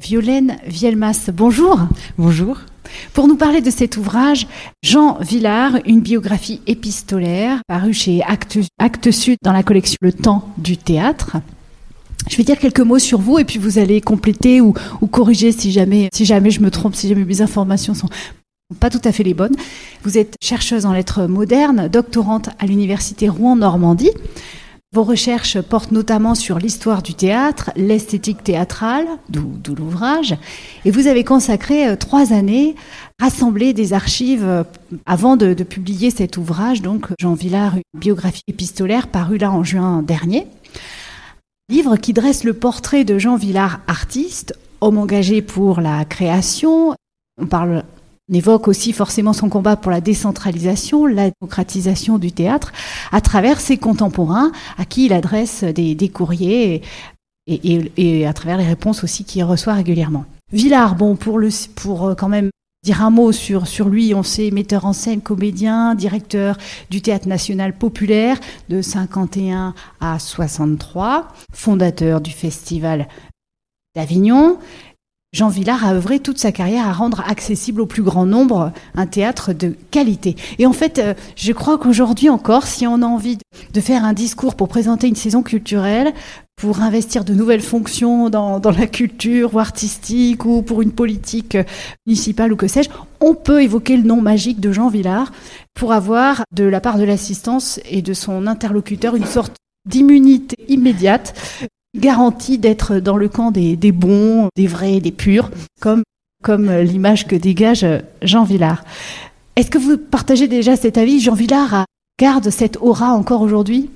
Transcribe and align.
Violaine 0.00 0.56
Vielmas, 0.66 1.28
bonjour. 1.30 1.78
Bonjour. 2.16 2.60
Pour 3.12 3.28
nous 3.28 3.36
parler 3.36 3.60
de 3.60 3.70
cet 3.70 3.98
ouvrage, 3.98 4.46
Jean 4.82 5.18
Villard, 5.20 5.76
une 5.84 6.00
biographie 6.00 6.62
épistolaire, 6.66 7.58
parue 7.68 7.92
chez 7.92 8.22
Actes, 8.22 9.10
Sud 9.10 9.36
dans 9.42 9.52
la 9.52 9.62
collection 9.62 9.98
Le 10.00 10.12
Temps 10.12 10.48
du 10.56 10.78
théâtre. 10.78 11.36
Je 12.30 12.36
vais 12.38 12.44
dire 12.44 12.58
quelques 12.58 12.80
mots 12.80 12.98
sur 12.98 13.20
vous 13.20 13.38
et 13.38 13.44
puis 13.44 13.58
vous 13.58 13.78
allez 13.78 14.00
compléter 14.00 14.62
ou, 14.62 14.72
corriger 15.10 15.52
si 15.52 15.70
jamais, 15.70 16.08
si 16.14 16.24
jamais 16.24 16.50
je 16.50 16.60
me 16.60 16.70
trompe, 16.70 16.94
si 16.94 17.06
jamais 17.06 17.26
mes 17.26 17.42
informations 17.42 17.92
sont 17.92 18.08
pas 18.80 18.88
tout 18.88 19.02
à 19.04 19.12
fait 19.12 19.22
les 19.22 19.34
bonnes. 19.34 19.56
Vous 20.02 20.16
êtes 20.16 20.36
chercheuse 20.40 20.86
en 20.86 20.94
lettres 20.94 21.26
modernes, 21.26 21.88
doctorante 21.88 22.48
à 22.58 22.64
l'université 22.64 23.28
Rouen-Normandie. 23.28 24.12
Vos 24.92 25.04
recherches 25.04 25.60
portent 25.60 25.92
notamment 25.92 26.34
sur 26.34 26.58
l'histoire 26.58 27.00
du 27.00 27.14
théâtre, 27.14 27.70
l'esthétique 27.76 28.42
théâtrale, 28.42 29.06
d'où 29.28 29.76
l'ouvrage, 29.76 30.34
et 30.84 30.90
vous 30.90 31.06
avez 31.06 31.22
consacré 31.22 31.86
euh, 31.86 31.94
trois 31.94 32.32
années 32.32 32.74
à 33.20 33.26
rassembler 33.26 33.72
des 33.72 33.92
archives 33.92 34.44
euh, 34.44 34.64
avant 35.06 35.36
de, 35.36 35.54
publier 35.54 36.10
cet 36.10 36.36
ouvrage, 36.36 36.82
donc 36.82 37.06
Jean 37.20 37.34
Villard, 37.34 37.76
une 37.76 38.00
biographie 38.00 38.42
épistolaire 38.48 39.06
parue 39.06 39.38
là 39.38 39.52
en 39.52 39.62
juin 39.62 40.02
dernier. 40.02 40.48
Livre 41.68 41.96
qui 41.96 42.12
dresse 42.12 42.42
le 42.42 42.54
portrait 42.54 43.04
de 43.04 43.16
Jean 43.16 43.36
Villard, 43.36 43.78
artiste, 43.86 44.58
homme 44.80 44.98
engagé 44.98 45.40
pour 45.40 45.80
la 45.80 46.04
création. 46.04 46.96
On 47.40 47.46
parle 47.46 47.84
on 48.30 48.34
évoque 48.34 48.68
aussi 48.68 48.92
forcément 48.92 49.32
son 49.32 49.48
combat 49.48 49.76
pour 49.76 49.90
la 49.90 50.00
décentralisation, 50.00 51.06
la 51.06 51.30
démocratisation 51.30 52.18
du 52.18 52.32
théâtre, 52.32 52.72
à 53.10 53.20
travers 53.20 53.60
ses 53.60 53.76
contemporains, 53.76 54.52
à 54.78 54.84
qui 54.84 55.06
il 55.06 55.12
adresse 55.12 55.64
des, 55.64 56.08
courriers 56.08 56.82
et, 57.46 58.26
à 58.26 58.32
travers 58.32 58.58
les 58.58 58.66
réponses 58.66 59.02
aussi 59.02 59.24
qu'il 59.24 59.42
reçoit 59.44 59.74
régulièrement. 59.74 60.24
Villard, 60.52 60.94
bon, 60.94 61.16
pour, 61.16 61.38
le, 61.38 61.48
pour 61.74 62.08
euh, 62.08 62.14
quand 62.14 62.28
même 62.28 62.50
dire 62.82 63.04
un 63.04 63.10
mot 63.10 63.30
sur, 63.30 63.66
sur 63.66 63.88
lui, 63.88 64.14
on 64.14 64.22
sait 64.22 64.50
metteur 64.50 64.84
en 64.84 64.92
scène, 64.92 65.20
comédien, 65.20 65.94
directeur 65.94 66.56
du 66.88 67.02
Théâtre 67.02 67.28
national 67.28 67.76
populaire 67.76 68.38
de 68.68 68.80
51 68.80 69.74
à 70.00 70.18
63, 70.18 71.28
fondateur 71.52 72.20
du 72.20 72.30
Festival 72.30 73.06
d'Avignon, 73.94 74.58
Jean 75.32 75.48
Villard 75.48 75.86
a 75.86 75.94
œuvré 75.94 76.18
toute 76.18 76.38
sa 76.38 76.50
carrière 76.50 76.88
à 76.88 76.92
rendre 76.92 77.20
accessible 77.20 77.80
au 77.80 77.86
plus 77.86 78.02
grand 78.02 78.26
nombre 78.26 78.72
un 78.96 79.06
théâtre 79.06 79.52
de 79.52 79.76
qualité. 79.92 80.34
Et 80.58 80.66
en 80.66 80.72
fait, 80.72 80.98
euh, 80.98 81.14
je 81.36 81.52
crois 81.52 81.78
qu'aujourd'hui 81.78 82.28
encore, 82.28 82.66
si 82.66 82.84
on 82.84 83.02
a 83.02 83.06
envie 83.06 83.38
de 83.72 83.80
faire 83.80 84.04
un 84.04 84.12
discours 84.12 84.56
pour 84.56 84.66
présenter 84.66 85.06
une 85.06 85.14
saison 85.14 85.44
culturelle, 85.44 86.12
pour 86.56 86.80
investir 86.80 87.24
de 87.24 87.32
nouvelles 87.32 87.62
fonctions 87.62 88.28
dans, 88.28 88.60
la 88.60 88.86
culture 88.88 89.54
ou 89.54 89.60
artistique 89.60 90.44
ou 90.44 90.62
pour 90.62 90.82
une 90.82 90.92
politique 90.92 91.56
municipale 92.06 92.52
ou 92.52 92.56
que 92.56 92.66
sais-je, 92.66 92.90
on 93.20 93.34
peut 93.34 93.62
évoquer 93.62 93.96
le 93.96 94.02
nom 94.02 94.20
magique 94.20 94.60
de 94.60 94.72
Jean 94.72 94.88
Villard 94.88 95.32
pour 95.74 95.92
avoir 95.92 96.42
de 96.52 96.64
la 96.64 96.80
part 96.80 96.98
de 96.98 97.04
l'assistance 97.04 97.78
et 97.88 98.02
de 98.02 98.12
son 98.12 98.48
interlocuteur 98.48 99.14
une 99.14 99.24
sorte 99.24 99.54
d'immunité 99.88 100.56
immédiate 100.68 101.34
garantie 101.96 102.58
d'être 102.58 102.96
dans 102.96 103.16
le 103.16 103.28
camp 103.28 103.50
des, 103.50 103.76
bons, 103.92 104.48
des 104.56 104.66
vrais, 104.66 105.00
des 105.00 105.12
purs, 105.12 105.50
comme, 105.80 106.02
comme 106.42 106.70
l'image 106.70 107.26
que 107.26 107.36
dégage 107.36 107.86
Jean 108.22 108.44
Villard. 108.44 108.84
Est-ce 109.56 109.70
que 109.70 109.78
vous 109.78 109.98
partagez 109.98 110.48
déjà 110.48 110.76
cet 110.76 110.98
avis? 110.98 111.20
Jean 111.20 111.34
Villard 111.34 111.84
garde 112.18 112.50
cette 112.50 112.76
aura 112.78 113.12
encore 113.12 113.42
aujourd'hui? 113.42 113.90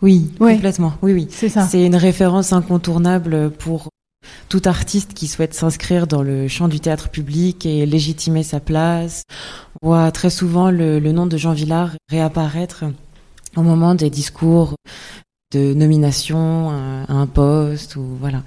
Oui, 0.00 0.30
complètement. 0.38 0.94
Oui, 1.02 1.12
oui. 1.12 1.26
C'est 1.30 1.48
ça. 1.48 1.66
C'est 1.66 1.84
une 1.84 1.96
référence 1.96 2.52
incontournable 2.52 3.50
pour 3.50 3.88
tout 4.48 4.62
artiste 4.64 5.14
qui 5.14 5.26
souhaite 5.26 5.54
s'inscrire 5.54 6.06
dans 6.06 6.22
le 6.22 6.48
champ 6.48 6.68
du 6.68 6.80
théâtre 6.80 7.08
public 7.08 7.66
et 7.66 7.86
légitimer 7.86 8.42
sa 8.42 8.60
place. 8.60 9.22
On 9.82 9.88
voit 9.88 10.12
très 10.12 10.30
souvent 10.30 10.70
le 10.70 11.00
nom 11.00 11.26
de 11.26 11.36
Jean 11.36 11.52
Villard 11.52 11.92
réapparaître 12.10 12.84
au 13.56 13.62
moment 13.62 13.94
des 13.94 14.10
discours 14.10 14.74
de 15.52 15.74
nomination 15.74 16.70
à 16.70 17.12
un 17.12 17.26
poste 17.26 17.96
ou 17.96 18.04
voilà. 18.20 18.42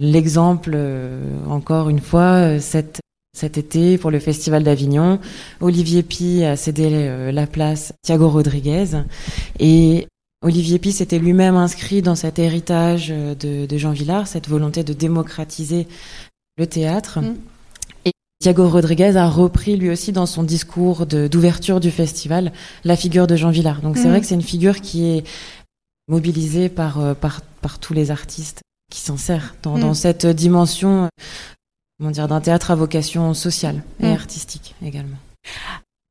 L'exemple, 0.00 0.72
euh, 0.74 1.20
encore 1.46 1.90
une 1.90 2.00
fois, 2.00 2.32
euh, 2.36 2.58
cet, 2.58 3.00
cet 3.36 3.58
été 3.58 3.98
pour 3.98 4.10
le 4.10 4.18
Festival 4.18 4.64
d'Avignon, 4.64 5.20
Olivier 5.60 6.02
Pi 6.02 6.42
a 6.42 6.56
cédé 6.56 6.88
euh, 6.90 7.30
la 7.30 7.46
place 7.46 7.90
à 7.90 7.94
Thiago 8.02 8.30
Rodriguez 8.30 9.02
et 9.58 10.08
Olivier 10.42 10.78
Pi 10.78 10.92
s'était 10.92 11.18
lui-même 11.18 11.54
inscrit 11.54 12.00
dans 12.00 12.14
cet 12.14 12.38
héritage 12.38 13.10
de, 13.10 13.66
de, 13.66 13.76
Jean 13.78 13.92
Villard, 13.92 14.26
cette 14.26 14.48
volonté 14.48 14.84
de 14.84 14.94
démocratiser 14.94 15.86
le 16.56 16.66
théâtre. 16.66 17.20
Mm. 17.20 17.36
Et 18.06 18.12
Thiago 18.40 18.70
Rodriguez 18.70 19.16
a 19.16 19.28
repris 19.28 19.76
lui 19.76 19.90
aussi 19.90 20.12
dans 20.12 20.24
son 20.24 20.44
discours 20.44 21.04
d'ouverture 21.04 21.78
du 21.78 21.90
festival 21.90 22.52
la 22.84 22.96
figure 22.96 23.26
de 23.26 23.36
Jean 23.36 23.50
Villard. 23.50 23.82
Donc 23.82 23.98
c'est 23.98 24.06
mm. 24.06 24.10
vrai 24.10 24.20
que 24.22 24.26
c'est 24.26 24.34
une 24.34 24.40
figure 24.40 24.80
qui 24.80 25.10
est 25.10 25.24
mobilisé 26.10 26.68
par, 26.68 27.00
euh, 27.00 27.14
par, 27.14 27.40
par 27.62 27.78
tous 27.78 27.94
les 27.94 28.10
artistes 28.10 28.60
qui 28.92 29.00
s'en 29.00 29.16
servent 29.16 29.52
dans, 29.62 29.78
dans, 29.78 29.92
mm. 29.92 29.94
cette 29.94 30.26
dimension 30.26 31.08
comment 31.98 32.10
dire, 32.10 32.28
d'un 32.28 32.40
théâtre 32.40 32.72
à 32.72 32.74
vocation 32.74 33.32
sociale 33.32 33.82
et 34.00 34.08
mm. 34.08 34.12
artistique 34.12 34.74
également. 34.84 35.16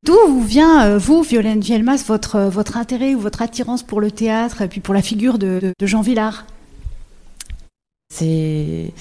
D'où 0.04 0.40
vient, 0.40 0.86
euh, 0.86 0.98
vous, 0.98 1.22
Violaine 1.22 1.60
Vielmas, 1.60 2.02
votre, 2.08 2.36
euh, 2.36 2.48
votre 2.48 2.78
intérêt 2.78 3.14
ou 3.14 3.20
votre 3.20 3.42
attirance 3.42 3.82
pour 3.82 4.00
le 4.00 4.10
théâtre 4.10 4.62
et 4.62 4.68
puis 4.68 4.80
pour 4.80 4.94
la 4.94 5.02
figure 5.02 5.38
de, 5.38 5.74
de, 5.78 5.86
Jean 5.86 6.00
Villard? 6.00 6.46
C'est 8.12 8.94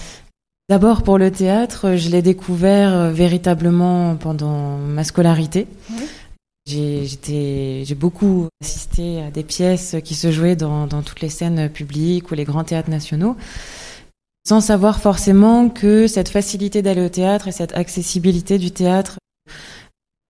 d'abord 0.68 1.04
pour 1.04 1.18
le 1.18 1.32
théâtre, 1.32 1.96
je 1.96 2.10
l'ai 2.10 2.22
découvert 2.22 3.10
véritablement 3.12 4.18
pendant 4.18 4.78
ma 4.78 5.04
scolarité. 5.04 5.66
J'ai 6.70 7.96
beaucoup 7.96 8.48
assisté 8.62 9.22
à 9.24 9.32
des 9.32 9.44
pièces 9.44 9.96
qui 10.04 10.14
se 10.14 10.32
jouaient 10.32 10.56
dans, 10.56 10.88
toutes 10.88 11.22
les 11.22 11.30
scènes 11.30 11.70
publiques 11.70 12.32
ou 12.32 12.36
les 12.36 12.44
grands 12.44 12.64
théâtres 12.64 12.92
nationaux, 12.92 13.36
sans 14.48 14.62
savoir 14.62 15.00
forcément 15.00 15.70
que 15.70 16.08
cette 16.08 16.30
facilité 16.30 16.82
d'aller 16.82 17.02
au 17.02 17.10
théâtre 17.10 17.48
et 17.48 17.52
cette 17.52 17.76
accessibilité 17.76 18.60
du 18.60 18.72
théâtre 18.72 19.18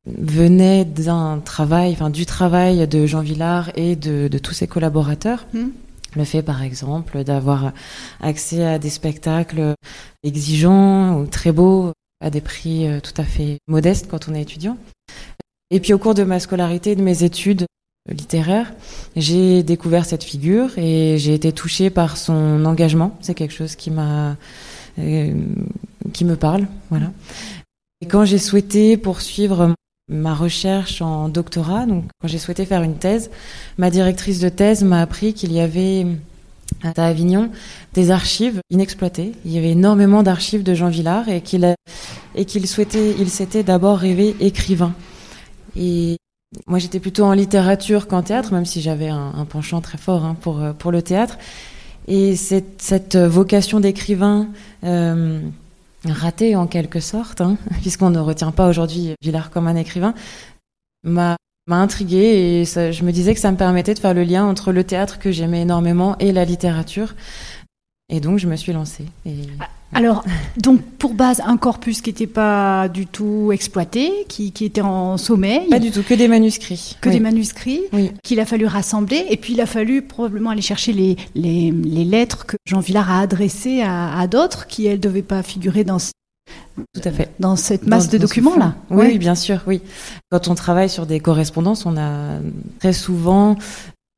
venait 0.07 0.85
d'un 0.85 1.41
travail, 1.43 1.91
enfin 1.91 2.09
du 2.09 2.25
travail 2.25 2.87
de 2.87 3.05
Jean 3.05 3.21
Villard 3.21 3.71
et 3.75 3.95
de, 3.95 4.29
tous 4.37 4.53
ses 4.53 4.67
collaborateurs. 4.67 5.45
Mmh. 5.53 5.67
Le 6.15 6.23
fait, 6.23 6.41
par 6.41 6.63
exemple, 6.63 7.23
d'avoir 7.23 7.73
accès 8.19 8.65
à 8.65 8.79
des 8.79 8.89
spectacles 8.89 9.75
exigeants 10.23 11.19
ou 11.19 11.27
très 11.27 11.51
beaux 11.51 11.91
à 12.21 12.29
des 12.29 12.41
prix 12.41 12.87
euh, 12.87 12.99
tout 12.99 13.13
à 13.21 13.23
fait 13.23 13.59
modestes 13.67 14.07
quand 14.09 14.27
on 14.27 14.33
est 14.33 14.41
étudiant. 14.41 14.77
Et 15.71 15.79
puis 15.79 15.93
au 15.93 15.97
cours 15.97 16.13
de 16.13 16.23
ma 16.23 16.39
scolarité 16.39 16.95
de 16.95 17.01
mes 17.01 17.23
études 17.23 17.65
littéraires, 18.09 18.73
j'ai 19.15 19.61
découvert 19.63 20.05
cette 20.05 20.23
figure 20.23 20.71
et 20.77 21.17
j'ai 21.17 21.33
été 21.33 21.51
touchée 21.51 21.89
par 21.89 22.17
son 22.17 22.65
engagement. 22.65 23.17
C'est 23.21 23.35
quelque 23.35 23.53
chose 23.53 23.75
qui 23.75 23.91
m'a, 23.91 24.35
euh, 24.97 25.33
qui 26.13 26.25
me 26.25 26.35
parle, 26.35 26.67
voilà. 26.89 27.11
Et 28.01 28.07
quand 28.07 28.25
j'ai 28.25 28.37
souhaité 28.37 28.97
poursuivre 28.97 29.73
ma 30.09 30.33
recherche 30.33 31.01
en 31.01 31.29
doctorat, 31.29 31.85
donc 31.85 32.05
quand 32.19 32.27
j'ai 32.27 32.39
souhaité 32.39 32.65
faire 32.65 32.81
une 32.81 32.95
thèse, 32.95 33.29
ma 33.77 33.91
directrice 33.91 34.39
de 34.39 34.49
thèse 34.49 34.83
m'a 34.83 35.01
appris 35.01 35.33
qu'il 35.33 35.51
y 35.51 35.59
avait 35.59 36.07
à 36.83 37.05
Avignon 37.05 37.51
des 37.93 38.09
archives 38.09 38.59
inexploitées. 38.69 39.33
Il 39.45 39.51
y 39.51 39.57
avait 39.57 39.71
énormément 39.71 40.23
d'archives 40.23 40.63
de 40.63 40.73
Jean 40.73 40.89
Villard 40.89 41.29
et 41.29 41.41
qu'il 41.41 41.75
et 42.35 42.45
qu'il 42.45 42.67
souhaitait, 42.67 43.15
il 43.19 43.29
s'était 43.29 43.63
d'abord 43.63 43.97
rêvé 43.97 44.35
écrivain. 44.39 44.93
Et 45.79 46.17
moi, 46.67 46.77
j'étais 46.77 46.99
plutôt 46.99 47.23
en 47.23 47.33
littérature 47.33 48.07
qu'en 48.07 48.21
théâtre, 48.21 48.53
même 48.53 48.65
si 48.65 48.81
j'avais 48.81 49.09
un, 49.09 49.45
penchant 49.49 49.81
très 49.81 49.97
fort 49.97 50.25
hein, 50.25 50.35
pour, 50.39 50.61
euh, 50.61 50.73
pour 50.73 50.91
le 50.91 51.01
théâtre. 51.01 51.37
Et 52.07 52.35
cette, 52.35 52.81
cette 52.81 53.15
vocation 53.15 53.79
d'écrivain 53.79 54.49
euh, 54.83 55.39
ratée 56.05 56.55
en 56.55 56.67
quelque 56.67 56.99
sorte, 56.99 57.41
hein, 57.41 57.57
puisqu'on 57.81 58.09
ne 58.09 58.19
retient 58.19 58.51
pas 58.51 58.67
aujourd'hui 58.67 59.13
Villard 59.21 59.51
comme 59.51 59.67
un 59.67 59.75
écrivain, 59.75 60.13
m'a 61.03 61.37
m'a 61.69 61.77
intriguée 61.77 62.61
et 62.61 62.65
je 62.65 63.03
me 63.03 63.11
disais 63.11 63.35
que 63.35 63.39
ça 63.39 63.51
me 63.51 63.57
permettait 63.57 63.93
de 63.93 63.99
faire 63.99 64.15
le 64.15 64.23
lien 64.23 64.43
entre 64.43 64.71
le 64.71 64.83
théâtre 64.83 65.19
que 65.19 65.31
j'aimais 65.31 65.61
énormément 65.61 66.17
et 66.17 66.31
la 66.31 66.43
littérature. 66.43 67.13
Et 68.09 68.19
donc 68.19 68.39
je 68.39 68.47
me 68.47 68.55
suis 68.55 68.73
lancée. 68.73 69.05
Et... 69.25 69.45
Alors, 69.93 70.23
donc 70.57 70.81
pour 70.81 71.13
base, 71.13 71.41
un 71.45 71.57
corpus 71.57 72.01
qui 72.01 72.09
n'était 72.09 72.27
pas 72.27 72.87
du 72.89 73.07
tout 73.07 73.51
exploité, 73.51 74.25
qui, 74.27 74.53
était 74.61 74.81
en 74.81 75.17
sommeil. 75.17 75.67
Pas 75.69 75.79
du 75.79 75.91
tout, 75.91 76.03
que 76.03 76.13
des 76.13 76.27
manuscrits. 76.27 76.97
Que 77.01 77.09
des 77.09 77.19
manuscrits, 77.19 77.81
qu'il 78.23 78.39
a 78.39 78.45
fallu 78.45 78.65
rassembler. 78.65 79.25
Et 79.29 79.37
puis 79.37 79.53
il 79.53 79.61
a 79.61 79.65
fallu 79.65 80.01
probablement 80.01 80.51
aller 80.51 80.61
chercher 80.61 80.93
les, 80.93 81.17
les, 81.35 81.71
lettres 82.05 82.45
que 82.45 82.57
Jean 82.65 82.79
Villard 82.79 83.11
a 83.11 83.19
adressées 83.19 83.81
à, 83.81 84.25
d'autres, 84.27 84.67
qui 84.67 84.85
elles 84.85 84.97
ne 84.97 85.03
devaient 85.03 85.21
pas 85.21 85.43
figurer 85.43 85.83
dans, 85.83 85.97
tout 85.99 87.01
à 87.03 87.11
fait. 87.11 87.31
Dans 87.39 87.55
cette 87.55 87.85
masse 87.85 88.09
de 88.09 88.17
documents-là 88.17 88.75
oui, 88.89 89.17
bien 89.17 89.35
sûr, 89.35 89.61
oui. 89.67 89.81
Quand 90.31 90.47
on 90.47 90.55
travaille 90.55 90.89
sur 90.89 91.05
des 91.05 91.19
correspondances, 91.19 91.85
on 91.85 91.97
a 91.97 92.39
très 92.79 92.93
souvent 92.93 93.55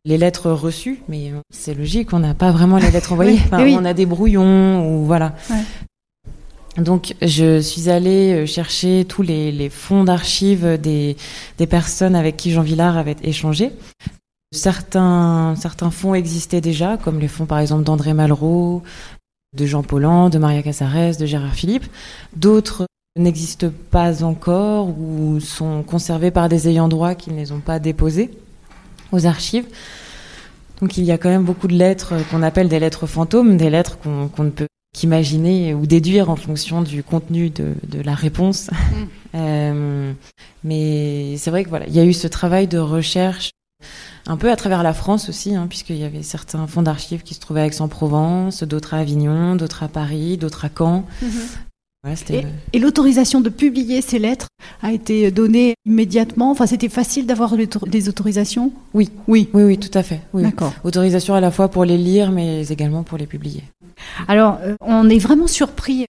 les 0.05 0.17
lettres 0.17 0.51
reçues, 0.51 1.01
mais 1.07 1.31
c'est 1.53 1.73
logique, 1.73 2.13
on 2.13 2.19
n'a 2.19 2.33
pas 2.33 2.51
vraiment 2.51 2.77
les 2.77 2.91
lettres 2.91 3.11
envoyées. 3.13 3.39
On 3.51 3.85
a 3.85 3.93
des 3.93 4.05
brouillons 4.05 4.87
ou 4.87 5.05
voilà. 5.05 5.35
Donc, 6.77 7.15
je 7.21 7.59
suis 7.59 7.89
allée 7.89 8.33
euh, 8.33 8.45
chercher 8.45 9.05
tous 9.05 9.21
les, 9.21 9.51
les 9.51 9.69
fonds 9.69 10.05
d'archives 10.05 10.79
des, 10.81 11.17
des 11.57 11.67
personnes 11.67 12.15
avec 12.15 12.37
qui 12.37 12.51
Jean 12.51 12.61
Villard 12.61 12.97
avait 12.97 13.17
échangé. 13.23 13.71
Certains, 14.53 15.55
certains 15.57 15.91
fonds 15.91 16.13
existaient 16.13 16.61
déjà, 16.61 16.97
comme 16.97 17.19
les 17.19 17.27
fonds 17.27 17.45
par 17.45 17.59
exemple 17.59 17.83
d'André 17.83 18.13
Malraux, 18.13 18.83
de 19.55 19.65
Jean 19.65 19.83
Paulhan, 19.83 20.29
de 20.29 20.37
Maria 20.37 20.63
Casares, 20.63 21.17
de 21.17 21.25
Gérard 21.25 21.53
Philippe. 21.53 21.85
D'autres 22.35 22.85
n'existent 23.17 23.71
pas 23.89 24.23
encore 24.23 24.97
ou 24.97 25.39
sont 25.41 25.83
conservés 25.83 26.31
par 26.31 26.47
des 26.47 26.69
ayants 26.69 26.87
droit 26.87 27.15
qui 27.15 27.31
ne 27.31 27.35
les 27.35 27.51
ont 27.51 27.59
pas 27.59 27.79
déposés 27.79 28.31
aux 29.11 29.25
archives. 29.25 29.65
Donc 30.81 30.97
il 30.97 31.03
y 31.03 31.11
a 31.11 31.17
quand 31.17 31.29
même 31.29 31.43
beaucoup 31.43 31.67
de 31.67 31.75
lettres 31.75 32.13
qu'on 32.29 32.41
appelle 32.41 32.67
des 32.67 32.79
lettres 32.79 33.05
fantômes, 33.05 33.57
des 33.57 33.69
lettres 33.69 33.97
qu'on 33.99 34.43
ne 34.43 34.49
peut 34.49 34.67
qu'imaginer 34.93 35.73
ou 35.73 35.85
déduire 35.85 36.29
en 36.29 36.35
fonction 36.35 36.81
du 36.81 37.03
contenu 37.03 37.49
de, 37.49 37.75
de 37.87 38.01
la 38.01 38.15
réponse. 38.15 38.69
Mm. 38.71 39.03
euh, 39.35 40.13
mais 40.63 41.37
c'est 41.37 41.49
vrai 41.49 41.63
que 41.63 41.69
voilà, 41.69 41.87
il 41.87 41.95
y 41.95 41.99
a 41.99 42.05
eu 42.05 42.13
ce 42.13 42.27
travail 42.27 42.67
de 42.67 42.77
recherche 42.77 43.51
un 44.27 44.37
peu 44.37 44.51
à 44.51 44.55
travers 44.55 44.83
la 44.83 44.93
France 44.93 45.29
aussi, 45.29 45.55
hein, 45.55 45.65
puisqu'il 45.67 45.97
y 45.97 46.03
avait 46.03 46.21
certains 46.21 46.67
fonds 46.67 46.83
d'archives 46.83 47.23
qui 47.23 47.33
se 47.33 47.39
trouvaient 47.39 47.61
à 47.61 47.65
Aix-en-Provence, 47.65 48.63
d'autres 48.63 48.93
à 48.93 48.97
Avignon, 48.97 49.55
d'autres 49.55 49.83
à 49.83 49.87
Paris, 49.87 50.37
d'autres 50.37 50.65
à 50.65 50.69
Caen. 50.75 51.05
Mm-hmm. 51.23 51.70
Et, 52.31 52.45
et 52.73 52.79
l'autorisation 52.79 53.41
de 53.41 53.49
publier 53.49 54.01
ces 54.01 54.17
lettres 54.17 54.47
a 54.81 54.91
été 54.91 55.29
donnée 55.29 55.75
immédiatement. 55.85 56.49
Enfin, 56.49 56.65
c'était 56.65 56.89
facile 56.89 57.27
d'avoir 57.27 57.55
des 57.55 58.09
autorisations? 58.09 58.71
Oui, 58.95 59.11
oui, 59.27 59.49
oui, 59.53 59.63
oui, 59.63 59.77
tout 59.77 59.95
à 59.95 60.01
fait. 60.01 60.21
Oui. 60.33 60.41
D'accord. 60.41 60.73
Autorisation 60.83 61.35
à 61.35 61.41
la 61.41 61.51
fois 61.51 61.69
pour 61.69 61.85
les 61.85 61.97
lire, 61.97 62.31
mais 62.31 62.65
également 62.67 63.03
pour 63.03 63.19
les 63.19 63.27
publier. 63.27 63.63
Alors, 64.27 64.57
euh, 64.63 64.73
on 64.81 65.09
est 65.09 65.19
vraiment 65.19 65.45
surpris 65.45 66.05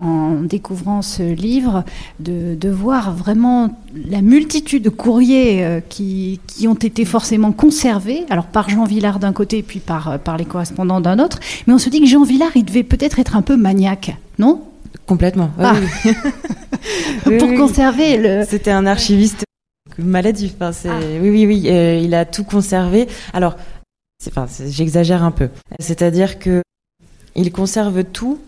en 0.00 0.40
découvrant 0.40 1.02
ce 1.02 1.22
livre, 1.22 1.84
de, 2.20 2.54
de, 2.54 2.70
voir 2.70 3.14
vraiment 3.14 3.78
la 4.08 4.22
multitude 4.22 4.82
de 4.82 4.88
courriers 4.88 5.62
euh, 5.62 5.80
qui, 5.86 6.40
qui, 6.46 6.66
ont 6.66 6.74
été 6.74 7.04
forcément 7.04 7.52
conservés, 7.52 8.24
alors 8.30 8.46
par 8.46 8.70
Jean 8.70 8.84
Villard 8.84 9.18
d'un 9.18 9.34
côté 9.34 9.58
et 9.58 9.62
puis 9.62 9.78
par, 9.78 10.08
euh, 10.08 10.18
par 10.18 10.38
les 10.38 10.46
correspondants 10.46 11.02
d'un 11.02 11.18
autre. 11.18 11.38
Mais 11.66 11.74
on 11.74 11.78
se 11.78 11.90
dit 11.90 12.00
que 12.00 12.06
Jean 12.06 12.24
Villard, 12.24 12.52
il 12.56 12.64
devait 12.64 12.82
peut-être 12.82 13.18
être 13.18 13.36
un 13.36 13.42
peu 13.42 13.56
maniaque, 13.56 14.16
non? 14.38 14.62
Complètement. 15.10 15.50
Ah. 15.58 15.74
Oui, 17.26 17.36
Pour 17.36 17.52
conserver 17.54 18.16
le. 18.16 18.44
C'était 18.48 18.70
un 18.70 18.86
archiviste 18.86 19.44
maladif. 19.98 20.54
Enfin, 20.60 20.70
ah. 20.88 20.98
Oui, 21.20 21.30
oui, 21.30 21.46
oui. 21.46 21.60
il 22.02 22.14
a 22.14 22.24
tout 22.24 22.44
conservé. 22.44 23.08
Alors, 23.34 23.56
enfin, 24.26 24.46
j'exagère 24.68 25.22
un 25.24 25.32
peu. 25.32 25.48
C'est-à-dire 25.80 26.38
que 26.38 26.62
il 27.34 27.50
conserve 27.50 28.04
tout 28.04 28.38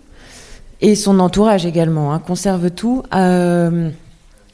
et 0.80 0.94
son 0.94 1.18
entourage 1.18 1.66
également 1.66 2.12
hein, 2.12 2.20
conserve 2.20 2.70
tout 2.70 3.02
euh, 3.12 3.90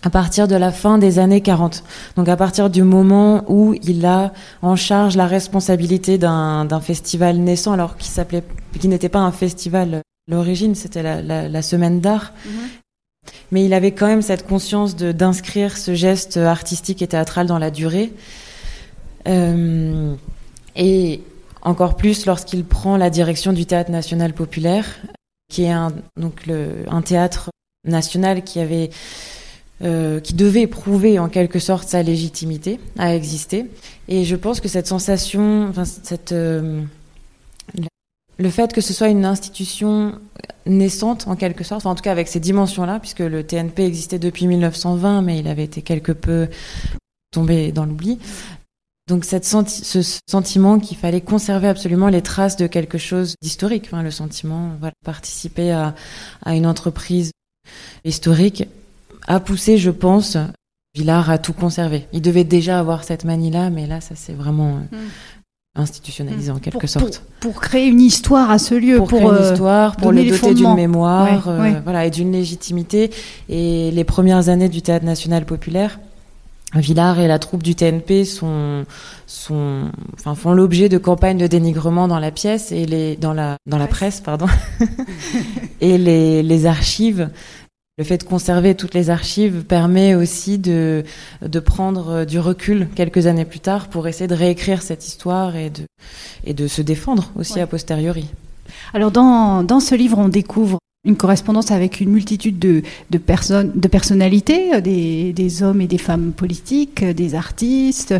à 0.02 0.10
partir 0.10 0.48
de 0.48 0.56
la 0.56 0.72
fin 0.72 0.96
des 0.96 1.18
années 1.18 1.42
40. 1.42 1.84
Donc 2.16 2.28
à 2.28 2.36
partir 2.36 2.70
du 2.70 2.82
moment 2.82 3.44
où 3.48 3.74
il 3.82 4.04
a 4.06 4.32
en 4.62 4.76
charge 4.76 5.14
la 5.16 5.26
responsabilité 5.26 6.16
d'un 6.16 6.80
festival 6.80 7.36
naissant, 7.36 7.72
alors 7.72 7.96
qui 7.96 8.08
s'appelait, 8.08 8.42
qui 8.80 8.88
n'était 8.88 9.08
pas 9.08 9.20
un 9.20 9.32
festival 9.32 10.02
l'origine, 10.28 10.74
c'était 10.74 11.02
la, 11.02 11.22
la, 11.22 11.48
la, 11.48 11.62
semaine 11.62 12.00
d'art. 12.00 12.32
Mhm. 12.44 12.52
Mais 13.50 13.64
il 13.64 13.74
avait 13.74 13.92
quand 13.92 14.06
même 14.06 14.22
cette 14.22 14.46
conscience 14.46 14.96
d'inscrire 14.96 15.76
ce 15.76 15.94
geste 15.94 16.36
artistique 16.36 17.02
et 17.02 17.08
théâtral 17.08 17.46
dans 17.46 17.58
la 17.58 17.70
durée. 17.70 18.12
Euh, 19.26 20.14
et 20.76 21.22
encore 21.62 21.96
plus 21.96 22.26
lorsqu'il 22.26 22.64
prend 22.64 22.96
la 22.96 23.10
direction 23.10 23.52
du 23.52 23.66
Théâtre 23.66 23.90
national 23.90 24.32
populaire, 24.32 24.86
qui 25.50 25.64
est 25.64 25.70
un, 25.70 25.92
donc 26.16 26.46
le, 26.46 26.84
un 26.88 27.02
théâtre 27.02 27.50
national 27.84 28.44
qui 28.44 28.60
avait 28.60 28.90
euh, 29.82 30.18
qui 30.18 30.34
devait 30.34 30.66
prouver 30.66 31.20
en 31.20 31.28
quelque 31.28 31.60
sorte 31.60 31.88
sa 31.88 32.02
légitimité 32.02 32.80
à 32.98 33.14
exister. 33.14 33.70
Et 34.08 34.24
je 34.24 34.34
pense 34.34 34.60
que 34.60 34.66
cette 34.66 34.88
sensation, 34.88 35.68
enfin, 35.68 35.84
cette, 35.84 36.32
euh, 36.32 36.82
le 38.38 38.50
fait 38.50 38.72
que 38.72 38.80
ce 38.80 38.92
soit 38.92 39.08
une 39.08 39.24
institution 39.24 40.18
naissante 40.66 41.26
en 41.26 41.36
quelque 41.36 41.64
sorte, 41.64 41.86
en 41.86 41.94
tout 41.94 42.02
cas 42.02 42.12
avec 42.12 42.28
ces 42.28 42.40
dimensions-là, 42.40 43.00
puisque 43.00 43.20
le 43.20 43.44
TNP 43.44 43.84
existait 43.84 44.18
depuis 44.18 44.46
1920, 44.46 45.22
mais 45.22 45.38
il 45.38 45.48
avait 45.48 45.64
été 45.64 45.82
quelque 45.82 46.12
peu 46.12 46.48
tombé 47.30 47.72
dans 47.72 47.84
l'oubli, 47.84 48.18
donc 49.08 49.24
cette 49.24 49.46
ce 49.46 50.20
sentiment 50.28 50.78
qu'il 50.78 50.96
fallait 50.98 51.22
conserver 51.22 51.68
absolument 51.68 52.08
les 52.08 52.22
traces 52.22 52.56
de 52.56 52.66
quelque 52.66 52.98
chose 52.98 53.34
d'historique, 53.42 53.90
le 53.90 54.10
sentiment 54.10 54.72
voilà, 54.78 54.92
participer 55.04 55.72
à, 55.72 55.94
à 56.44 56.54
une 56.54 56.66
entreprise 56.66 57.32
historique 58.04 58.64
a 59.26 59.40
poussé, 59.40 59.78
je 59.78 59.90
pense, 59.90 60.36
Villard 60.94 61.30
à 61.30 61.38
tout 61.38 61.52
conserver. 61.52 62.06
Il 62.12 62.22
devait 62.22 62.44
déjà 62.44 62.78
avoir 62.78 63.04
cette 63.04 63.24
manie-là, 63.24 63.70
mais 63.70 63.86
là, 63.86 64.00
ça 64.00 64.14
c'est 64.14 64.32
vraiment 64.32 64.78
euh, 64.92 64.98
institutionnalisé 65.78 66.50
en 66.50 66.58
quelque 66.58 66.86
sorte. 66.86 67.22
Pour, 67.40 67.60
créer 67.60 67.86
une 67.86 68.00
histoire 68.00 68.50
à 68.50 68.58
ce 68.58 68.74
lieu, 68.74 68.98
pour, 68.98 69.08
créer 69.08 69.22
une 69.22 69.28
euh, 69.28 69.52
histoire, 69.52 69.96
pour 69.96 70.12
le 70.12 70.24
doter 70.24 70.54
d'une 70.54 70.74
mémoire, 70.74 71.48
euh, 71.48 71.72
voilà, 71.84 72.06
et 72.06 72.10
d'une 72.10 72.32
légitimité. 72.32 73.10
Et 73.48 73.90
les 73.90 74.04
premières 74.04 74.48
années 74.48 74.68
du 74.68 74.82
théâtre 74.82 75.04
national 75.04 75.44
populaire 75.44 75.98
Villard 76.74 77.18
et 77.18 77.28
la 77.28 77.38
troupe 77.38 77.62
du 77.62 77.74
TNP 77.74 78.26
sont, 78.26 78.84
sont, 79.26 79.90
enfin, 80.12 80.34
font 80.34 80.52
l'objet 80.52 80.90
de 80.90 80.98
campagnes 80.98 81.38
de 81.38 81.46
dénigrement 81.46 82.08
dans 82.08 82.18
la 82.18 82.30
pièce 82.30 82.72
et 82.72 82.84
les, 82.84 83.16
dans 83.16 83.32
la, 83.32 83.56
dans 83.66 83.78
la 83.78 83.86
presse, 83.86 84.20
pardon, 84.20 84.46
et 85.80 85.96
les, 85.96 86.42
les 86.42 86.66
archives. 86.66 87.30
Le 87.98 88.04
fait 88.04 88.18
de 88.18 88.22
conserver 88.22 88.76
toutes 88.76 88.94
les 88.94 89.10
archives 89.10 89.64
permet 89.64 90.14
aussi 90.14 90.58
de, 90.58 91.02
de 91.42 91.58
prendre 91.58 92.24
du 92.24 92.38
recul 92.38 92.86
quelques 92.94 93.26
années 93.26 93.44
plus 93.44 93.58
tard 93.58 93.88
pour 93.88 94.06
essayer 94.06 94.28
de 94.28 94.36
réécrire 94.36 94.82
cette 94.82 95.04
histoire 95.04 95.56
et 95.56 95.70
de, 95.70 95.82
et 96.44 96.54
de 96.54 96.68
se 96.68 96.80
défendre 96.80 97.32
aussi 97.34 97.58
a 97.58 97.66
posteriori. 97.66 98.28
Alors 98.94 99.10
dans, 99.10 99.64
dans 99.64 99.80
ce 99.80 99.96
livre, 99.96 100.16
on 100.18 100.28
découvre 100.28 100.78
une 101.04 101.16
correspondance 101.16 101.72
avec 101.72 102.00
une 102.00 102.10
multitude 102.10 102.60
de, 102.60 102.82
de 103.10 103.18
personnes, 103.18 103.72
de 103.74 103.88
personnalités, 103.88 104.74
euh, 104.74 104.80
des, 104.80 105.32
des, 105.32 105.62
hommes 105.62 105.80
et 105.80 105.86
des 105.86 105.98
femmes 105.98 106.32
politiques, 106.32 107.02
euh, 107.02 107.12
des 107.12 107.34
artistes, 107.34 108.14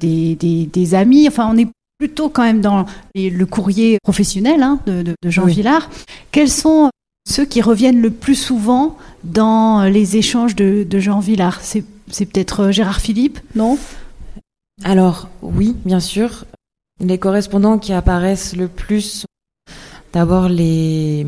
des, 0.00 0.36
des, 0.36 0.66
des, 0.66 0.94
amis. 0.94 1.26
Enfin, 1.28 1.50
on 1.52 1.58
est 1.58 1.68
plutôt 1.98 2.28
quand 2.28 2.42
même 2.42 2.60
dans 2.60 2.86
le 3.14 3.44
courrier 3.44 3.98
professionnel 4.02 4.62
hein, 4.62 4.80
de, 4.86 5.02
de, 5.02 5.30
Jean 5.30 5.44
Villard. 5.46 5.90
Quels 6.30 6.50
sont 6.50 6.90
ceux 7.28 7.44
qui 7.44 7.62
reviennent 7.62 8.00
le 8.00 8.10
plus 8.10 8.34
souvent 8.34 8.96
dans 9.24 9.84
les 9.84 10.16
échanges 10.16 10.54
de, 10.56 10.84
de 10.88 10.98
Jean 10.98 11.20
Villard 11.20 11.60
C'est 11.62 11.82
peut-être 12.26 12.60
euh, 12.60 12.72
Gérard 12.72 13.00
Philippe, 13.00 13.38
non 13.54 13.78
Alors 14.84 15.28
oui, 15.42 15.76
bien 15.84 16.00
sûr. 16.00 16.44
Les 17.00 17.18
correspondants 17.18 17.78
qui 17.78 17.92
apparaissent 17.92 18.54
le 18.54 18.68
plus, 18.68 19.24
d'abord 20.12 20.48
les 20.48 21.26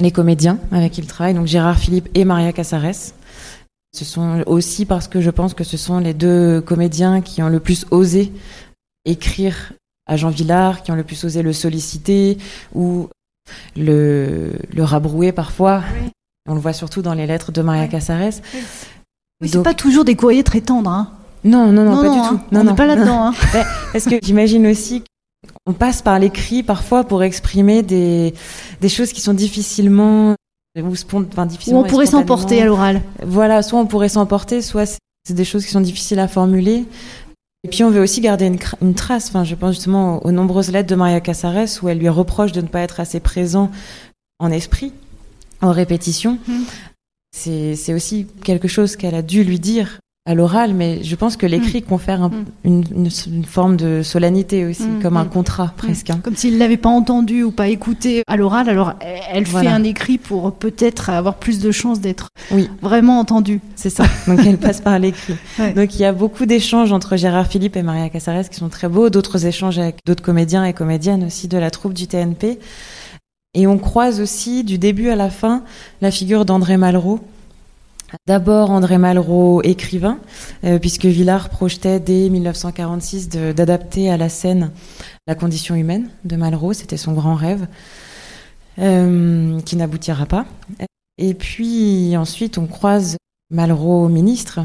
les 0.00 0.10
comédiens 0.10 0.58
avec 0.72 0.92
qui 0.92 1.00
il 1.00 1.06
travaille, 1.06 1.34
donc 1.34 1.46
Gérard 1.46 1.78
Philippe 1.78 2.08
et 2.14 2.24
Maria 2.24 2.52
Casares. 2.52 3.12
Ce 3.92 4.04
sont 4.04 4.42
aussi 4.46 4.86
parce 4.86 5.06
que 5.06 5.20
je 5.20 5.30
pense 5.30 5.54
que 5.54 5.62
ce 5.62 5.76
sont 5.76 5.98
les 5.98 6.14
deux 6.14 6.60
comédiens 6.60 7.20
qui 7.20 7.42
ont 7.42 7.48
le 7.48 7.60
plus 7.60 7.86
osé 7.90 8.32
écrire 9.04 9.72
à 10.06 10.16
Jean 10.16 10.30
Villard, 10.30 10.82
qui 10.82 10.90
ont 10.90 10.96
le 10.96 11.04
plus 11.04 11.22
osé 11.24 11.42
le 11.42 11.52
solliciter 11.52 12.38
ou 12.74 13.08
le, 13.76 14.52
le 14.72 14.82
rabrouer 14.82 15.32
parfois. 15.32 15.82
On 16.48 16.54
le 16.54 16.60
voit 16.60 16.72
surtout 16.72 17.02
dans 17.02 17.14
les 17.14 17.26
lettres 17.26 17.52
de 17.52 17.62
Maria 17.62 17.88
Casares. 17.88 18.40
Oui, 19.40 19.48
c'est 19.48 19.62
pas 19.62 19.74
toujours 19.74 20.04
des 20.04 20.14
courriers 20.14 20.44
très 20.44 20.60
tendres. 20.60 20.90
Hein. 20.90 21.10
Non, 21.42 21.72
non, 21.72 21.84
non, 21.84 22.02
pas 22.02 22.08
du 22.08 22.28
tout. 22.28 22.40
Non, 22.52 22.60
on 22.60 22.64
n'est 22.64 22.74
pas 22.74 22.86
là-dedans. 22.86 23.26
Hein. 23.26 23.34
Parce 23.92 24.04
que 24.04 24.16
j'imagine 24.22 24.66
aussi 24.66 25.02
on 25.66 25.72
passe 25.72 26.02
par 26.02 26.18
l'écrit 26.18 26.62
parfois 26.62 27.04
pour 27.04 27.22
exprimer 27.22 27.82
des, 27.82 28.34
des 28.80 28.88
choses 28.88 29.12
qui 29.12 29.20
sont 29.20 29.34
difficilement 29.34 30.34
ou, 30.76 30.92
enfin, 31.14 31.46
difficilement 31.46 31.80
ou 31.80 31.84
on 31.84 31.86
pourrait 31.86 32.06
s'emporter 32.06 32.60
à 32.60 32.66
l'oral. 32.66 33.00
Voilà, 33.22 33.62
soit 33.62 33.78
on 33.78 33.86
pourrait 33.86 34.08
s'emporter, 34.08 34.60
soit 34.60 34.98
c'est 35.26 35.34
des 35.34 35.44
choses 35.44 35.64
qui 35.64 35.70
sont 35.70 35.80
difficiles 35.80 36.18
à 36.18 36.28
formuler. 36.28 36.84
Et 37.64 37.68
puis 37.68 37.82
on 37.82 37.90
veut 37.90 38.02
aussi 38.02 38.20
garder 38.20 38.46
une, 38.46 38.58
une 38.82 38.94
trace. 38.94 39.28
Enfin, 39.28 39.42
je 39.42 39.54
pense 39.54 39.74
justement 39.74 40.24
aux, 40.24 40.30
nombreuses 40.30 40.70
lettres 40.70 40.88
de 40.88 40.94
Maria 40.94 41.20
Casares 41.20 41.82
où 41.82 41.88
elle 41.88 41.98
lui 41.98 42.08
reproche 42.08 42.52
de 42.52 42.60
ne 42.60 42.68
pas 42.68 42.80
être 42.80 43.00
assez 43.00 43.20
présent 43.20 43.70
en 44.38 44.50
esprit, 44.50 44.92
en 45.62 45.72
répétition. 45.72 46.38
Mmh. 46.46 46.62
C'est 47.32 47.94
aussi 47.94 48.26
quelque 48.44 48.68
chose 48.68 48.94
qu'elle 48.94 49.14
a 49.14 49.22
dû 49.22 49.42
lui 49.42 49.58
dire 49.58 49.98
à 50.26 50.34
l'oral, 50.34 50.72
mais 50.72 51.04
je 51.04 51.16
pense 51.16 51.36
que 51.36 51.44
l'écrit 51.44 51.80
mm. 51.80 51.84
confère 51.84 52.30
mm. 52.30 52.44
une, 52.64 52.84
une, 53.26 53.44
forme 53.44 53.76
de 53.76 54.02
solennité 54.02 54.64
aussi, 54.64 54.84
mm. 54.84 55.02
comme 55.02 55.18
un 55.18 55.26
contrat 55.26 55.74
presque. 55.76 56.08
Hein. 56.08 56.20
Comme 56.22 56.34
s'il 56.34 56.56
l'avait 56.56 56.78
pas 56.78 56.88
entendu 56.88 57.42
ou 57.42 57.50
pas 57.50 57.68
écouté 57.68 58.22
à 58.26 58.36
l'oral, 58.36 58.70
alors 58.70 58.94
elle 59.00 59.44
fait 59.44 59.66
un 59.66 59.84
écrit 59.84 60.16
pour 60.16 60.52
peut-être 60.54 61.10
avoir 61.10 61.34
plus 61.34 61.58
de 61.58 61.70
chances 61.70 62.00
d'être 62.00 62.28
oui. 62.50 62.70
vraiment 62.80 63.18
entendue. 63.18 63.60
C'est 63.76 63.90
ça, 63.90 64.04
donc 64.26 64.40
elle 64.46 64.56
passe 64.56 64.80
par 64.80 64.98
l'écrit. 64.98 65.34
Donc 65.76 65.94
il 65.94 66.00
y 66.00 66.04
a 66.04 66.12
beaucoup 66.12 66.46
d'échanges 66.46 66.92
entre 66.92 67.16
Gérard 67.16 67.46
Philippe 67.46 67.76
et 67.76 67.82
Maria 67.82 68.08
Casares 68.08 68.48
qui 68.48 68.56
sont 68.56 68.68
très 68.68 68.88
beaux, 68.88 69.10
d'autres 69.10 69.46
échanges 69.46 69.78
avec 69.78 69.98
d'autres 70.06 70.22
comédiens 70.22 70.64
et 70.64 70.72
comédiennes 70.72 71.24
aussi 71.24 71.48
de 71.48 71.58
la 71.58 71.70
troupe 71.70 71.92
du 71.92 72.06
TNP. 72.06 72.58
Et 73.54 73.66
on 73.66 73.78
croise 73.78 74.20
aussi 74.20 74.64
du 74.64 74.78
début 74.78 75.08
à 75.08 75.16
la 75.16 75.30
fin 75.30 75.62
la 76.00 76.10
figure 76.10 76.44
d'André 76.44 76.76
Malraux. 76.76 77.20
D'abord 78.26 78.70
André 78.70 78.98
Malraux, 78.98 79.62
écrivain, 79.62 80.18
euh, 80.64 80.78
puisque 80.78 81.04
Villard 81.04 81.50
projetait 81.50 82.00
dès 82.00 82.28
1946 82.28 83.28
d'adapter 83.28 84.10
à 84.10 84.16
la 84.16 84.28
scène 84.28 84.70
la 85.26 85.34
condition 85.34 85.74
humaine 85.74 86.08
de 86.24 86.36
Malraux, 86.36 86.72
c'était 86.72 86.96
son 86.96 87.12
grand 87.12 87.34
rêve, 87.34 87.66
euh, 88.78 89.60
qui 89.60 89.76
n'aboutira 89.76 90.26
pas. 90.26 90.46
Et 91.18 91.34
puis 91.34 92.16
ensuite 92.16 92.58
on 92.58 92.66
croise 92.66 93.16
Malraux 93.50 94.08
ministre, 94.08 94.60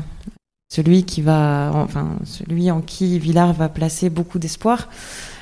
celui 0.72 1.03
qui 1.03 1.22
va, 1.22 1.72
enfin 1.74 2.18
celui 2.24 2.72
en 2.72 2.82
qui 2.82 3.20
Villard 3.20 3.53
va 3.53 3.70
placer 3.70 4.10
beaucoup 4.10 4.39
d'espoir. 4.39 4.89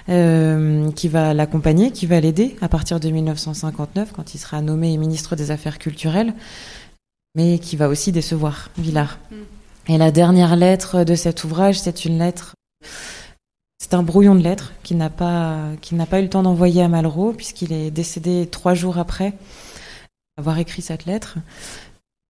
Euh, 0.10 0.90
qui 0.94 1.10
va 1.10 1.34
l'accompagner, 1.34 1.92
qui 1.92 2.06
va 2.06 2.22
l'aider 2.22 2.56
à 2.62 2.70
partir 2.70 2.98
de 2.98 3.10
1959, 3.10 4.14
quand 4.14 4.34
il 4.34 4.38
sera 4.38 4.62
nommé 4.62 4.96
ministre 4.96 5.36
des 5.36 5.52
Affaires 5.52 5.80
culturelles, 5.80 6.34
mais 7.38 7.60
qui 7.60 7.76
va 7.76 7.88
aussi 7.88 8.12
décevoir 8.12 8.72
Villard. 8.78 9.20
Mm. 9.32 9.36
Et 9.94 9.98
la 9.98 10.12
dernière 10.12 10.56
lettre 10.56 11.04
de 11.04 11.14
cet 11.14 11.44
ouvrage, 11.44 11.80
c'est 11.80 12.04
une 12.04 12.18
lettre, 12.18 12.56
c'est 13.78 13.94
un 13.94 14.02
brouillon 14.02 14.34
de 14.34 14.42
lettres 14.42 14.74
qu'il 14.84 14.98
n'a 14.98 15.12
pas, 15.12 15.70
n'a 15.92 16.06
pas 16.08 16.20
eu 16.20 16.24
le 16.24 16.30
temps 16.30 16.42
d'envoyer 16.42 16.82
à 16.82 16.88
Malraux, 16.90 17.32
puisqu'il 17.32 17.72
est 17.72 17.92
décédé 17.92 18.48
trois 18.52 18.74
jours 18.74 18.98
après 18.98 19.34
avoir 20.36 20.58
écrit 20.58 20.82
cette 20.82 21.06
lettre. 21.06 21.38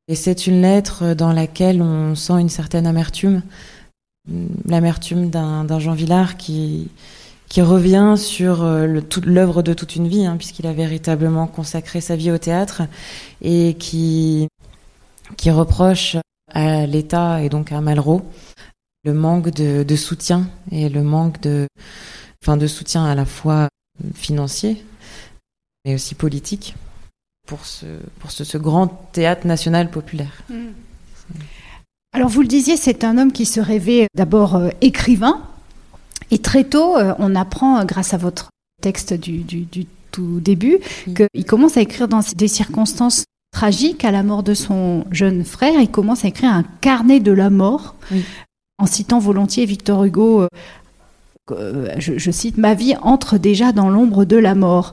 Et 0.08 0.16
c'est 0.16 0.46
une 0.48 0.60
lettre 0.60 1.14
dans 1.14 1.32
laquelle 1.32 1.80
on 1.82 2.14
sent 2.16 2.40
une 2.40 2.48
certaine 2.48 2.86
amertume, 2.86 3.42
l'amertume 4.66 5.30
d'un 5.30 5.78
Jean 5.78 5.94
Villard 5.94 6.36
qui, 6.36 6.88
qui 7.48 7.62
revient 7.62 8.14
sur 8.16 8.62
euh, 8.62 9.00
l'œuvre 9.24 9.62
de 9.62 9.72
toute 9.72 9.96
une 9.96 10.08
vie, 10.08 10.26
hein, 10.26 10.36
puisqu'il 10.36 10.66
a 10.66 10.72
véritablement 10.72 11.46
consacré 11.46 12.00
sa 12.00 12.16
vie 12.16 12.30
au 12.30 12.38
théâtre, 12.38 12.82
et 13.40 13.76
qui, 13.78 14.48
qui 15.36 15.50
reproche 15.50 16.16
à 16.52 16.86
l'État 16.86 17.42
et 17.42 17.48
donc 17.48 17.72
à 17.72 17.80
Malraux 17.80 18.22
le 19.04 19.14
manque 19.14 19.50
de, 19.50 19.82
de, 19.84 19.96
soutien 19.96 20.48
et 20.72 20.88
le 20.88 21.02
manque 21.02 21.40
de, 21.40 21.68
enfin, 22.42 22.56
de 22.56 22.66
soutien 22.66 23.04
à 23.04 23.14
la 23.14 23.24
fois 23.24 23.68
financier, 24.14 24.84
mais 25.84 25.94
aussi 25.94 26.14
politique 26.14 26.74
pour 27.46 27.64
ce, 27.64 27.86
pour 28.18 28.32
ce, 28.32 28.42
ce 28.42 28.58
grand 28.58 28.88
théâtre 29.12 29.46
national 29.46 29.90
populaire. 29.90 30.42
Mmh. 30.50 30.66
Alors 32.12 32.28
vous 32.28 32.42
le 32.42 32.48
disiez, 32.48 32.76
c'est 32.76 33.04
un 33.04 33.18
homme 33.18 33.30
qui 33.30 33.46
se 33.46 33.60
rêvait 33.60 34.08
d'abord 34.14 34.56
euh, 34.56 34.70
écrivain, 34.80 35.42
et 36.30 36.38
très 36.38 36.64
tôt, 36.64 36.96
euh, 36.96 37.14
on 37.18 37.34
apprend, 37.34 37.78
euh, 37.78 37.84
grâce 37.84 38.14
à 38.14 38.16
votre 38.16 38.50
texte 38.82 39.14
du, 39.14 39.66
tout 40.10 40.40
début, 40.40 40.78
qu'il 41.04 41.44
commence 41.44 41.76
à 41.76 41.82
écrire 41.82 42.08
dans 42.08 42.20
des 42.34 42.48
circonstances 42.48 43.24
tragiques 43.56 44.04
à 44.04 44.10
la 44.10 44.22
mort 44.22 44.42
de 44.42 44.52
son 44.52 45.06
jeune 45.10 45.42
frère. 45.42 45.80
Il 45.80 45.90
commence 45.90 46.26
à 46.26 46.28
écrire 46.28 46.50
un 46.50 46.64
carnet 46.82 47.20
de 47.20 47.32
la 47.32 47.48
mort, 47.48 47.94
en 48.76 48.84
citant 48.84 49.18
volontiers 49.18 49.64
Victor 49.64 50.04
Hugo. 50.04 50.46
Euh, 51.52 51.88
je, 51.96 52.30
cite, 52.32 52.58
ma 52.58 52.74
vie 52.74 52.96
entre 53.00 53.38
déjà 53.38 53.72
dans 53.72 53.88
l'ombre 53.88 54.26
de 54.26 54.36
la 54.36 54.54
mort. 54.54 54.92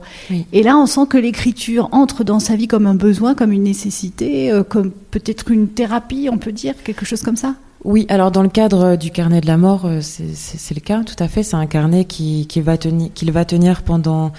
Et 0.52 0.62
là, 0.62 0.78
on 0.78 0.86
sent 0.86 1.06
que 1.10 1.18
l'écriture 1.18 1.90
entre 1.92 2.24
dans 2.24 2.40
sa 2.40 2.56
vie 2.56 2.66
comme 2.66 2.86
un 2.86 2.94
besoin, 2.94 3.34
comme 3.34 3.52
une 3.52 3.64
nécessité, 3.64 4.50
comme 4.70 4.92
peut-être 5.10 5.50
une 5.50 5.68
thérapie, 5.68 6.30
on 6.32 6.38
peut 6.38 6.52
dire, 6.52 6.74
quelque 6.82 7.04
chose 7.04 7.20
comme 7.22 7.36
ça. 7.36 7.56
Oui, 7.84 8.06
alors 8.08 8.30
dans 8.30 8.42
le 8.42 8.48
cadre 8.48 8.96
du 8.96 9.10
carnet 9.10 9.42
de 9.42 9.46
la 9.46 9.58
mort, 9.58 9.84
euh, 9.84 10.00
c'est 10.00 10.74
le 10.74 10.80
cas, 10.80 11.02
tout 11.04 11.22
à 11.22 11.28
fait. 11.28 11.42
C'est 11.42 11.56
un 11.56 11.66
carnet 11.66 12.06
qui, 12.06 12.46
qui 12.46 12.62
va 12.62 12.78
tenir, 12.78 13.10
qu'il 13.12 13.30
va 13.30 13.44
tenir 13.44 13.82
pendant 13.82 14.32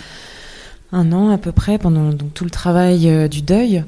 un 0.91 1.11
an 1.11 1.29
à 1.29 1.37
peu 1.37 1.51
près, 1.51 1.77
pendant 1.77 2.09
donc, 2.09 2.33
tout 2.33 2.43
le 2.43 2.49
travail 2.49 3.07
euh, 3.07 3.27
du 3.27 3.43
deuil. 3.43 3.83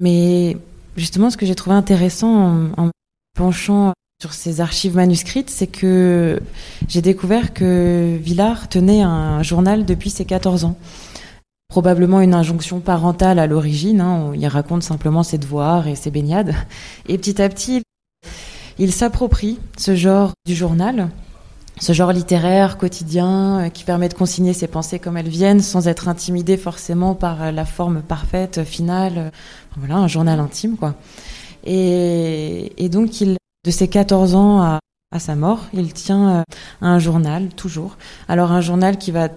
Mais 0.00 0.56
justement, 0.96 1.30
ce 1.30 1.36
que 1.36 1.46
j'ai 1.46 1.54
trouvé 1.54 1.76
intéressant 1.76 2.72
en, 2.76 2.86
en 2.86 2.90
penchant 3.36 3.92
sur 4.20 4.32
ces 4.34 4.60
archives 4.60 4.96
manuscrites, 4.96 5.48
c'est 5.48 5.66
que 5.66 6.40
j'ai 6.88 7.00
découvert 7.00 7.54
que 7.54 8.18
Villard 8.20 8.68
tenait 8.68 9.02
un 9.02 9.42
journal 9.42 9.84
depuis 9.86 10.10
ses 10.10 10.24
14 10.24 10.64
ans. 10.64 10.76
Probablement 11.68 12.20
une 12.20 12.34
injonction 12.34 12.80
parentale 12.80 13.38
à 13.38 13.46
l'origine, 13.46 14.00
hein, 14.00 14.32
il 14.34 14.46
raconte 14.46 14.82
simplement 14.82 15.22
ses 15.22 15.38
devoirs 15.38 15.86
et 15.86 15.94
ses 15.94 16.10
baignades. 16.10 16.54
Et 17.08 17.16
petit 17.16 17.40
à 17.40 17.48
petit, 17.48 17.82
il 18.78 18.92
s'approprie 18.92 19.58
ce 19.78 19.94
genre 19.94 20.32
du 20.46 20.54
journal, 20.54 21.08
ce 21.80 21.94
genre 21.94 22.12
littéraire, 22.12 22.76
quotidien, 22.76 23.60
euh, 23.60 23.68
qui 23.70 23.84
permet 23.84 24.08
de 24.08 24.14
consigner 24.14 24.52
ses 24.52 24.68
pensées 24.68 24.98
comme 24.98 25.16
elles 25.16 25.28
viennent, 25.28 25.60
sans 25.60 25.88
être 25.88 26.08
intimidé 26.08 26.56
forcément 26.56 27.14
par 27.14 27.42
euh, 27.42 27.50
la 27.50 27.64
forme 27.64 28.02
parfaite, 28.02 28.64
finale. 28.64 29.32
Voilà, 29.76 29.96
un 29.96 30.06
journal 30.06 30.38
intime, 30.40 30.76
quoi. 30.76 30.94
Et, 31.64 32.88
donc, 32.90 33.20
il, 33.20 33.36
de 33.64 33.70
ses 33.70 33.88
14 33.88 34.34
ans 34.34 34.60
à, 34.62 34.78
sa 35.18 35.34
mort, 35.34 35.66
il 35.72 35.92
tient 35.92 36.28
euh, 36.28 36.42
un 36.82 36.98
journal, 36.98 37.48
toujours. 37.48 37.96
Alors, 38.28 38.52
un 38.52 38.60
journal 38.60 38.98
qui 38.98 39.10
va, 39.10 39.28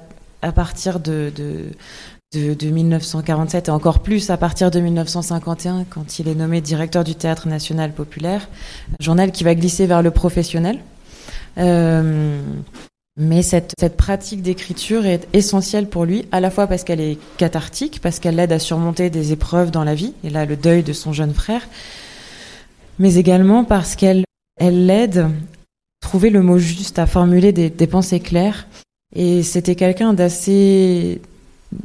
à 0.42 0.52
partir 0.52 1.00
de, 1.00 1.32
de, 1.36 2.70
1947 2.70 3.68
et 3.68 3.72
encore 3.72 4.00
plus 4.00 4.30
à 4.32 4.38
partir 4.38 4.72
de 4.72 4.80
1951 4.80 5.86
quand 5.86 6.20
il 6.20 6.28
est 6.28 6.36
nommé 6.36 6.62
directeur 6.62 7.04
du 7.04 7.16
Théâtre 7.16 7.48
national 7.48 7.94
populaire, 7.94 8.50
journal 9.00 9.32
qui 9.32 9.44
va 9.44 9.56
glisser 9.56 9.86
vers 9.86 10.02
le 10.02 10.12
professionnel. 10.12 10.80
Euh, 11.58 12.42
mais 13.16 13.44
cette, 13.44 13.74
cette 13.80 13.96
pratique 13.96 14.42
d'écriture 14.42 15.06
est 15.06 15.28
essentielle 15.34 15.88
pour 15.88 16.06
lui, 16.06 16.26
à 16.32 16.40
la 16.40 16.50
fois 16.50 16.66
parce 16.68 16.84
qu'elle 16.84 17.02
est 17.02 17.20
cathartique, 17.38 18.00
parce 18.02 18.20
qu'elle 18.20 18.36
l'aide 18.36 18.52
à 18.52 18.60
surmonter 18.60 19.10
des 19.10 19.32
épreuves 19.32 19.70
dans 19.70 19.84
la 19.84 19.94
vie, 19.94 20.14
et 20.24 20.30
là 20.30 20.46
le 20.46 20.56
deuil 20.56 20.82
de 20.82 20.94
son 20.94 21.14
jeune 21.14 21.34
frère, 21.34 21.68
mais 22.98 23.16
également 23.16 23.64
parce 23.64 23.96
qu'elle 23.96 24.24
elle 24.60 24.86
l'aide 24.86 25.18
à 25.20 25.30
trouver 26.02 26.30
le 26.30 26.42
mot 26.42 26.58
juste, 26.58 27.00
à 27.00 27.06
formuler 27.06 27.52
des, 27.52 27.70
des 27.70 27.88
pensées 27.88 28.20
claires. 28.20 28.68
Et 29.16 29.44
c'était 29.44 29.76
quelqu'un 29.76 30.14
d'assez 30.14 31.22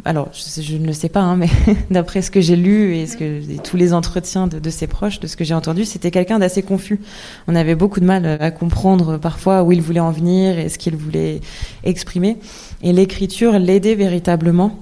alors 0.04 0.30
je, 0.33 0.76
ne 0.76 0.87
le 0.87 0.92
sais 0.92 1.09
pas, 1.09 1.21
hein, 1.21 1.37
mais 1.37 1.49
d'après 1.90 2.23
ce 2.23 2.30
que 2.30 2.40
j'ai 2.40 2.57
lu 2.57 2.97
et, 2.97 3.07
ce 3.07 3.16
que, 3.16 3.57
tous 3.62 3.76
les 3.76 3.92
entretiens 3.92 4.47
de, 4.47 4.71
ses 4.71 4.87
proches, 4.87 5.21
de 5.21 5.26
ce 5.26 5.37
que 5.37 5.45
j'ai 5.45 5.54
entendu, 5.54 5.85
c'était 5.85 6.11
quelqu'un 6.11 6.38
d'assez 6.38 6.62
confus. 6.62 7.00
On 7.47 7.54
avait 7.54 7.75
beaucoup 7.75 8.00
de 8.00 8.04
mal 8.04 8.38
à 8.40 8.50
comprendre 8.50 9.18
parfois 9.18 9.62
où 9.62 9.73
il 9.73 9.83
voulait 9.83 10.00
en 10.00 10.11
venir 10.11 10.59
et 10.59 10.68
ce 10.68 10.78
qu'il 10.78 10.97
voulait 10.97 11.40
exprimer. 11.85 12.38
Et 12.83 12.92
l'écriture 12.92 13.59
l'aidait 13.59 13.95
véritablement 13.95 14.78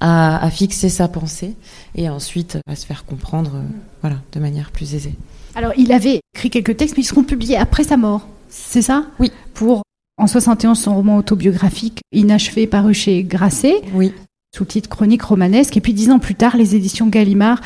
à, 0.00 0.48
fixer 0.50 0.88
sa 0.88 1.08
pensée 1.08 1.54
et 1.94 2.08
ensuite 2.08 2.58
à 2.66 2.74
se 2.74 2.86
faire 2.86 3.04
comprendre, 3.04 3.52
euh, 3.56 3.62
voilà, 4.00 4.16
de 4.32 4.40
manière 4.40 4.70
plus 4.70 4.94
aisée. 4.94 5.14
Alors 5.54 5.72
il 5.76 5.92
avait 5.92 6.20
écrit 6.34 6.50
quelques 6.50 6.76
textes, 6.76 6.96
mais 6.96 7.02
ils 7.02 7.06
seront 7.06 7.24
publiés 7.24 7.56
après 7.56 7.84
sa 7.84 7.96
mort. 7.96 8.26
C'est 8.48 8.82
ça? 8.82 9.06
Oui. 9.18 9.30
Pour 9.54 9.82
en 10.18 10.26
71, 10.26 10.78
son 10.78 10.94
roman 10.94 11.16
autobiographique 11.16 12.00
inachevé 12.12 12.66
paru 12.66 12.94
chez 12.94 13.22
Grasset. 13.22 13.82
Oui 13.94 14.12
sous 14.54 14.64
le 14.64 14.68
titre 14.68 14.88
Chronique 14.88 15.22
romanesque. 15.22 15.76
Et 15.76 15.80
puis 15.80 15.94
dix 15.94 16.10
ans 16.10 16.18
plus 16.18 16.34
tard, 16.34 16.56
les 16.56 16.76
éditions 16.76 17.06
Gallimard 17.06 17.60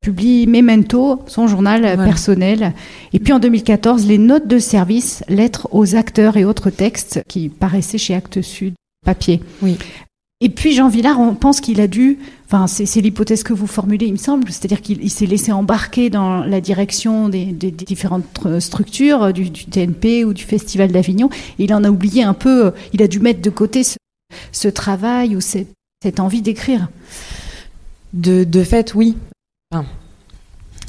publient 0.00 0.46
Memento, 0.46 1.22
son 1.26 1.46
journal 1.46 1.82
personnel. 1.96 2.72
Et 3.12 3.18
puis 3.18 3.32
en 3.32 3.38
2014, 3.38 4.06
les 4.06 4.18
notes 4.18 4.46
de 4.46 4.58
service, 4.58 5.24
lettres 5.28 5.68
aux 5.72 5.96
acteurs 5.96 6.36
et 6.36 6.44
autres 6.44 6.70
textes 6.70 7.22
qui 7.28 7.48
paraissaient 7.48 7.98
chez 7.98 8.14
Actes 8.14 8.42
Sud, 8.42 8.74
papier. 9.04 9.40
Oui. 9.62 9.76
Et 10.40 10.50
puis 10.50 10.72
Jean 10.72 10.88
Villard, 10.88 11.18
on 11.18 11.34
pense 11.34 11.60
qu'il 11.60 11.80
a 11.80 11.88
dû, 11.88 12.18
enfin 12.46 12.68
c'est 12.68 13.00
l'hypothèse 13.00 13.42
que 13.42 13.52
vous 13.52 13.66
formulez, 13.66 14.06
il 14.06 14.12
me 14.12 14.18
semble, 14.18 14.48
c'est-à-dire 14.52 14.82
qu'il 14.82 15.10
s'est 15.10 15.26
laissé 15.26 15.50
embarquer 15.50 16.10
dans 16.10 16.44
la 16.44 16.60
direction 16.60 17.28
des, 17.28 17.46
différentes 17.46 18.60
structures 18.60 19.32
du, 19.32 19.50
TNP 19.50 20.24
ou 20.24 20.32
du 20.32 20.44
Festival 20.44 20.92
d'Avignon. 20.92 21.28
Il 21.58 21.74
en 21.74 21.82
a 21.82 21.90
oublié 21.90 22.22
un 22.22 22.34
peu, 22.34 22.70
il 22.92 23.02
a 23.02 23.08
dû 23.08 23.18
mettre 23.18 23.42
de 23.42 23.50
côté 23.50 23.82
ce, 23.82 23.96
ce 24.52 24.68
travail 24.68 25.34
ou 25.34 25.40
cette 25.40 25.72
cette 26.02 26.20
envie 26.20 26.42
d'écrire 26.42 26.88
de, 28.12 28.62
fait, 28.62 28.94
oui. 28.94 29.16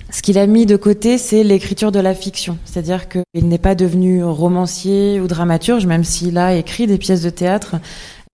ce 0.10 0.22
qu'il 0.22 0.38
a 0.38 0.48
mis 0.48 0.66
de 0.66 0.78
côté, 0.78 1.18
c'est 1.18 1.44
l'écriture 1.44 1.92
de 1.92 2.00
la 2.00 2.14
fiction. 2.14 2.58
C'est-à-dire 2.66 3.08
qu'il 3.10 3.48
n'est 3.48 3.58
pas 3.58 3.76
devenu 3.76 4.24
romancier 4.24 5.20
ou 5.20 5.28
dramaturge, 5.28 5.86
même 5.86 6.04
s'il 6.04 6.38
a 6.38 6.56
écrit 6.56 6.88
des 6.88 6.98
pièces 6.98 7.22
de 7.22 7.30
théâtre 7.30 7.76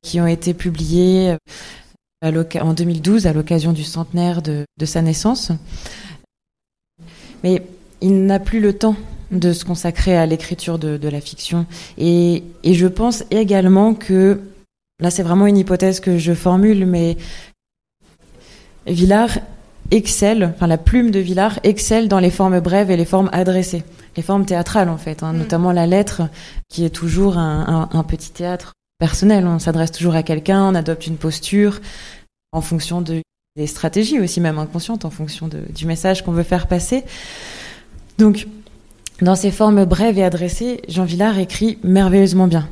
qui 0.04 0.22
ont 0.22 0.28
été 0.28 0.54
publiées 0.54 1.36
en 2.22 2.74
2012 2.74 3.26
à 3.28 3.34
l'occasion 3.34 3.72
du 3.72 3.84
centenaire 3.84 4.42
de, 4.42 4.66
sa 4.84 5.02
naissance. 5.02 5.52
Mais 7.44 7.64
il 8.02 8.26
n'a 8.26 8.40
plus 8.40 8.60
le 8.60 8.74
temps 8.74 8.96
de 9.32 9.54
se 9.54 9.66
consacrer 9.66 10.16
à 10.16 10.26
l'écriture 10.26 10.78
de, 10.78 11.08
la 11.08 11.22
fiction. 11.22 11.66
Et 11.98 12.44
je 12.64 12.88
pense 12.88 13.24
également 13.32 13.94
que 13.94 14.42
Là, 15.00 15.12
c'est 15.12 15.24
vraiment 15.24 15.48
une 15.48 15.58
hypothèse 15.58 16.00
que 16.00 16.18
je 16.18 16.34
formule, 16.34 16.86
mais 16.86 17.18
Villard 18.88 19.40
excelle, 19.92 20.54
enfin 20.56 20.68
la 20.68 20.78
plume 20.78 21.12
de 21.12 21.20
Villard 21.20 21.60
excelle 21.64 22.08
dans 22.08 22.20
les 22.20 22.32
formes 22.32 22.60
brèves 22.60 22.92
et 22.92 22.98
les 22.98 23.06
formes 23.06 23.30
adressées, 23.34 23.84
les 24.16 24.24
formes 24.24 24.46
théâtrales 24.46 24.90
en 24.90 24.98
fait, 24.98 25.22
hein, 25.22 25.34
mm. 25.34 25.38
notamment 25.38 25.72
la 25.72 25.86
lettre 25.86 26.24
qui 26.70 26.86
est 26.86 26.90
toujours 26.90 27.38
un, 27.38 28.06
petit 28.08 28.32
théâtre 28.32 28.74
personnel. 28.98 29.46
On 29.46 29.60
s'adresse 29.60 29.92
toujours 29.92 30.16
à 30.16 30.24
quelqu'un, 30.24 30.64
on 30.64 30.76
adopte 30.76 31.08
une 31.08 31.18
posture. 31.18 31.82
en 32.52 32.62
fonction 32.62 33.02
de, 33.02 33.22
des 33.58 33.68
stratégies 33.68 34.20
aussi, 34.20 34.40
même 34.40 34.58
inconscientes, 34.58 35.04
en 35.04 35.10
fonction 35.10 35.48
de, 35.48 35.60
du 35.74 35.86
message 35.86 36.24
qu'on 36.24 36.32
veut 36.32 36.44
faire 36.44 36.68
passer. 36.68 37.04
Donc, 38.18 38.48
dans 39.22 39.36
ces 39.36 39.52
formes 39.52 39.86
brèves 39.86 40.18
et 40.18 40.24
adressées, 40.24 40.82
Jean 40.88 41.04
Villard 41.04 41.38
écrit 41.38 41.80
merveilleusement 41.84 42.48
bien. 42.48 42.68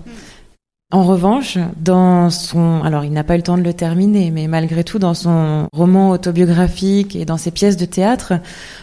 En 0.93 1.01
revanche, 1.01 1.57
dans 1.75 2.29
son, 2.29 2.83
alors 2.83 3.03
il 3.03 3.11
n'a 3.11 3.23
pas 3.23 3.33
eu 3.33 3.37
le 3.37 3.43
temps 3.43 3.57
de 3.57 3.63
le 3.63 3.73
terminer, 3.73 4.29
mais 4.29 4.45
malgré 4.45 4.83
tout, 4.83 4.99
dans 4.99 5.15
son 5.15 5.67
roman 5.73 6.11
autobiographique 6.11 7.15
et 7.15 7.25
dans 7.25 7.37
ses 7.37 7.49
pièces 7.49 7.77
de 7.77 7.85
théâtre, 7.85 8.33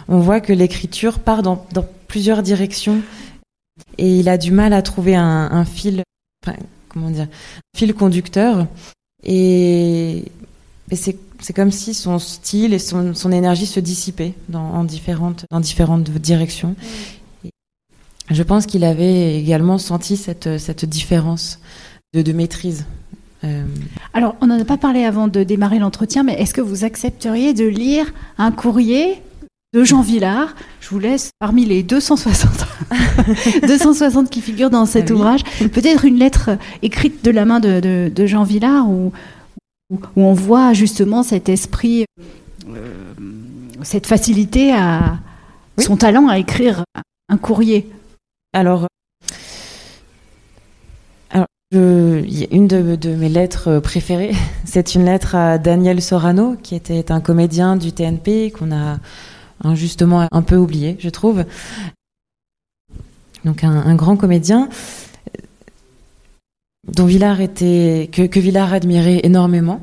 on 0.09 0.19
voit 0.19 0.41
que 0.41 0.53
l'écriture 0.53 1.21
part 1.21 1.45
dans, 1.45 1.65
plusieurs 2.09 2.43
directions 2.43 3.01
et 3.97 4.19
il 4.19 4.29
a 4.29 4.39
du 4.39 4.51
mal 4.51 4.73
à 4.73 4.83
trouver 4.83 5.15
un, 5.15 5.65
fil, 5.65 6.03
comment 6.89 7.11
dire, 7.11 7.29
fil 7.77 7.95
conducteur. 7.95 8.67
Et, 9.23 10.25
et 10.91 10.97
c'est 10.97 11.53
comme 11.55 11.71
si 11.71 11.95
son 11.95 12.19
style 12.19 12.75
et 12.75 12.81
son, 12.81 13.15
son 13.15 13.31
énergie 13.31 13.67
se 13.67 13.79
dissipaient 13.79 14.35
dans, 14.49 14.73
en 14.73 14.83
différentes, 14.83 15.47
dans 15.53 15.61
différentes 15.61 16.11
directions. 16.11 16.75
Je 18.31 18.43
pense 18.43 18.67
qu'il 18.67 18.83
avait 18.83 19.39
également 19.39 19.79
senti 19.79 20.17
cette, 20.17 20.59
cette 20.59 20.85
différence 20.85 21.61
de, 22.15 22.23
de 22.23 22.33
maîtrise. 22.33 22.87
Euh... 23.45 23.65
Alors, 24.13 24.37
on 24.41 24.47
n'en 24.47 24.61
a 24.61 24.65
pas 24.65 24.77
parlé 24.77 25.05
avant 25.05 25.29
de 25.29 25.43
démarrer 25.43 25.79
l'entretien, 25.79 26.23
mais 26.23 26.35
est-ce 26.35 26.55
que 26.55 26.61
vous 26.61 26.85
accepteriez 26.85 27.55
de 27.55 27.65
lire 27.65 28.13
un 28.39 28.53
courrier 28.53 29.23
de 29.73 29.85
Jean 29.85 30.03
Villard? 30.03 30.55
Je 30.81 30.91
vous 30.91 30.99
laisse 30.99 31.31
parmi 31.39 31.65
les 31.65 31.83
260, 31.83 32.51
260 33.67 34.31
qui 34.31 34.41
figurent 34.41 34.71
dans 34.71 34.87
cet 34.87 35.11
ah 35.11 35.15
oui. 35.15 35.21
ouvrage, 35.21 35.45
peut-être 35.73 36.05
une 36.05 36.19
lettre 36.19 36.51
écrite 36.83 37.25
de 37.25 37.31
la 37.31 37.45
main 37.45 37.61
de, 37.61 37.81
de, 37.81 38.11
de 38.15 38.27
Jean 38.27 38.45
Villard 38.45 38.91
ou 38.91 39.13
où 39.91 40.23
on 40.23 40.33
voit 40.33 40.73
justement 40.73 41.23
cet 41.23 41.49
esprit, 41.49 42.05
euh, 42.69 43.05
cette 43.83 44.07
facilité 44.07 44.73
à 44.73 45.19
oui. 45.79 45.85
son 45.85 45.97
talent 45.97 46.29
à 46.29 46.39
écrire 46.39 46.85
un 47.29 47.37
courrier? 47.37 47.91
Alors 48.53 48.87
une 51.73 52.67
de, 52.67 53.15
mes 53.15 53.29
lettres 53.29 53.79
préférées, 53.79 54.33
c'est 54.65 54.95
une 54.95 55.05
lettre 55.05 55.35
à 55.35 55.59
Daniel 55.59 56.03
Sorano, 56.03 56.57
qui 56.63 56.75
était 56.75 57.13
un 57.13 57.21
comédien 57.21 57.77
du 57.77 57.93
TNP 57.93 58.51
qu'on 58.51 58.73
a 58.73 58.99
injustement 59.63 60.27
un 60.31 60.43
peu 60.43 60.57
oublié, 60.57 60.97
je 60.99 61.09
trouve. 61.09 61.45
Donc 63.45 63.65
un, 63.65 63.95
grand 63.95 64.17
comédien 64.17 64.69
dont 66.87 67.07
Villard 67.07 67.41
était 67.41 68.09
que, 68.13 68.27
que 68.27 68.41
Villard 68.41 68.73
admirait 68.73 69.21
énormément. 69.23 69.81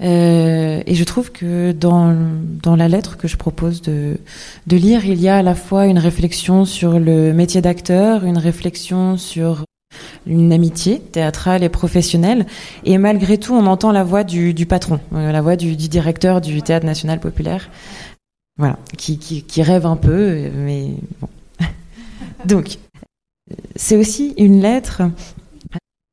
Euh, 0.00 0.82
et 0.84 0.94
je 0.94 1.04
trouve 1.04 1.30
que 1.30 1.72
dans, 1.72 2.14
dans 2.62 2.74
la 2.76 2.88
lettre 2.88 3.16
que 3.16 3.28
je 3.28 3.36
propose 3.36 3.80
de, 3.80 4.18
de 4.66 4.76
lire, 4.76 5.06
il 5.06 5.20
y 5.20 5.28
a 5.28 5.36
à 5.36 5.42
la 5.42 5.54
fois 5.54 5.86
une 5.86 5.98
réflexion 5.98 6.64
sur 6.64 6.98
le 6.98 7.32
métier 7.32 7.62
d'acteur, 7.62 8.24
une 8.24 8.38
réflexion 8.38 9.16
sur 9.16 9.64
une 10.26 10.52
amitié 10.52 11.00
théâtrale 11.00 11.62
et 11.62 11.68
professionnelle, 11.68 12.46
et 12.84 12.98
malgré 12.98 13.38
tout, 13.38 13.54
on 13.54 13.66
entend 13.66 13.92
la 13.92 14.04
voix 14.04 14.24
du, 14.24 14.66
patron, 14.66 15.00
euh, 15.14 15.32
la 15.32 15.42
voix 15.42 15.56
du, 15.56 15.76
directeur 15.76 16.40
du 16.40 16.62
Théâtre 16.62 16.86
National 16.86 17.20
Populaire, 17.20 17.70
voilà, 18.56 18.78
qui, 18.96 19.62
rêve 19.62 19.86
un 19.86 19.96
peu, 19.96 20.50
mais 20.54 20.90
bon. 21.20 21.28
Donc, 22.44 22.78
c'est 23.76 23.96
aussi 23.96 24.34
une 24.36 24.60
lettre 24.60 25.02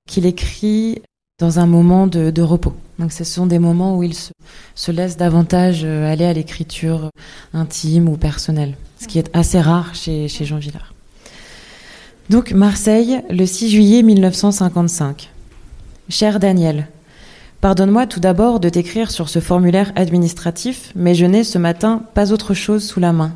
qu'il 0.07 0.25
écrit 0.25 1.01
dans 1.39 1.59
un 1.59 1.65
moment 1.65 2.07
de, 2.07 2.41
repos. 2.41 2.75
Donc 2.99 3.11
ce 3.11 3.23
sont 3.23 3.47
des 3.47 3.57
moments 3.57 3.97
où 3.97 4.03
il 4.03 4.13
se, 4.13 4.31
se 4.75 4.91
laisse 4.91 5.17
davantage 5.17 5.81
euh, 5.83 6.11
aller 6.11 6.25
à 6.25 6.33
l'écriture 6.33 7.09
intime 7.53 8.07
ou 8.07 8.15
personnelle, 8.15 8.77
ce 8.99 9.07
qui 9.07 9.17
est 9.17 9.35
assez 9.35 9.59
rare 9.59 9.95
chez 9.95 10.27
Jean 10.27 10.57
Villard. 10.57 10.93
Donc 12.29 12.51
Marseille, 12.51 13.21
le 13.29 13.45
6 13.45 13.69
juillet 13.69 14.03
1955. 14.03 15.29
Cher 16.07 16.39
Daniel, 16.39 16.87
pardonne-moi 17.59 18.07
tout 18.07 18.19
d'abord 18.19 18.59
de 18.59 18.69
t'écrire 18.69 19.11
sur 19.11 19.27
ce 19.27 19.39
formulaire 19.39 19.91
administratif, 19.95 20.91
mais 20.95 21.13
je 21.13 21.25
n'ai 21.25 21.43
ce 21.43 21.57
matin 21.57 22.03
pas 22.13 22.31
autre 22.31 22.53
chose 22.53 22.83
sous 22.83 22.99
la 22.99 23.11
main. 23.11 23.33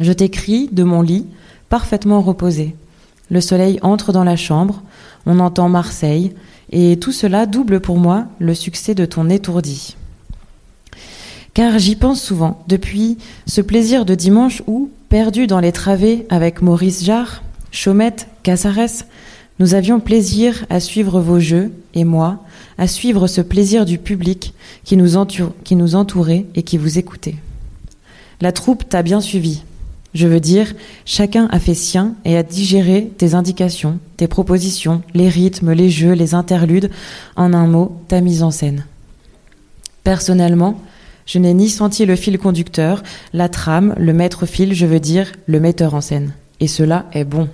Je 0.00 0.12
t'écris 0.12 0.68
de 0.72 0.82
mon 0.82 1.00
lit, 1.00 1.26
parfaitement 1.68 2.20
reposé. 2.20 2.76
Le 3.30 3.40
soleil 3.40 3.78
entre 3.82 4.12
dans 4.12 4.24
la 4.24 4.36
chambre, 4.36 4.82
on 5.24 5.38
entend 5.38 5.68
Marseille, 5.68 6.34
et 6.70 6.98
tout 6.98 7.12
cela 7.12 7.46
double 7.46 7.80
pour 7.80 7.98
moi 7.98 8.26
le 8.38 8.54
succès 8.54 8.94
de 8.94 9.06
ton 9.06 9.30
étourdi. 9.30 9.96
Car 11.54 11.78
j'y 11.78 11.96
pense 11.96 12.22
souvent, 12.22 12.62
depuis 12.68 13.18
ce 13.46 13.60
plaisir 13.60 14.04
de 14.04 14.14
dimanche 14.14 14.62
où, 14.66 14.90
perdu 15.08 15.46
dans 15.46 15.60
les 15.60 15.72
travées 15.72 16.26
avec 16.30 16.62
Maurice 16.62 17.04
Jarre, 17.04 17.42
Chaumette, 17.72 18.28
Casares, 18.42 19.06
nous 19.58 19.74
avions 19.74 19.98
plaisir 19.98 20.66
à 20.68 20.78
suivre 20.78 21.20
vos 21.20 21.40
jeux, 21.40 21.72
et 21.94 22.04
moi, 22.04 22.44
à 22.76 22.86
suivre 22.86 23.26
ce 23.26 23.40
plaisir 23.40 23.86
du 23.86 23.98
public 23.98 24.54
qui 24.84 24.96
nous, 24.96 25.24
qui 25.64 25.74
nous 25.74 25.94
entourait 25.94 26.44
et 26.54 26.62
qui 26.62 26.76
vous 26.76 26.98
écoutait. 26.98 27.36
La 28.42 28.52
troupe 28.52 28.88
t'a 28.88 29.02
bien 29.02 29.22
suivi, 29.22 29.62
je 30.14 30.26
veux 30.26 30.40
dire, 30.40 30.74
chacun 31.06 31.48
a 31.50 31.58
fait 31.58 31.74
sien 31.74 32.14
et 32.26 32.36
a 32.36 32.42
digéré 32.42 33.10
tes 33.16 33.34
indications, 33.34 33.98
tes 34.18 34.28
propositions, 34.28 35.02
les 35.14 35.30
rythmes, 35.30 35.72
les 35.72 35.88
jeux, 35.88 36.12
les 36.12 36.34
interludes, 36.34 36.90
en 37.36 37.54
un 37.54 37.66
mot, 37.66 38.02
ta 38.08 38.20
mise 38.20 38.42
en 38.42 38.50
scène. 38.50 38.84
Personnellement, 40.04 40.78
je 41.24 41.38
n'ai 41.38 41.54
ni 41.54 41.70
senti 41.70 42.04
le 42.04 42.16
fil 42.16 42.38
conducteur, 42.38 43.02
la 43.32 43.48
trame, 43.48 43.94
le 43.96 44.12
maître-fil, 44.12 44.74
je 44.74 44.84
veux 44.84 45.00
dire, 45.00 45.32
le 45.46 45.60
metteur 45.60 45.94
en 45.94 46.02
scène. 46.02 46.34
Et 46.60 46.66
cela 46.66 47.06
est 47.12 47.24
bon. 47.24 47.48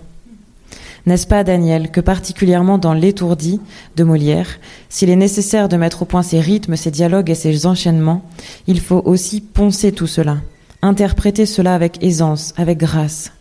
N'est-ce 1.06 1.26
pas, 1.26 1.44
Daniel, 1.44 1.90
que 1.90 2.00
particulièrement 2.00 2.78
dans 2.78 2.92
L'étourdi 2.92 3.61
de 3.96 4.04
Molière, 4.04 4.58
s'il 4.88 5.11
est 5.11 5.16
nécessaire 5.16 5.68
de 5.68 5.76
mettre 5.76 6.02
au 6.02 6.04
point 6.04 6.22
ces 6.22 6.40
rythmes, 6.40 6.76
ces 6.76 6.90
dialogues 6.90 7.30
et 7.30 7.34
ces 7.34 7.66
enchaînements, 7.66 8.22
il 8.66 8.80
faut 8.80 9.02
aussi 9.04 9.40
poncer 9.40 9.92
tout 9.92 10.06
cela, 10.06 10.38
interpréter 10.82 11.46
cela 11.46 11.74
avec 11.74 12.02
aisance, 12.02 12.52
avec 12.56 12.78
grâce. 12.78 13.32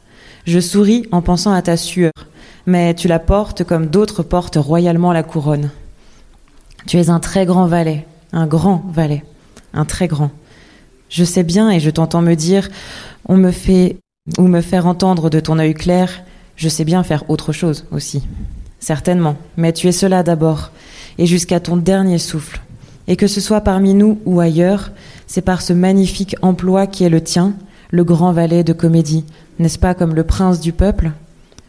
Je 0.45 0.59
souris 0.59 1.05
en 1.11 1.21
pensant 1.21 1.51
à 1.51 1.61
ta 1.61 1.75
sueur, 1.75 2.13
mais 2.65 2.93
tu 2.93 3.07
la 3.07 3.19
portes 3.19 3.63
comme 3.63 3.87
d'autres 3.87 4.23
portent 4.23 4.57
royalement 4.57 5.11
la 5.11 5.23
couronne. 5.23 5.71
Tu 6.85 6.97
es 6.97 7.09
un 7.09 7.19
très 7.19 7.45
grand 7.45 7.67
valet, 7.67 8.05
un 8.31 8.47
grand 8.47 8.85
valet, 8.93 9.25
un 9.73 9.83
très 9.83 10.07
grand. 10.07 10.31
Je 11.09 11.23
sais 11.23 11.43
bien 11.43 11.69
et 11.69 11.79
je 11.79 11.89
t'entends 11.89 12.21
me 12.21 12.35
dire, 12.35 12.69
on 13.27 13.35
me 13.35 13.51
fait 13.51 13.97
ou 14.37 14.43
me 14.43 14.61
faire 14.61 14.87
entendre 14.87 15.29
de 15.29 15.39
ton 15.39 15.59
œil 15.59 15.73
clair, 15.73 16.23
je 16.57 16.67
sais 16.67 16.83
bien 16.83 17.03
faire 17.03 17.29
autre 17.29 17.53
chose 17.53 17.85
aussi. 17.91 18.23
Certainement, 18.79 19.37
mais 19.55 19.71
tu 19.71 19.87
es 19.87 19.91
cela 19.93 20.23
d'abord, 20.23 20.71
et 21.17 21.25
jusqu'à 21.25 21.59
ton 21.59 21.77
dernier 21.77 22.17
souffle. 22.17 22.61
Et 23.07 23.15
que 23.15 23.27
ce 23.27 23.39
soit 23.39 23.61
parmi 23.61 23.93
nous 23.93 24.19
ou 24.25 24.41
ailleurs, 24.41 24.91
c'est 25.27 25.41
par 25.41 25.61
ce 25.61 25.71
magnifique 25.71 26.35
emploi 26.41 26.87
qui 26.87 27.05
est 27.05 27.09
le 27.09 27.21
tien, 27.21 27.53
le 27.91 28.03
grand 28.03 28.33
valet 28.33 28.63
de 28.63 28.73
comédie, 28.73 29.23
n'est-ce 29.59 29.79
pas 29.79 29.93
comme 29.93 30.13
le 30.13 30.25
prince 30.25 30.59
du 30.59 30.73
peuple? 30.73 31.11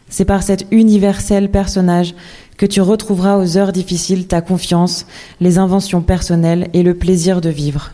C'est 0.09 0.25
par 0.25 0.43
cet 0.43 0.65
universel 0.71 1.49
personnage 1.49 2.15
que 2.57 2.65
tu 2.65 2.81
retrouveras 2.81 3.37
aux 3.37 3.57
heures 3.57 3.71
difficiles 3.71 4.27
ta 4.27 4.41
confiance, 4.41 5.05
les 5.39 5.59
inventions 5.59 6.01
personnelles 6.01 6.67
et 6.73 6.83
le 6.83 6.95
plaisir 6.95 7.41
de 7.41 7.49
vivre. 7.49 7.91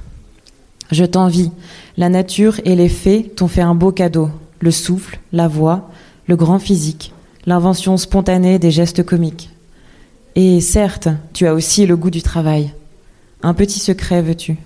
Je 0.92 1.04
t'envie, 1.04 1.52
la 1.98 2.10
nature 2.10 2.60
et 2.64 2.76
les 2.76 2.90
fées 2.90 3.32
t'ont 3.36 3.48
fait 3.48 3.62
un 3.62 3.76
beau 3.76 3.92
cadeau, 3.92 4.30
le 4.60 4.72
souffle, 4.72 5.20
la 5.34 5.48
voix, 5.48 5.90
le 6.28 6.36
grand 6.36 6.60
physique, 6.60 7.14
l'invention 7.46 7.98
spontanée 7.98 8.60
des 8.60 8.72
gestes 8.72 9.04
comiques. 9.04 9.50
Et 10.36 10.60
certes, 10.60 11.08
tu 11.34 11.48
as 11.48 11.54
aussi 11.54 11.86
le 11.86 11.96
goût 11.96 12.10
du 12.10 12.22
travail. 12.22 12.74
Un 13.44 13.54
petit 13.54 13.80
secret 13.80 14.22
veux-tu? 14.22 14.58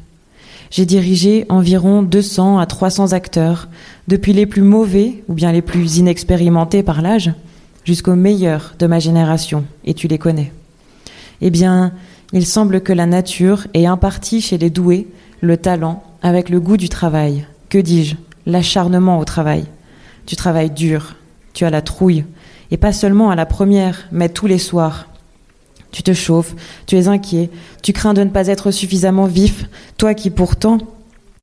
J'ai 0.72 0.86
dirigé 0.86 1.46
environ 1.50 2.04
200 2.04 2.60
à 2.60 2.66
300 2.66 3.14
acteurs, 3.14 3.68
depuis 4.08 4.34
les 4.34 4.46
plus 4.46 4.62
mauvais 4.62 5.24
ou 5.28 5.34
bien 5.34 5.52
les 5.52 5.62
plus 5.62 5.98
inexpérimentés 5.98 6.84
par 6.84 7.02
l'âge, 7.02 7.32
jusqu'aux 7.84 8.16
meilleurs 8.16 8.76
de 8.80 8.88
ma 8.88 9.00
génération, 9.00 9.66
et 9.84 9.94
tu 9.94 10.08
les 10.08 10.20
connais. 10.20 10.52
Eh 11.42 11.50
bien, 11.50 11.92
il 12.34 12.46
semble 12.46 12.82
que 12.82 12.94
la 12.94 13.06
nature 13.08 13.66
ait 13.74 13.88
imparti 13.88 14.42
chez 14.42 14.58
les 14.58 14.70
doués 14.70 15.08
le 15.42 15.58
talent 15.58 16.04
avec 16.22 16.50
le 16.50 16.60
goût 16.60 16.78
du 16.78 16.90
travail. 16.90 17.46
Que 17.70 17.80
dis-je? 17.80 18.16
L'acharnement 18.46 19.20
au 19.20 19.26
travail. 19.26 19.66
Tu 20.26 20.36
travailles 20.36 20.72
dur, 20.72 21.16
tu 21.54 21.66
as 21.66 21.70
la 21.70 21.82
trouille, 21.82 22.26
et 22.72 22.78
pas 22.78 22.94
seulement 22.94 23.30
à 23.30 23.36
la 23.36 23.46
première, 23.46 24.08
mais 24.12 24.30
tous 24.30 24.48
les 24.48 24.60
soirs, 24.60 25.08
tu 25.92 26.04
te 26.04 26.14
chauffes, 26.14 26.56
tu 26.86 26.98
es 26.98 27.08
inquiet, 27.08 27.50
tu 27.82 27.94
crains 27.94 28.14
de 28.14 28.24
ne 28.24 28.30
pas 28.30 28.48
être 28.48 28.72
suffisamment 28.72 29.26
vif, 29.26 29.66
toi 29.98 30.14
qui 30.14 30.30
pourtant, 30.30 30.78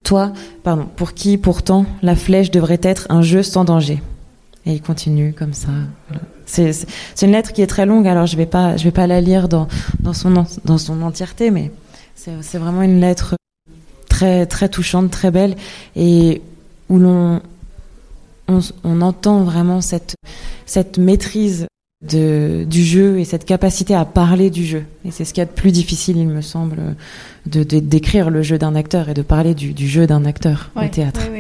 toi, 0.05 0.33
pardon, 0.63 0.87
pour 0.97 1.15
qui 1.15 1.37
pourtant 1.37 1.85
la 2.03 2.15
flèche 2.15 2.51
devrait 2.51 2.81
être 2.83 3.07
un 3.09 3.23
jeu 3.23 3.43
sans 3.43 3.65
danger. 3.65 4.01
Et 4.65 4.73
il 4.73 4.83
continue 4.83 5.33
comme 5.33 5.53
ça. 5.53 5.69
C'est 6.47 6.77
une 7.23 7.33
lettre 7.33 7.53
qui 7.53 7.63
est 7.63 7.67
très 7.67 7.87
longue, 7.87 8.07
alors 8.07 8.27
je 8.27 8.37
vais 8.37 8.49
vais 8.49 8.91
pas 8.91 9.07
la 9.07 9.21
lire 9.21 9.49
dans, 9.49 9.69
dans, 10.01 10.13
son, 10.13 10.47
dans 10.65 10.79
son 10.79 11.03
entièreté, 11.03 11.51
mais 11.51 11.73
c'est 12.15 12.59
vraiment 12.59 12.83
une 12.83 13.01
lettre 13.01 13.37
très 14.09 14.47
très 14.47 14.69
touchante, 14.69 15.11
très 15.11 15.31
belle, 15.31 15.57
et 15.95 16.41
où 16.89 16.99
l'on 16.99 17.41
on, 18.49 19.01
entend 19.01 19.43
vraiment 19.43 19.81
cette 19.81 20.15
cette 20.67 20.99
maîtrise 20.99 21.67
de, 22.07 22.65
du 22.69 22.85
jeu 22.85 23.19
et 23.19 23.25
cette 23.25 23.45
capacité 23.45 23.95
à 23.95 24.05
parler 24.05 24.51
du 24.51 24.65
jeu. 24.65 24.85
Et 25.05 25.11
c'est 25.11 25.25
ce 25.25 25.33
qu'il 25.33 25.41
y 25.41 25.43
a 25.43 25.47
de 25.47 25.51
plus 25.51 25.73
difficile, 25.73 26.17
il 26.17 26.29
me 26.29 26.43
semble, 26.43 26.97
de 27.47 27.63
d'écrire 27.63 28.31
le 28.31 28.43
jeu 28.43 28.59
d'un 28.59 28.75
acteur 28.75 29.09
et 29.09 29.15
de 29.15 29.23
parler 29.23 29.55
du, 29.55 29.73
du 29.73 29.89
jeu 29.89 30.07
d'un 30.07 30.25
acteur 30.25 30.71
au 30.77 30.87
théâtre. 30.89 31.21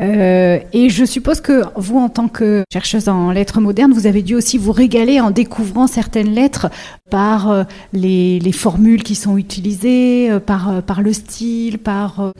Euh, 0.00 0.60
et 0.72 0.90
je 0.90 1.04
suppose 1.04 1.40
que 1.40 1.64
vous, 1.74 1.98
en 1.98 2.08
tant 2.08 2.28
que 2.28 2.62
chercheuse 2.72 3.08
en 3.08 3.32
lettres 3.32 3.60
modernes, 3.60 3.92
vous 3.92 4.06
avez 4.06 4.22
dû 4.22 4.36
aussi 4.36 4.56
vous 4.56 4.70
régaler 4.70 5.20
en 5.20 5.30
découvrant 5.30 5.88
certaines 5.88 6.32
lettres 6.32 6.68
par 7.10 7.50
euh, 7.50 7.64
les, 7.92 8.38
les, 8.38 8.52
formules 8.52 9.02
qui 9.02 9.16
sont 9.16 9.36
utilisées, 9.36 10.30
euh, 10.30 10.38
par, 10.38 10.82
par 10.82 11.02
le 11.02 11.12
style, 11.12 11.78
par 11.78 12.32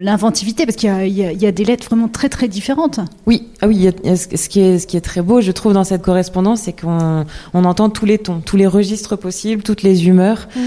l'inventivité, 0.00 0.66
parce 0.66 0.76
qu'il 0.76 0.90
y, 1.08 1.20
y, 1.20 1.46
a 1.46 1.52
des 1.52 1.64
lettres 1.64 1.86
vraiment 1.86 2.08
très 2.08 2.28
très 2.28 2.48
différentes. 2.48 3.00
Oui, 3.26 3.48
ah 3.62 3.68
oui. 3.68 3.88
ce 4.04 4.48
qui 4.48 4.60
est 4.60 4.78
ce 4.78 4.86
qui 4.86 4.96
est 4.96 5.00
très 5.00 5.22
beau, 5.22 5.40
je 5.40 5.52
trouve, 5.52 5.72
dans 5.72 5.84
cette 5.84 6.02
correspondance, 6.02 6.62
c'est 6.62 6.78
qu'on 6.78 7.24
on 7.54 7.64
entend 7.64 7.88
tous 7.88 8.04
les 8.04 8.18
tons, 8.18 8.40
tous 8.40 8.56
les 8.56 8.66
registres 8.66 9.16
possibles, 9.16 9.62
toutes 9.62 9.82
les 9.82 10.06
humeurs, 10.06 10.48
mm. 10.54 10.60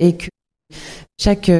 et 0.00 0.16
que 0.16 0.26
chaque 1.20 1.50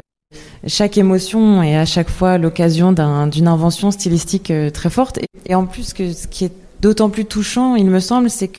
chaque 0.66 0.98
émotion 0.98 1.62
est 1.62 1.76
à 1.76 1.84
chaque 1.84 2.10
fois 2.10 2.38
l'occasion 2.38 2.92
d'une 2.92 3.48
invention 3.48 3.90
stylistique 3.90 4.50
euh, 4.50 4.70
très 4.70 4.90
forte. 4.90 5.20
Et, 5.46 5.54
en 5.54 5.66
plus, 5.66 5.92
que 5.92 6.12
ce 6.12 6.26
qui 6.26 6.44
est 6.44 6.52
d'autant 6.80 7.08
plus 7.08 7.24
touchant, 7.24 7.76
il 7.76 7.86
me 7.86 8.00
semble, 8.00 8.30
c'est 8.30 8.48
que 8.48 8.58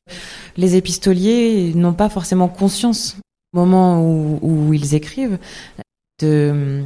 les 0.56 0.76
épistoliers 0.76 1.74
n'ont 1.76 1.94
pas 1.94 2.10
forcément 2.10 2.48
conscience 2.48 3.18
au 3.54 3.60
moment 3.60 4.02
où, 4.02 4.40
où 4.42 4.74
ils 4.74 4.96
écrivent 4.96 5.38
de 6.22 6.84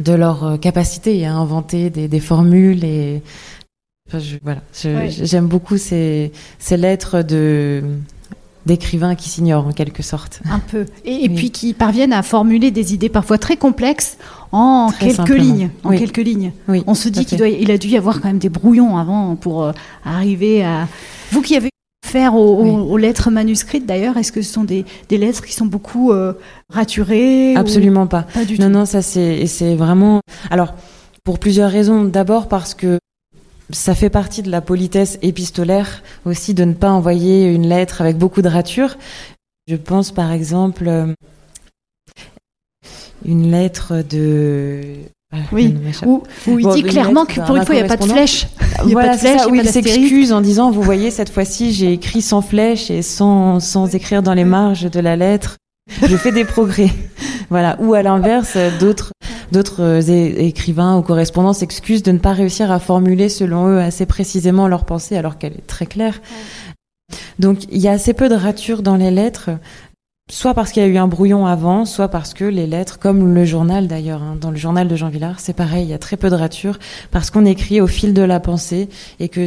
de 0.00 0.12
leur 0.12 0.44
euh, 0.44 0.56
capacité 0.56 1.26
à 1.26 1.34
inventer 1.34 1.90
des, 1.90 2.08
des 2.08 2.20
formules 2.20 2.84
et 2.84 3.22
enfin, 4.08 4.18
je, 4.18 4.36
voilà 4.42 4.60
j'aime 5.08 5.46
beaucoup 5.46 5.78
ces, 5.78 6.32
ces 6.58 6.76
lettres 6.76 7.22
de 7.22 7.82
d'écrivains 8.66 9.14
qui 9.14 9.28
s'ignorent 9.28 9.68
en 9.68 9.72
quelque 9.72 10.02
sorte. 10.02 10.40
Un 10.50 10.58
peu. 10.58 10.86
Et, 11.04 11.28
puis 11.28 11.50
qui 11.50 11.72
parviennent 11.72 12.12
à 12.12 12.22
formuler 12.22 12.72
des 12.72 12.92
idées 12.92 13.08
parfois 13.08 13.38
très 13.38 13.56
complexes 13.56 14.18
en 14.50 14.90
quelques 14.98 15.28
lignes. 15.28 15.70
En 15.84 15.90
quelques 15.90 16.16
lignes. 16.18 16.52
Oui, 16.68 16.82
On 16.86 16.94
se 16.94 17.08
dit 17.08 17.24
qu'il 17.24 17.40
il 17.42 17.70
a 17.70 17.78
dû 17.78 17.88
y 17.88 17.96
avoir 17.96 18.20
quand 18.20 18.28
même 18.28 18.38
des 18.38 18.48
brouillons 18.48 18.98
avant 18.98 19.36
pour 19.36 19.62
euh, 19.62 19.72
arriver 20.04 20.64
à. 20.64 20.88
Vous 21.30 21.42
qui 21.42 21.56
avez 21.56 21.70
faire 22.06 22.34
aux, 22.34 22.96
lettres 22.96 23.30
manuscrites 23.30 23.86
d'ailleurs 23.86 24.16
Est-ce 24.16 24.32
que 24.32 24.42
ce 24.42 24.52
sont 24.52 24.64
des, 24.64 24.84
lettres 25.10 25.44
qui 25.44 25.52
sont 25.52 25.66
beaucoup 25.66 26.12
euh, 26.12 26.32
raturées 26.70 27.54
Absolument 27.56 28.06
pas. 28.06 28.22
Pas 28.22 28.44
du 28.44 28.58
non, 28.58 28.66
tout? 28.66 28.72
Non, 28.72 28.86
ça 28.86 29.02
c'est 29.02 29.46
c'est 29.46 29.74
vraiment. 29.74 30.20
Alors 30.50 30.74
pour 31.24 31.38
plusieurs 31.38 31.70
raisons. 31.70 32.04
D'abord 32.04 32.48
parce 32.48 32.74
que 32.74 32.98
ça 33.70 33.94
fait 33.94 34.10
partie 34.10 34.42
de 34.42 34.50
la 34.50 34.60
politesse 34.60 35.18
épistolaire 35.22 36.02
aussi 36.24 36.54
de 36.54 36.64
ne 36.64 36.72
pas 36.72 36.90
envoyer 36.90 37.52
une 37.52 37.66
lettre 37.66 38.00
avec 38.00 38.16
beaucoup 38.16 38.42
de 38.42 38.48
ratures. 38.48 38.96
Je 39.66 39.74
pense 39.74 40.12
par 40.12 40.30
exemple 40.30 40.86
euh, 40.86 41.12
une 43.24 43.50
lettre 43.50 44.02
de 44.08 44.94
oui, 45.52 45.74
où, 46.04 46.22
il 46.46 46.68
dit 46.68 46.82
clairement 46.82 47.24
que 47.24 47.40
pour 47.40 47.56
une 47.56 47.64
fois, 47.64 47.74
il 47.74 47.78
n'y 47.78 47.84
a 47.84 47.88
pas 47.88 47.96
de 47.96 48.10
flèche. 48.10 48.46
Il 48.86 48.92
voilà, 48.92 49.16
c'est 49.16 49.38
ça, 49.38 49.48
où 49.48 49.54
il 49.54 49.66
s'excuse 49.66 50.32
en 50.34 50.42
disant, 50.42 50.70
vous 50.70 50.82
voyez, 50.82 51.10
cette 51.10 51.30
fois-ci, 51.30 51.72
j'ai 51.72 51.94
écrit 51.94 52.20
sans 52.20 52.42
flèche 52.42 52.90
et 52.90 53.00
sans, 53.00 53.58
sans 53.58 53.94
écrire 53.94 54.22
dans 54.22 54.34
les 54.34 54.44
marges 54.44 54.90
de 54.90 55.00
la 55.00 55.16
lettre. 55.16 55.56
Je 56.02 56.16
fais 56.16 56.30
des 56.30 56.44
progrès. 56.44 56.90
voilà. 57.50 57.76
Ou 57.80 57.94
à 57.94 58.02
l'inverse, 58.02 58.58
d'autres, 58.78 59.12
d'autres 59.50 60.10
écrivains 60.10 60.98
ou 60.98 61.02
correspondants 61.02 61.54
s'excusent 61.54 62.02
de 62.02 62.12
ne 62.12 62.18
pas 62.18 62.32
réussir 62.32 62.70
à 62.70 62.78
formuler, 62.78 63.30
selon 63.30 63.68
eux, 63.68 63.78
assez 63.78 64.04
précisément 64.04 64.68
leur 64.68 64.84
pensée, 64.84 65.16
alors 65.16 65.38
qu'elle 65.38 65.54
est 65.54 65.66
très 65.66 65.86
claire. 65.86 66.20
Donc, 67.38 67.64
il 67.70 67.78
y 67.78 67.88
a 67.88 67.92
assez 67.92 68.14
peu 68.14 68.28
de 68.28 68.34
ratures 68.34 68.82
dans 68.82 68.96
les 68.96 69.10
lettres 69.10 69.50
soit 70.28 70.54
parce 70.54 70.72
qu'il 70.72 70.82
y 70.82 70.86
a 70.86 70.88
eu 70.88 70.96
un 70.96 71.06
brouillon 71.06 71.46
avant, 71.46 71.84
soit 71.84 72.08
parce 72.08 72.34
que 72.34 72.44
les 72.44 72.66
lettres, 72.66 72.98
comme 72.98 73.32
le 73.32 73.44
journal 73.44 73.86
d'ailleurs, 73.86 74.22
hein, 74.22 74.36
dans 74.40 74.50
le 74.50 74.56
journal 74.56 74.88
de 74.88 74.96
Jean 74.96 75.08
Villard, 75.08 75.38
c'est 75.38 75.52
pareil, 75.52 75.84
il 75.84 75.90
y 75.90 75.94
a 75.94 75.98
très 75.98 76.16
peu 76.16 76.30
de 76.30 76.34
ratures, 76.34 76.80
parce 77.12 77.30
qu'on 77.30 77.44
écrit 77.44 77.80
au 77.80 77.86
fil 77.86 78.12
de 78.12 78.22
la 78.22 78.40
pensée, 78.40 78.88
et 79.20 79.28
que 79.28 79.46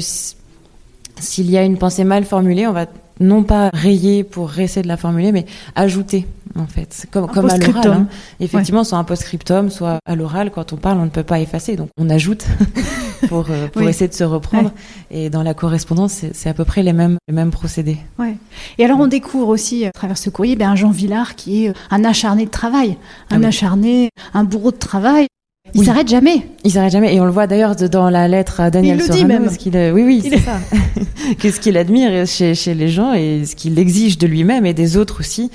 s'il 1.20 1.50
y 1.50 1.58
a 1.58 1.64
une 1.64 1.78
pensée 1.78 2.04
mal 2.04 2.26
formulée, 2.26 2.68
on 2.68 2.74
va 2.74 2.86
non 3.20 3.44
pas 3.44 3.70
rayer 3.74 4.24
pour 4.24 4.50
réessayer 4.50 4.82
de 4.82 4.88
la 4.88 4.98
formuler, 4.98 5.32
mais 5.32 5.46
ajouter 5.76 6.26
en 6.58 6.68
fait, 6.68 7.08
comme, 7.12 7.28
comme 7.28 7.50
à 7.50 7.58
l'oral. 7.58 7.88
Hein. 7.88 8.08
Effectivement, 8.40 8.84
soit 8.84 8.98
un 8.98 9.04
post-scriptum, 9.04 9.70
soit 9.70 10.00
à 10.06 10.16
l'oral, 10.16 10.52
quand 10.52 10.74
on 10.74 10.78
parle, 10.78 10.98
on 11.00 11.06
ne 11.06 11.10
peut 11.10 11.24
pas 11.24 11.40
effacer, 11.40 11.76
donc 11.76 11.90
on 11.98 12.10
ajoute 12.10 12.46
pour, 13.30 13.46
euh, 13.50 13.68
pour 13.68 13.84
essayer 13.84 14.08
de 14.08 14.14
se 14.14 14.24
reprendre. 14.24 14.72
Et 15.12 15.30
dans 15.30 15.44
la 15.44 15.54
correspondance, 15.54 16.26
c'est 16.34 16.50
à 16.50 16.54
peu 16.54 16.66
près 16.66 16.84
les 16.84 16.94
mêmes, 16.94 17.18
les 17.28 17.34
mêmes 17.34 17.52
procédés. 17.52 17.98
Ouais. 18.18 18.36
Et 18.78 18.86
alors, 18.86 19.00
on 19.00 19.08
découvre 19.08 19.50
aussi, 19.50 19.86
à 19.86 19.92
travers 19.92 20.18
ce 20.18 20.30
courrier, 20.30 20.56
ben, 20.56 20.72
un 20.72 20.76
Jean 20.76 20.92
Villard 20.92 21.36
qui 21.36 21.66
est 21.66 21.74
un 21.92 22.04
acharné 22.04 22.46
de 22.46 22.52
travail, 22.52 22.98
un 23.30 23.44
ah 23.44 23.48
acharné, 23.48 24.10
un 24.34 24.44
bourreau 24.44 24.72
de 24.72 24.78
travail. 24.78 25.28
Il 25.74 25.86
s'arrête 25.86 26.08
jamais. 26.08 26.46
Il 26.64 26.72
s'arrête 26.72 26.92
jamais. 26.92 27.14
Et 27.14 27.20
on 27.20 27.26
le 27.26 27.32
voit 27.32 27.48
d'ailleurs 27.48 27.76
dans 27.76 28.10
la 28.10 28.28
lettre 28.28 28.60
à 28.60 28.70
Daniel 28.72 29.02
il 29.16 29.28
même. 29.28 29.50
qu'il, 29.56 29.76
oui, 29.94 30.04
oui, 30.04 30.22
c'est 30.24 30.40
ça. 30.40 30.60
Qu'est-ce 31.40 31.60
qu'il 31.60 31.78
admire 31.78 32.26
chez, 32.28 32.56
chez 32.56 32.74
les 32.74 32.90
gens 32.90 33.14
et 33.14 33.46
ce 33.46 33.56
qu'il 33.56 33.78
exige 33.80 34.18
de 34.18 34.28
lui-même 34.28 34.66
et 34.66 34.74
des 34.74 34.98
autres 34.98 35.20
aussi. 35.20 35.52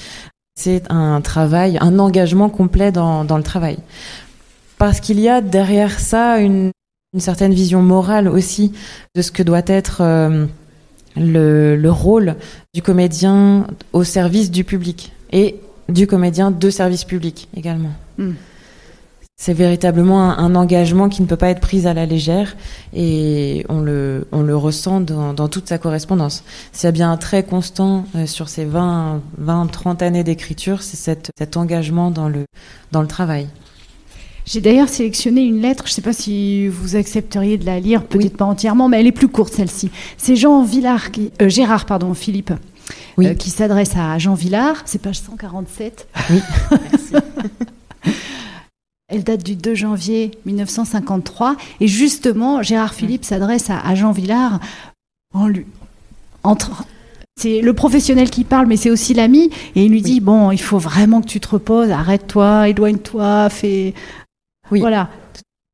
C'est 0.56 0.84
un 0.90 1.20
travail, 1.20 1.78
un 1.80 1.98
engagement 1.98 2.48
complet 2.48 2.92
dans, 2.92 3.24
dans 3.24 3.36
le 3.36 3.42
travail. 3.42 3.78
Parce 4.78 5.00
qu'il 5.00 5.18
y 5.18 5.28
a 5.28 5.40
derrière 5.40 5.98
ça 5.98 6.38
une, 6.38 6.70
une, 7.12 7.20
certaine 7.20 7.52
vision 7.52 7.82
morale 7.82 8.28
aussi 8.28 8.72
de 9.16 9.22
ce 9.22 9.32
que 9.32 9.42
doit 9.42 9.62
être 9.66 9.98
euh, 10.00 10.46
le, 11.16 11.76
le 11.76 11.90
rôle 11.90 12.36
du 12.72 12.82
comédien 12.82 13.66
au 13.92 14.04
service 14.04 14.50
du 14.50 14.62
public 14.62 15.12
et 15.32 15.56
du 15.88 16.06
comédien 16.06 16.52
de 16.52 16.70
service 16.70 17.04
public 17.04 17.48
également. 17.56 17.92
Hmm 18.18 18.32
c'est 19.36 19.52
véritablement 19.52 20.38
un, 20.38 20.54
engagement 20.54 21.08
qui 21.08 21.20
ne 21.20 21.26
peut 21.26 21.36
pas 21.36 21.48
être 21.50 21.60
pris 21.60 21.86
à 21.86 21.94
la 21.94 22.06
légère 22.06 22.56
et 22.94 23.66
on 23.68 23.80
le, 23.80 24.28
on 24.30 24.42
le 24.42 24.56
ressent 24.56 25.00
dans, 25.00 25.34
dans 25.34 25.48
toute 25.48 25.68
sa 25.68 25.78
correspondance. 25.78 26.44
S'il 26.72 26.86
y 26.86 26.88
a 26.88 26.92
bien 26.92 27.10
un 27.10 27.16
trait 27.16 27.42
constant 27.42 28.04
euh, 28.14 28.26
sur 28.26 28.48
ces 28.48 28.64
20, 28.64 29.20
20 29.38 29.66
30 29.66 30.02
années 30.02 30.22
d'écriture, 30.24 30.82
c'est 30.82 30.96
cet, 30.96 31.30
cet 31.36 31.56
engagement 31.56 32.10
dans 32.12 32.28
le, 32.28 32.44
dans 32.92 33.02
le 33.02 33.08
travail. 33.08 33.48
J'ai 34.46 34.60
d'ailleurs 34.60 34.88
sélectionné 34.88 35.42
une 35.42 35.60
lettre, 35.60 35.84
je 35.86 35.90
ne 35.90 35.94
sais 35.94 36.02
pas 36.02 36.12
si 36.12 36.68
vous 36.68 36.96
accepteriez 36.96 37.56
de 37.56 37.64
la 37.64 37.80
lire, 37.80 38.04
peut-être 38.04 38.36
pas 38.36 38.44
entièrement, 38.44 38.88
mais 38.88 39.00
elle 39.00 39.06
est 39.06 39.12
plus 39.12 39.28
courte 39.28 39.54
celle-ci. 39.54 39.90
C'est 40.16 40.36
Jean 40.36 40.62
Villard, 40.62 41.10
qui, 41.10 41.32
euh, 41.40 41.48
Gérard, 41.48 41.86
pardon, 41.86 42.12
Philippe, 42.14 42.52
oui. 43.16 43.26
euh, 43.28 43.34
qui 43.34 43.50
s'adresse 43.50 43.96
à 43.96 44.16
Jean 44.18 44.34
Villard, 44.34 44.82
c'est 44.84 45.00
page 45.00 45.18
147. 45.20 46.08
Oui, 46.30 46.40
merci. 46.92 47.14
Elle 49.08 49.22
date 49.22 49.44
du 49.44 49.54
2 49.54 49.74
janvier 49.74 50.30
1953. 50.46 51.56
Et 51.80 51.88
justement, 51.88 52.62
Gérard 52.62 52.94
Philippe 52.94 53.24
s'adresse 53.24 53.68
à, 53.68 53.94
Jean 53.94 54.12
Villard 54.12 54.60
en 55.34 55.46
lui. 55.46 55.66
Entre, 56.42 56.84
c'est 57.36 57.60
le 57.60 57.72
professionnel 57.74 58.30
qui 58.30 58.44
parle, 58.44 58.66
mais 58.66 58.76
c'est 58.76 58.90
aussi 58.90 59.12
l'ami. 59.12 59.50
Et 59.74 59.84
il 59.84 59.90
lui 59.90 60.00
dit 60.00 60.20
Bon, 60.20 60.50
il 60.50 60.60
faut 60.60 60.78
vraiment 60.78 61.20
que 61.20 61.26
tu 61.26 61.40
te 61.40 61.48
reposes, 61.48 61.90
arrête-toi, 61.90 62.68
éloigne-toi, 62.68 63.50
fais. 63.50 63.92
Oui. 64.70 64.80
Voilà. 64.80 65.10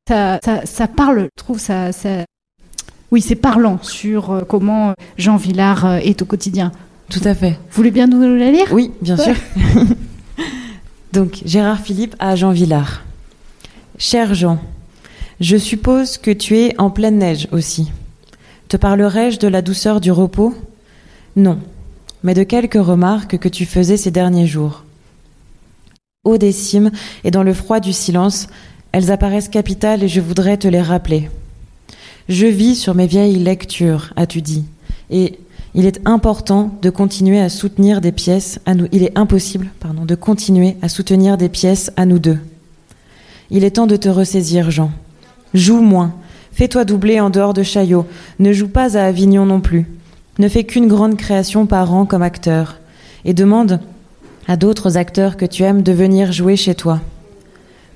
Ça, 0.09 0.41
ça, 0.65 0.89
parle, 0.89 1.29
je 1.37 1.43
trouve, 1.43 1.61
ça. 1.61 1.93
ça... 1.93 2.25
Oui, 3.13 3.21
c'est 3.21 3.37
parlant 3.37 3.79
sur 3.83 4.31
euh, 4.31 4.41
comment 4.43 4.95
Jean 5.17 5.37
Villard 5.37 5.85
euh, 5.85 5.97
est 5.99 6.21
au 6.23 6.25
quotidien. 6.25 6.73
Tout 7.11 7.21
à 7.25 7.35
fait. 7.35 7.51
Vous 7.51 7.77
voulez 7.77 7.91
bien 7.93 8.07
nous 8.09 8.21
la 8.37 8.51
lire? 8.51 8.73
Oui, 8.73 8.93
bien 9.01 9.17
sûr. 9.17 9.35
Donc, 11.13 11.43
Gérard 11.45 11.81
Philippe 11.81 12.17
à 12.19 12.35
Jean 12.35 12.51
Villard. 12.51 13.03
Cher 14.03 14.33
Jean, 14.33 14.59
je 15.41 15.59
suppose 15.59 16.17
que 16.17 16.31
tu 16.31 16.57
es 16.57 16.75
en 16.81 16.89
pleine 16.89 17.19
neige 17.19 17.49
aussi. 17.53 17.93
Te 18.69 18.79
parlerai-je 18.79 19.39
de 19.39 19.47
la 19.47 19.61
douceur 19.61 20.01
du 20.01 20.11
repos? 20.11 20.55
Non, 21.37 21.59
mais 22.23 22.33
de 22.33 22.43
quelques 22.43 22.83
remarques 22.83 23.37
que 23.37 23.49
tu 23.51 23.67
faisais 23.67 23.99
ces 23.99 24.11
derniers 24.11 24.47
jours. 24.47 24.85
Haut 26.25 26.39
des 26.39 26.51
cimes 26.51 26.91
et 27.25 27.31
dans 27.31 27.43
le 27.43 27.53
froid 27.53 27.79
du 27.79 27.93
silence, 27.93 28.47
elles 28.93 29.11
apparaissent 29.11 29.51
capitales 29.51 30.03
et 30.03 30.09
je 30.09 30.23
voudrais 30.23 30.57
te 30.57 30.67
les 30.67 30.81
rappeler. 30.81 31.29
Je 32.31 32.47
vis 32.47 32.77
sur 32.77 32.95
mes 32.95 33.07
vieilles 33.07 33.37
lectures, 33.37 34.15
as-tu 34.17 34.41
dit, 34.41 34.65
et 35.11 35.39
il 35.75 35.85
est 35.85 36.01
important 36.07 36.75
de 36.81 36.89
continuer 36.89 37.39
à 37.39 37.51
soutenir 37.51 38.01
des 38.01 38.13
pièces 38.13 38.61
à 38.65 38.75
nous. 38.75 38.89
Il 38.93 39.03
est 39.03 39.19
impossible, 39.19 39.69
pardon, 39.79 40.07
de 40.07 40.15
continuer 40.15 40.79
à 40.81 40.89
soutenir 40.89 41.37
des 41.37 41.51
pièces 41.51 41.93
à 41.99 42.07
nous 42.07 42.19
deux. 42.19 42.39
Il 43.51 43.65
est 43.65 43.73
temps 43.73 43.87
de 43.87 43.97
te 43.97 44.09
ressaisir, 44.09 44.71
Jean. 44.71 44.93
Joue 45.55 45.81
moins. 45.81 46.15
Fais-toi 46.53 46.85
doubler 46.85 47.21
en 47.21 47.31
dehors 47.31 47.55
de 47.55 47.63
Chaillot. 47.63 48.07
Ne 48.39 48.53
joue 48.53 48.69
pas 48.69 48.97
à 48.97 49.05
Avignon 49.05 49.45
non 49.47 49.61
plus. 49.61 49.87
Ne 50.39 50.49
fais 50.49 50.65
qu'une 50.65 50.89
grande 50.89 51.17
création 51.17 51.67
par 51.67 51.93
an 51.93 52.07
comme 52.07 52.23
acteur. 52.23 52.79
Et 53.25 53.35
demande 53.35 53.81
à 54.47 54.57
d'autres 54.57 54.97
acteurs 54.97 55.37
que 55.37 55.45
tu 55.45 55.65
aimes 55.65 55.83
de 55.83 55.93
venir 55.93 56.33
jouer 56.33 56.57
chez 56.57 56.75
toi. 56.75 57.01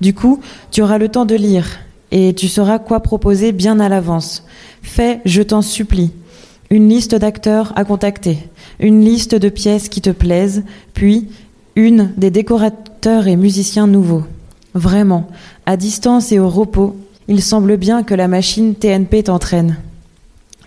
Du 0.01 0.13
coup, 0.13 0.41
tu 0.71 0.81
auras 0.81 0.97
le 0.97 1.09
temps 1.09 1.25
de 1.25 1.35
lire 1.35 1.79
et 2.11 2.33
tu 2.33 2.47
sauras 2.47 2.79
quoi 2.79 2.99
proposer 2.99 3.51
bien 3.51 3.79
à 3.79 3.89
l'avance. 3.89 4.45
Fais, 4.81 5.21
je 5.25 5.41
t'en 5.41 5.61
supplie, 5.61 6.11
une 6.69 6.89
liste 6.89 7.15
d'acteurs 7.15 7.73
à 7.75 7.85
contacter, 7.85 8.37
une 8.79 9.03
liste 9.03 9.35
de 9.35 9.49
pièces 9.49 9.89
qui 9.89 10.01
te 10.01 10.09
plaisent, 10.09 10.63
puis 10.93 11.29
une 11.75 12.11
des 12.17 12.29
décorateurs 12.29 13.27
et 13.27 13.35
musiciens 13.35 13.87
nouveaux. 13.87 14.23
Vraiment, 14.75 15.27
à 15.65 15.77
distance 15.77 16.33
et 16.33 16.39
au 16.39 16.49
repos, 16.49 16.97
il 17.29 17.41
semble 17.41 17.77
bien 17.77 18.03
que 18.03 18.13
la 18.13 18.27
machine 18.27 18.75
TNP 18.75 19.23
t'entraîne. 19.23 19.77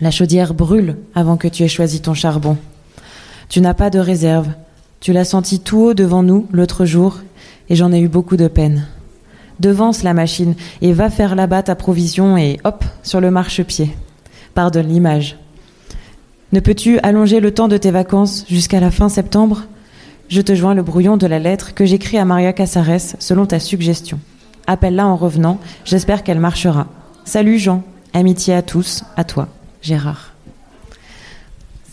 La 0.00 0.10
chaudière 0.10 0.54
brûle 0.54 0.96
avant 1.14 1.36
que 1.36 1.46
tu 1.46 1.62
aies 1.62 1.68
choisi 1.68 2.00
ton 2.00 2.14
charbon. 2.14 2.56
Tu 3.50 3.60
n'as 3.60 3.74
pas 3.74 3.90
de 3.90 3.98
réserve. 3.98 4.48
Tu 5.00 5.12
l'as 5.12 5.26
senti 5.26 5.60
tout 5.60 5.78
haut 5.78 5.94
devant 5.94 6.22
nous 6.22 6.46
l'autre 6.52 6.86
jour, 6.86 7.18
et 7.68 7.76
j'en 7.76 7.92
ai 7.92 8.00
eu 8.00 8.08
beaucoup 8.08 8.38
de 8.38 8.48
peine. 8.48 8.86
Devance 9.60 10.02
la 10.02 10.14
machine 10.14 10.54
et 10.80 10.94
va 10.94 11.10
faire 11.10 11.34
là-bas 11.34 11.64
ta 11.64 11.74
provision 11.74 12.38
et 12.38 12.58
hop, 12.64 12.84
sur 13.02 13.20
le 13.20 13.30
marchepied. 13.30 13.94
Pardonne 14.54 14.88
l'image. 14.88 15.36
Ne 16.52 16.60
peux-tu 16.60 16.98
allonger 17.00 17.40
le 17.40 17.52
temps 17.52 17.68
de 17.68 17.76
tes 17.76 17.90
vacances 17.90 18.46
jusqu'à 18.48 18.80
la 18.80 18.90
fin 18.90 19.10
septembre? 19.10 19.64
Je 20.28 20.42
te 20.42 20.54
joins 20.54 20.74
le 20.74 20.82
brouillon 20.82 21.16
de 21.16 21.26
la 21.26 21.38
lettre 21.38 21.72
que 21.72 21.86
j'écris 21.86 22.18
à 22.18 22.26
Maria 22.26 22.52
Casares 22.52 23.16
selon 23.18 23.46
ta 23.46 23.58
suggestion. 23.58 24.20
Appelle-la 24.66 25.06
en 25.06 25.16
revenant, 25.16 25.58
j'espère 25.86 26.22
qu'elle 26.22 26.38
marchera. 26.38 26.86
Salut 27.24 27.58
Jean, 27.58 27.82
amitié 28.12 28.52
à 28.52 28.60
tous, 28.60 29.04
à 29.16 29.24
toi, 29.24 29.48
Gérard. 29.80 30.34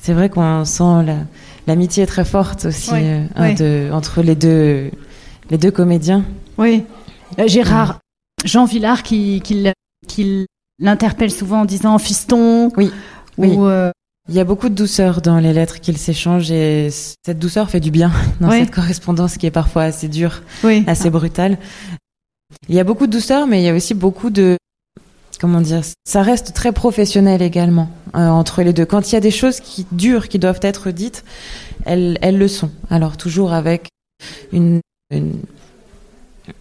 C'est 0.02 0.12
vrai 0.12 0.30
qu'on 0.30 0.66
sent 0.66 1.06
l'amitié 1.66 2.06
très 2.06 2.26
forte 2.26 2.66
aussi 2.66 2.92
euh, 2.94 3.92
entre 3.94 4.22
les 4.22 4.36
deux, 4.36 4.92
les 5.50 5.58
deux 5.58 5.72
comédiens. 5.72 6.26
Oui, 6.58 6.84
euh, 7.40 7.48
Gérard, 7.48 8.00
Jean 8.44 8.66
Villard 8.66 9.04
qui, 9.04 9.42
qui, 9.42 10.46
l'interpelle 10.80 11.32
souvent 11.32 11.62
en 11.62 11.66
disant 11.66 11.98
fiston. 12.00 12.70
Oui. 12.76 12.92
oui. 13.38 13.56
Euh, 13.58 13.92
il 14.28 14.36
y 14.36 14.40
a 14.40 14.44
beaucoup 14.44 14.70
de 14.70 14.76
douceur 14.76 15.22
dans 15.22 15.40
les 15.40 15.54
lettres 15.54 15.80
qu'ils 15.80 15.98
s'échangent 15.98 16.52
et 16.52 16.90
cette 16.90 17.38
douceur 17.38 17.70
fait 17.70 17.80
du 17.80 17.92
bien 17.92 18.12
dans 18.42 18.52
cette 18.52 18.72
correspondance 18.72 19.38
qui 19.38 19.46
est 19.46 19.52
parfois 19.52 19.84
assez 19.84 20.08
dure, 20.08 20.42
assez 20.88 21.10
brutale. 21.10 21.58
Il 22.70 22.76
y 22.76 22.80
a 22.80 22.84
beaucoup 22.84 23.08
de 23.08 23.12
douceur, 23.12 23.48
mais 23.48 23.62
il 23.62 23.66
y 23.66 23.70
a 23.70 23.74
aussi 23.76 23.94
beaucoup 23.94 24.30
de 24.30 24.58
comment 25.40 25.62
dire, 25.62 25.82
ça 26.06 26.22
reste 26.22 26.54
très 26.54 26.72
professionnel 26.72 27.42
également 27.42 27.90
euh, 28.16 28.30
entre 28.30 28.64
les 28.64 28.74
deux. 28.74 28.86
Quand 28.86 29.12
il 29.12 29.16
y 29.16 29.18
a 29.18 29.22
des 29.22 29.32
choses 29.32 29.60
qui 29.60 29.86
durent, 29.92 30.30
qui 30.30 30.40
doivent 30.40 30.62
être 30.62 30.92
dites, 30.92 31.24
elles, 31.86 32.18
elles 32.22 32.38
le 32.38 32.48
sont. 32.48 32.72
Alors 32.90 33.18
toujours 33.18 33.54
avec 33.54 33.90
une, 34.52 34.80
une, 35.12 35.42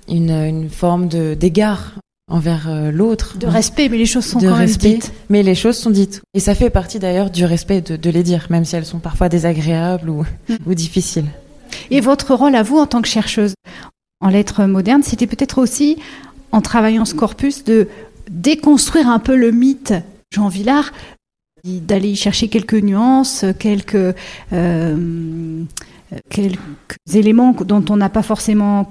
une, 0.08 0.68
forme 0.70 1.08
de 1.08 1.34
d'égard 1.34 1.94
envers 2.28 2.68
euh, 2.68 2.90
l'autre. 2.90 3.38
De 3.38 3.46
respect, 3.46 3.88
mais 3.88 3.98
les 3.98 4.06
choses 4.06 4.24
sont 4.24 4.40
quand 4.40 4.56
même 4.56 4.66
dites. 4.68 5.12
Mais 5.28 5.42
les 5.42 5.54
choses 5.54 5.76
sont 5.76 5.90
dites. 5.90 6.22
Et 6.34 6.40
ça 6.40 6.54
fait 6.54 6.70
partie 6.70 6.98
d'ailleurs 6.98 7.30
du 7.30 7.44
respect 7.44 7.80
de, 7.80 7.96
de, 7.96 8.10
les 8.10 8.22
dire, 8.22 8.46
même 8.50 8.64
si 8.64 8.76
elles 8.76 8.86
sont 8.86 8.98
parfois 8.98 9.28
désagréables 9.28 10.08
ou, 10.08 10.24
mm. 10.48 10.56
ou 10.66 10.74
difficiles. 10.74 11.28
Et 11.90 12.00
votre 12.00 12.34
rôle 12.34 12.54
à 12.54 12.62
vous 12.62 12.78
en 12.78 12.86
tant 12.86 13.02
que 13.02 13.08
chercheuse 13.08 13.54
en 14.20 14.28
lettres 14.28 14.64
modernes, 14.64 15.02
c'était 15.02 15.26
peut-être 15.26 15.58
aussi, 15.58 15.98
en 16.52 16.60
travaillant 16.60 17.04
ce 17.04 17.14
corpus, 17.14 17.64
de 17.64 17.88
déconstruire 18.30 19.08
un 19.08 19.18
peu 19.18 19.36
le 19.36 19.50
mythe 19.50 19.92
Jean 20.32 20.48
Villard, 20.48 20.92
d'aller 21.64 22.10
y 22.10 22.16
chercher 22.16 22.48
quelques 22.48 22.74
nuances, 22.74 23.44
quelques, 23.58 24.14
euh, 24.52 25.64
quelques 26.30 26.58
éléments 27.12 27.52
dont 27.52 27.84
on 27.90 27.96
n'a 27.96 28.08
pas 28.08 28.22
forcément 28.22 28.88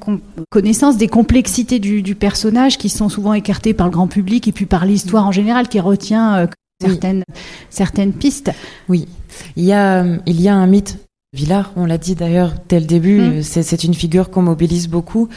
connaissance, 0.50 0.98
des 0.98 1.08
complexités 1.08 1.80
du, 1.80 2.16
personnage 2.16 2.78
qui 2.78 2.90
sont 2.90 3.10
souvent 3.10 3.34
écartées 3.34 3.74
par 3.74 3.88
le 3.88 3.92
grand 3.92 4.08
public 4.08 4.48
et 4.48 4.52
puis 4.52 4.66
par 4.66 4.86
l'histoire 4.86 5.26
en 5.26 5.32
général 5.32 5.68
qui 5.68 5.80
retient 5.80 6.36
euh, 6.36 6.48
certaines, 6.82 7.24
certaines 7.70 8.14
pistes. 8.14 8.52
Oui, 8.88 9.08
il 9.56 9.64
y 9.66 9.74
a, 9.74 10.06
il 10.26 10.42
y 10.42 10.48
a 10.48 10.56
un 10.56 10.68
mythe 10.68 10.98
Villard, 11.34 11.72
on 11.76 11.86
l'a 11.86 11.98
dit 11.98 12.14
d'ailleurs 12.14 12.54
dès 12.70 12.80
le 12.80 12.86
début, 12.86 13.20
mm. 13.20 13.42
c'est 13.42 13.84
une 13.84 13.96
figure 13.96 14.30
qu'on 14.30 14.44
mobilise 14.44 14.88
beaucoup. 14.88 15.30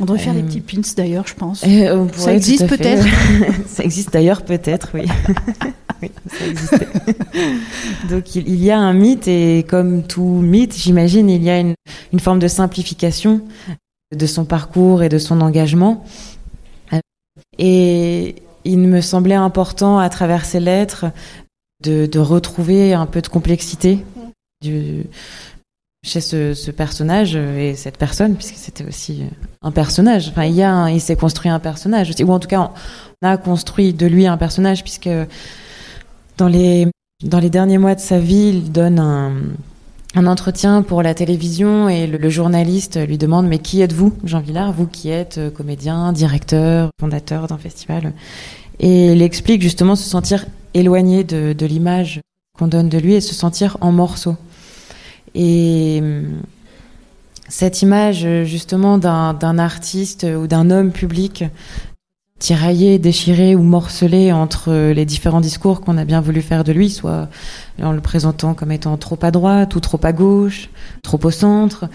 On 0.00 0.04
devrait 0.04 0.18
faire 0.18 0.34
des 0.34 0.40
euh, 0.40 0.44
petits 0.44 0.60
pins 0.60 0.80
d'ailleurs, 0.96 1.26
je 1.26 1.34
pense. 1.34 1.64
Euh, 1.66 2.06
ça 2.16 2.34
existe 2.34 2.66
peut-être. 2.68 3.06
ça 3.66 3.84
existe 3.84 4.12
d'ailleurs 4.12 4.42
peut-être, 4.42 4.90
oui. 4.94 5.06
Donc 8.10 8.34
il, 8.34 8.62
y 8.62 8.70
a 8.70 8.78
un 8.78 8.92
mythe 8.92 9.28
et 9.28 9.64
comme 9.68 10.02
tout 10.02 10.22
mythe, 10.22 10.76
j'imagine, 10.76 11.30
il 11.30 11.42
y 11.42 11.50
a 11.50 11.58
une, 11.58 11.74
forme 12.18 12.38
de 12.38 12.48
simplification 12.48 13.42
de 14.14 14.26
son 14.26 14.44
parcours 14.44 15.02
et 15.02 15.08
de 15.08 15.18
son 15.18 15.40
engagement. 15.40 16.04
Et 17.58 18.36
il 18.64 18.78
me 18.78 19.00
semblait 19.00 19.34
important 19.34 19.98
à 19.98 20.08
travers 20.08 20.44
ces 20.44 20.60
lettres 20.60 21.06
de, 21.82 22.18
retrouver 22.18 22.94
un 22.94 23.06
peu 23.06 23.20
de 23.20 23.28
complexité 23.28 24.04
chez 26.04 26.20
ce, 26.20 26.70
personnage 26.70 27.36
et 27.36 27.74
cette 27.74 27.98
personne, 27.98 28.36
puisque 28.36 28.56
c'était 28.56 28.84
aussi 28.84 29.24
un 29.62 29.70
personnage. 29.70 30.28
Enfin, 30.28 30.44
il, 30.44 30.94
il 30.94 31.00
s'est 31.00 31.16
construit 31.16 31.50
un 31.50 31.60
personnage, 31.60 32.12
ou 32.20 32.32
en 32.32 32.38
tout 32.38 32.48
cas, 32.48 32.70
on 33.22 33.26
a 33.26 33.36
construit 33.36 33.92
de 33.92 34.06
lui 34.06 34.26
un 34.26 34.36
personnage, 34.36 34.82
puisque 34.82 35.10
dans 36.36 36.48
les, 36.48 36.88
dans 37.22 37.38
les 37.38 37.50
derniers 37.50 37.78
mois 37.78 37.94
de 37.94 38.00
sa 38.00 38.18
vie, 38.18 38.50
il 38.54 38.72
donne 38.72 38.98
un, 38.98 39.32
un 40.14 40.26
entretien 40.26 40.82
pour 40.82 41.02
la 41.02 41.14
télévision 41.14 41.88
et 41.88 42.06
le, 42.06 42.28
journaliste 42.28 43.04
lui 43.06 43.18
demande 43.18 43.46
Mais 43.46 43.58
qui 43.58 43.80
êtes-vous, 43.80 44.12
Jean 44.24 44.40
Villard? 44.40 44.72
Vous 44.72 44.86
qui 44.86 45.10
êtes 45.10 45.38
euh, 45.38 45.50
comédien, 45.50 46.12
directeur, 46.12 46.90
fondateur 47.00 47.46
d'un 47.46 47.58
festival? 47.58 48.12
Et 48.80 49.12
il 49.12 49.22
explique 49.22 49.62
justement 49.62 49.96
se 49.96 50.08
sentir 50.08 50.46
éloigné 50.74 51.24
de, 51.24 51.52
de 51.52 51.66
l'image 51.66 52.20
qu'on 52.58 52.66
donne 52.66 52.88
de 52.88 52.98
lui 52.98 53.14
et 53.14 53.20
se 53.20 53.34
sentir 53.34 53.76
en 53.80 53.92
morceaux. 53.92 54.36
Et 55.34 56.02
cette 57.48 57.82
image 57.82 58.26
justement 58.44 58.98
d'un 58.98 59.58
artiste 59.58 60.24
ou 60.24 60.46
d'un 60.46 60.70
homme 60.70 60.92
public 60.92 61.44
tiraillé, 62.38 62.98
déchiré 62.98 63.54
ou 63.54 63.62
morcelé 63.62 64.32
entre 64.32 64.72
les 64.92 65.04
différents 65.04 65.40
discours 65.40 65.80
qu'on 65.80 65.96
a 65.96 66.04
bien 66.04 66.20
voulu 66.20 66.42
faire 66.42 66.64
de 66.64 66.72
lui, 66.72 66.90
soit 66.90 67.28
en 67.82 67.92
le 67.92 68.00
présentant 68.00 68.54
comme 68.54 68.72
étant 68.72 68.96
trop 68.96 69.18
à 69.22 69.30
droite 69.30 69.74
ou 69.76 69.80
trop 69.80 70.00
à 70.02 70.12
gauche, 70.12 70.68
trop 71.02 71.20
au 71.22 71.30
centre. 71.30 71.88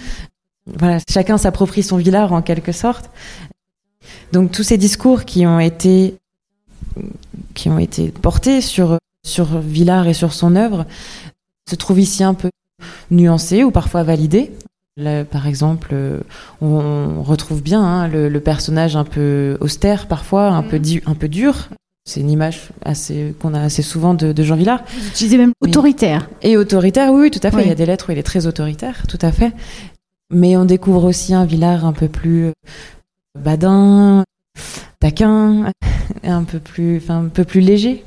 Voilà, 0.65 0.99
chacun 1.10 1.38
s'approprie 1.38 1.84
son 1.84 1.97
villard 1.97 2.34
en 2.34 2.41
quelque 2.41 2.71
sorte. 2.71 3.10
Donc 4.32 4.52
tous 4.52 4.63
ces 4.63 4.78
discours 4.78 5.25
qui 5.25 5.45
ont 5.45 5.60
été 5.60 6.15
qui 7.54 7.69
ont 7.69 7.80
été 7.80 8.10
portés 8.10 8.62
sur 8.62 8.97
sur 9.25 9.60
Villard 9.60 10.08
et 10.08 10.13
sur 10.13 10.34
son 10.34 10.56
œuvre 10.56 10.86
se 11.69 11.75
trouvent 11.75 11.99
ici 11.99 12.23
un 12.23 12.34
peu 12.34 12.49
nuancé 13.12 13.63
ou 13.63 13.71
parfois 13.71 14.04
par 15.29 15.47
exemple, 15.47 15.89
euh, 15.93 16.19
on, 16.62 17.23
retrouve 17.23 17.62
bien 17.62 17.83
hein, 17.83 18.07
le, 18.07 18.39
personnage 18.39 18.95
un 18.95 19.03
peu 19.03 19.57
austère 19.62 20.07
parfois, 20.07 20.47
un, 20.47 20.63
peu, 20.63 20.77
mm. 20.77 21.01
un 21.05 21.15
peu 21.15 21.27
dur. 21.27 21.69
C'est 22.05 22.21
une 22.21 22.31
image 22.31 22.69
assez 22.83 23.35
qu'on 23.39 23.53
a 23.53 23.62
assez 23.62 23.83
souvent 23.83 24.13
de, 24.15 24.43
Jean 24.43 24.55
Villard. 24.55 24.83
Vous 24.97 25.07
utilisez 25.09 25.38
même 25.38 25.53
autoritaire. 25.62 26.27
Et 26.41 26.57
autoritaire, 26.57 27.12
oui, 27.13 27.29
tout 27.29 27.39
à 27.43 27.51
fait. 27.51 27.62
Il 27.62 27.67
y 27.67 27.71
a 27.71 27.75
des 27.75 27.85
lettres 27.85 28.09
où 28.09 28.12
il 28.12 28.17
est 28.17 28.23
très 28.23 28.47
autoritaire, 28.47 29.05
tout 29.07 29.19
à 29.21 29.31
fait. 29.31 29.53
Mais 30.31 30.57
on 30.57 30.65
découvre 30.65 31.03
aussi 31.03 31.33
un 31.33 31.45
Villard 31.45 31.85
un 31.85 31.93
peu 31.93 32.07
plus 32.07 32.45
euh, 32.45 32.51
badin, 33.39 34.23
taquin, 34.99 35.71
un 36.23 36.43
peu 36.43 36.59
plus, 36.59 36.97
enfin, 36.97 37.25
un 37.25 37.29
peu 37.29 37.43
plus 37.43 37.62
léger 37.62 38.03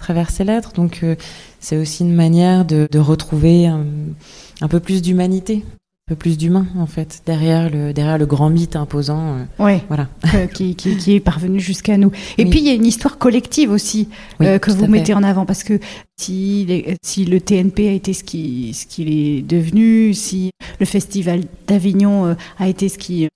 à 0.00 0.04
travers 0.04 0.30
ses 0.30 0.44
lettres. 0.44 0.72
Donc, 0.72 1.00
euh, 1.02 1.16
c'est 1.60 1.76
aussi 1.76 2.04
une 2.04 2.14
manière 2.14 2.64
de, 2.64 2.98
retrouver 2.98 3.66
un, 3.66 4.68
peu 4.68 4.80
plus 4.80 5.02
d'humanité, 5.02 5.64
peu 6.08 6.16
plus 6.16 6.38
d'humain 6.38 6.66
en 6.78 6.86
fait 6.86 7.22
derrière 7.26 7.68
le 7.70 7.92
derrière 7.92 8.18
le 8.18 8.26
grand 8.26 8.48
mythe 8.48 8.76
imposant. 8.76 9.36
Euh. 9.60 9.78
Voilà. 9.88 10.08
Euh, 10.34 10.46
qui, 10.46 10.74
qui, 10.74 11.14
est 11.14 11.20
parvenu 11.20 11.58
jusqu'à 11.58 11.96
nous. 11.96 12.12
Et 12.36 12.44
puis 12.44 12.58
il 12.58 12.66
y 12.66 12.68
a 12.68 12.74
une 12.74 12.84
histoire 12.84 13.16
collective 13.16 13.70
aussi 13.70 14.08
euh, 14.42 14.58
que 14.58 14.70
vous 14.70 14.86
mettez 14.86 15.14
en 15.14 15.22
avant 15.22 15.46
parce 15.46 15.64
que 15.64 15.80
si 16.18 16.66
si 17.02 17.24
le 17.24 17.40
TNP 17.40 17.88
a 17.88 17.92
été 17.92 18.12
ce 18.12 18.22
qui 18.22 18.74
ce 18.74 18.84
qu'il 18.84 19.10
est 19.10 19.40
devenu, 19.40 20.12
si 20.12 20.50
le 20.80 20.86
festival 20.86 21.44
d'Avignon 21.66 22.36
a 22.58 22.68
été 22.68 22.90
ce 22.90 22.98
qui 22.98 23.28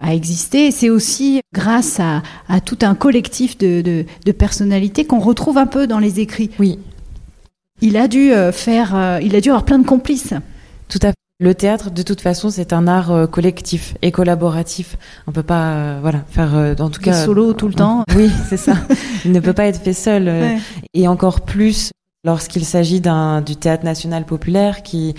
a 0.00 0.14
existé. 0.14 0.70
C'est 0.70 0.88
aussi 0.88 1.42
grâce 1.52 2.00
à, 2.00 2.22
à, 2.48 2.60
tout 2.60 2.78
un 2.80 2.94
collectif 2.94 3.58
de, 3.58 3.82
de, 3.82 4.06
de 4.24 4.32
personnalités 4.32 5.04
qu'on 5.04 5.20
retrouve 5.20 5.58
un 5.58 5.66
peu 5.66 5.86
dans 5.86 5.98
les 5.98 6.18
écrits. 6.18 6.50
Oui, 6.58 6.78
il 7.82 7.98
a 7.98 8.08
dû 8.08 8.32
faire, 8.52 9.20
il 9.22 9.36
a 9.36 9.40
dû 9.40 9.50
avoir 9.50 9.64
plein 9.64 9.78
de 9.78 9.86
complices. 9.86 10.34
Tout 10.88 10.98
à 11.02 11.08
fait. 11.08 11.21
Le 11.42 11.54
théâtre, 11.54 11.90
de 11.90 12.02
toute 12.02 12.20
façon, 12.20 12.50
c'est 12.50 12.72
un 12.72 12.86
art 12.86 13.10
euh, 13.10 13.26
collectif 13.26 13.94
et 14.00 14.12
collaboratif. 14.12 14.96
On 15.26 15.32
peut 15.32 15.42
pas, 15.42 15.98
voilà, 16.00 16.20
faire, 16.30 16.54
en 16.78 16.88
tout 16.88 17.00
cas, 17.00 17.24
solo 17.24 17.52
tout 17.52 17.66
le 17.68 17.74
temps. 17.74 18.04
Oui, 18.16 18.30
c'est 18.48 18.56
ça. 18.56 18.74
il 19.24 19.32
ne 19.32 19.40
peut 19.40 19.52
pas 19.52 19.66
être 19.66 19.82
fait 19.82 19.92
seul, 19.92 20.30
et 20.94 21.08
encore 21.08 21.40
plus 21.40 21.90
lorsqu'il 22.24 22.64
s'agit 22.64 23.00
d'un 23.00 23.40
du 23.40 23.56
théâtre 23.56 23.84
national 23.84 24.24
populaire 24.24 24.82
qui 24.82 25.14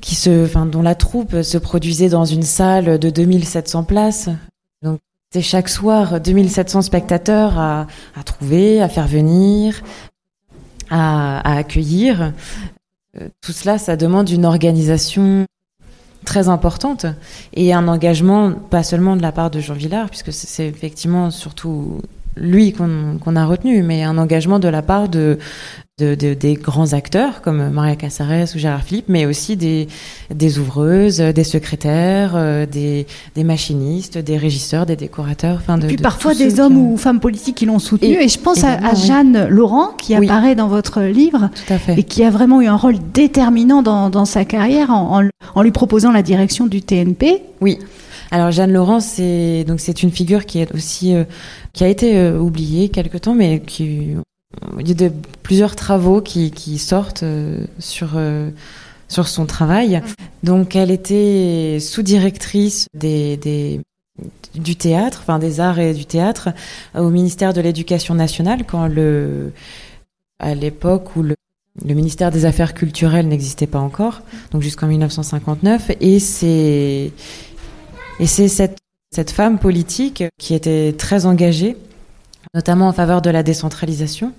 qui 0.00 0.14
se, 0.14 0.44
enfin, 0.44 0.66
dont 0.66 0.82
la 0.82 0.94
troupe 0.94 1.42
se 1.42 1.58
produisait 1.58 2.08
dans 2.08 2.24
une 2.24 2.42
salle 2.44 2.98
de 2.98 3.10
2700 3.10 3.82
places. 3.82 4.28
Donc 4.82 5.00
c'est 5.32 5.42
chaque 5.42 5.68
soir 5.68 6.20
2700 6.20 6.82
spectateurs 6.82 7.58
à, 7.58 7.86
à, 8.14 8.22
trouver, 8.22 8.80
à 8.80 8.88
faire 8.88 9.08
venir, 9.08 9.82
à, 10.90 11.40
à 11.40 11.56
accueillir. 11.56 12.32
Euh, 13.20 13.28
tout 13.40 13.52
cela, 13.52 13.78
ça 13.78 13.96
demande 13.96 14.30
une 14.30 14.44
organisation 14.44 15.46
très 16.24 16.48
importante 16.48 17.06
et 17.54 17.72
un 17.72 17.88
engagement 17.88 18.52
pas 18.52 18.82
seulement 18.82 19.16
de 19.16 19.22
la 19.22 19.32
part 19.32 19.50
de 19.50 19.60
Jean 19.60 19.74
Villard, 19.74 20.08
puisque 20.10 20.32
c'est 20.32 20.66
effectivement 20.66 21.30
surtout 21.30 22.00
lui 22.36 22.72
qu'on 22.72 23.36
a 23.36 23.46
retenu, 23.46 23.82
mais 23.82 24.02
un 24.02 24.18
engagement 24.18 24.58
de 24.58 24.68
la 24.68 24.82
part 24.82 25.08
de, 25.08 25.38
de, 25.98 26.14
de, 26.14 26.34
des 26.34 26.56
grands 26.56 26.92
acteurs 26.92 27.40
comme 27.40 27.70
Maria 27.70 27.96
Casares 27.96 28.54
ou 28.54 28.58
Gérard 28.58 28.82
Philippe, 28.82 29.06
mais 29.08 29.24
aussi 29.24 29.56
des, 29.56 29.88
des 30.28 30.58
ouvreuses, 30.58 31.20
des 31.20 31.42
secrétaires, 31.42 32.32
euh, 32.36 32.66
des, 32.66 33.06
des, 33.34 33.44
machinistes, 33.44 34.18
des 34.18 34.36
régisseurs, 34.36 34.84
des 34.84 34.96
décorateurs. 34.96 35.56
Enfin 35.56 35.78
de, 35.78 35.86
Puis 35.86 35.96
parfois 35.96 36.34
des 36.34 36.60
hommes 36.60 36.76
ou 36.76 36.98
femmes 36.98 37.18
politiques 37.18 37.56
qui 37.56 37.64
l'ont 37.64 37.78
soutenu. 37.78 38.08
Et, 38.08 38.24
et, 38.24 38.28
je 38.28 38.38
pense 38.38 38.62
à, 38.62 38.72
à, 38.72 38.94
Jeanne 38.94 39.48
Laurent 39.48 39.92
qui 39.96 40.14
oui. 40.18 40.26
apparaît 40.26 40.54
dans 40.54 40.68
votre 40.68 41.00
livre 41.00 41.48
et 41.96 42.02
qui 42.02 42.24
a 42.24 42.28
vraiment 42.28 42.60
eu 42.60 42.66
un 42.66 42.76
rôle 42.76 42.96
déterminant 43.14 43.80
dans, 43.80 44.10
dans 44.10 44.26
sa 44.26 44.44
carrière 44.44 44.90
en, 44.90 45.22
en, 45.22 45.28
en 45.54 45.62
lui 45.62 45.72
proposant 45.72 46.12
la 46.12 46.22
direction 46.22 46.66
du 46.66 46.82
TNP. 46.82 47.42
Oui. 47.62 47.78
Alors 48.30 48.50
Jeanne 48.50 48.72
Laurent, 48.74 49.00
c'est 49.00 49.64
donc 49.64 49.80
c'est 49.80 50.02
une 50.02 50.10
figure 50.10 50.44
qui 50.44 50.58
est 50.58 50.74
aussi 50.74 51.14
euh, 51.14 51.24
qui 51.72 51.84
a 51.84 51.88
été 51.88 52.18
euh, 52.18 52.38
oubliée 52.38 52.90
quelque 52.90 53.16
temps, 53.16 53.34
mais 53.34 53.60
qui 53.60 54.16
il 54.78 54.88
y 54.88 54.92
a 54.92 54.94
de, 54.94 55.12
plusieurs 55.42 55.76
travaux 55.76 56.20
qui, 56.20 56.50
qui 56.50 56.78
sortent 56.78 57.22
euh, 57.22 57.64
sur 57.78 58.12
euh, 58.16 58.50
sur 59.08 59.28
son 59.28 59.46
travail. 59.46 60.02
Donc 60.42 60.76
elle 60.76 60.90
était 60.90 61.78
sous-directrice 61.80 62.88
des, 62.94 63.36
des 63.36 63.80
du 64.54 64.76
théâtre, 64.76 65.20
enfin 65.22 65.38
des 65.38 65.60
arts 65.60 65.78
et 65.78 65.92
du 65.92 66.06
théâtre 66.06 66.48
au 66.94 67.10
ministère 67.10 67.52
de 67.52 67.60
l'Éducation 67.60 68.14
nationale 68.14 68.64
quand 68.64 68.86
le 68.86 69.52
à 70.38 70.54
l'époque 70.54 71.16
où 71.16 71.22
le 71.22 71.34
le 71.84 71.94
ministère 71.94 72.30
des 72.30 72.46
Affaires 72.46 72.72
culturelles 72.72 73.28
n'existait 73.28 73.66
pas 73.66 73.78
encore, 73.78 74.22
donc 74.50 74.62
jusqu'en 74.62 74.86
1959, 74.86 75.90
et 76.00 76.20
c'est 76.20 77.12
et 78.18 78.26
c'est 78.26 78.48
cette 78.48 78.78
cette 79.10 79.30
femme 79.30 79.58
politique 79.58 80.24
qui 80.38 80.54
était 80.54 80.94
très 80.96 81.26
engagée 81.26 81.76
notamment 82.54 82.88
en 82.88 82.92
faveur 82.92 83.22
de 83.22 83.30
la 83.30 83.42
décentralisation, 83.42 84.32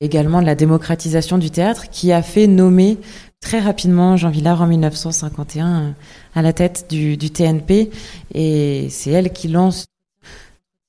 également 0.00 0.40
de 0.40 0.46
la 0.46 0.54
démocratisation 0.54 1.38
du 1.38 1.50
théâtre, 1.50 1.90
qui 1.90 2.12
a 2.12 2.22
fait 2.22 2.46
nommer 2.46 2.98
très 3.40 3.60
rapidement 3.60 4.16
Jean 4.16 4.30
Villard 4.30 4.62
en 4.62 4.66
1951 4.66 5.94
à 6.34 6.42
la 6.42 6.52
tête 6.52 6.86
du, 6.90 7.16
du 7.16 7.30
TNP, 7.30 7.90
et 8.34 8.88
c'est 8.90 9.10
elle 9.10 9.32
qui 9.32 9.48
lance 9.48 9.86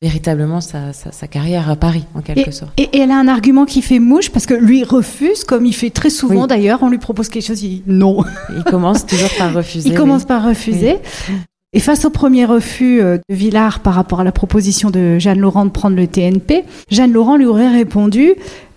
véritablement 0.01 0.61
sa, 0.61 0.93
sa, 0.93 1.11
sa, 1.11 1.27
carrière 1.27 1.69
à 1.69 1.75
Paris, 1.75 2.05
en 2.15 2.21
quelque 2.21 2.49
et, 2.49 2.51
sorte. 2.51 2.71
Et, 2.77 2.83
et, 2.83 2.99
elle 3.01 3.11
a 3.11 3.17
un 3.17 3.27
argument 3.27 3.65
qui 3.65 3.81
fait 3.81 3.99
mouche, 3.99 4.29
parce 4.29 4.45
que 4.45 4.53
lui 4.53 4.83
refuse, 4.83 5.43
comme 5.43 5.65
il 5.65 5.73
fait 5.73 5.89
très 5.89 6.09
souvent 6.09 6.43
oui. 6.43 6.47
d'ailleurs, 6.47 6.83
on 6.83 6.89
lui 6.89 6.99
propose 6.99 7.27
quelque 7.27 7.45
chose, 7.45 7.61
il 7.63 7.69
dit 7.69 7.83
non. 7.85 8.23
Il 8.55 8.63
commence 8.63 9.05
toujours 9.05 9.29
par 9.37 9.53
refuser. 9.55 9.89
Il 9.89 9.95
commence 9.95 10.23
par 10.23 10.45
refuser. 10.45 10.99
Oui. 11.27 11.35
Et 11.71 11.79
face 11.79 12.03
au 12.05 12.09
premier 12.09 12.45
refus 12.45 12.99
euh, 12.99 13.17
de 13.29 13.35
Villard 13.35 13.81
par 13.81 13.93
rapport 13.93 14.21
à 14.21 14.23
la 14.23 14.31
proposition 14.31 14.89
de 14.89 15.19
Jeanne 15.19 15.39
Laurent 15.39 15.65
de 15.65 15.69
prendre 15.69 15.95
le 15.95 16.07
TNP, 16.07 16.63
Jeanne 16.89 17.11
Laurent 17.11 17.37
lui 17.37 17.45
aurait 17.45 17.69
répondu 17.69 18.33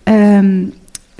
euh, 0.09 0.65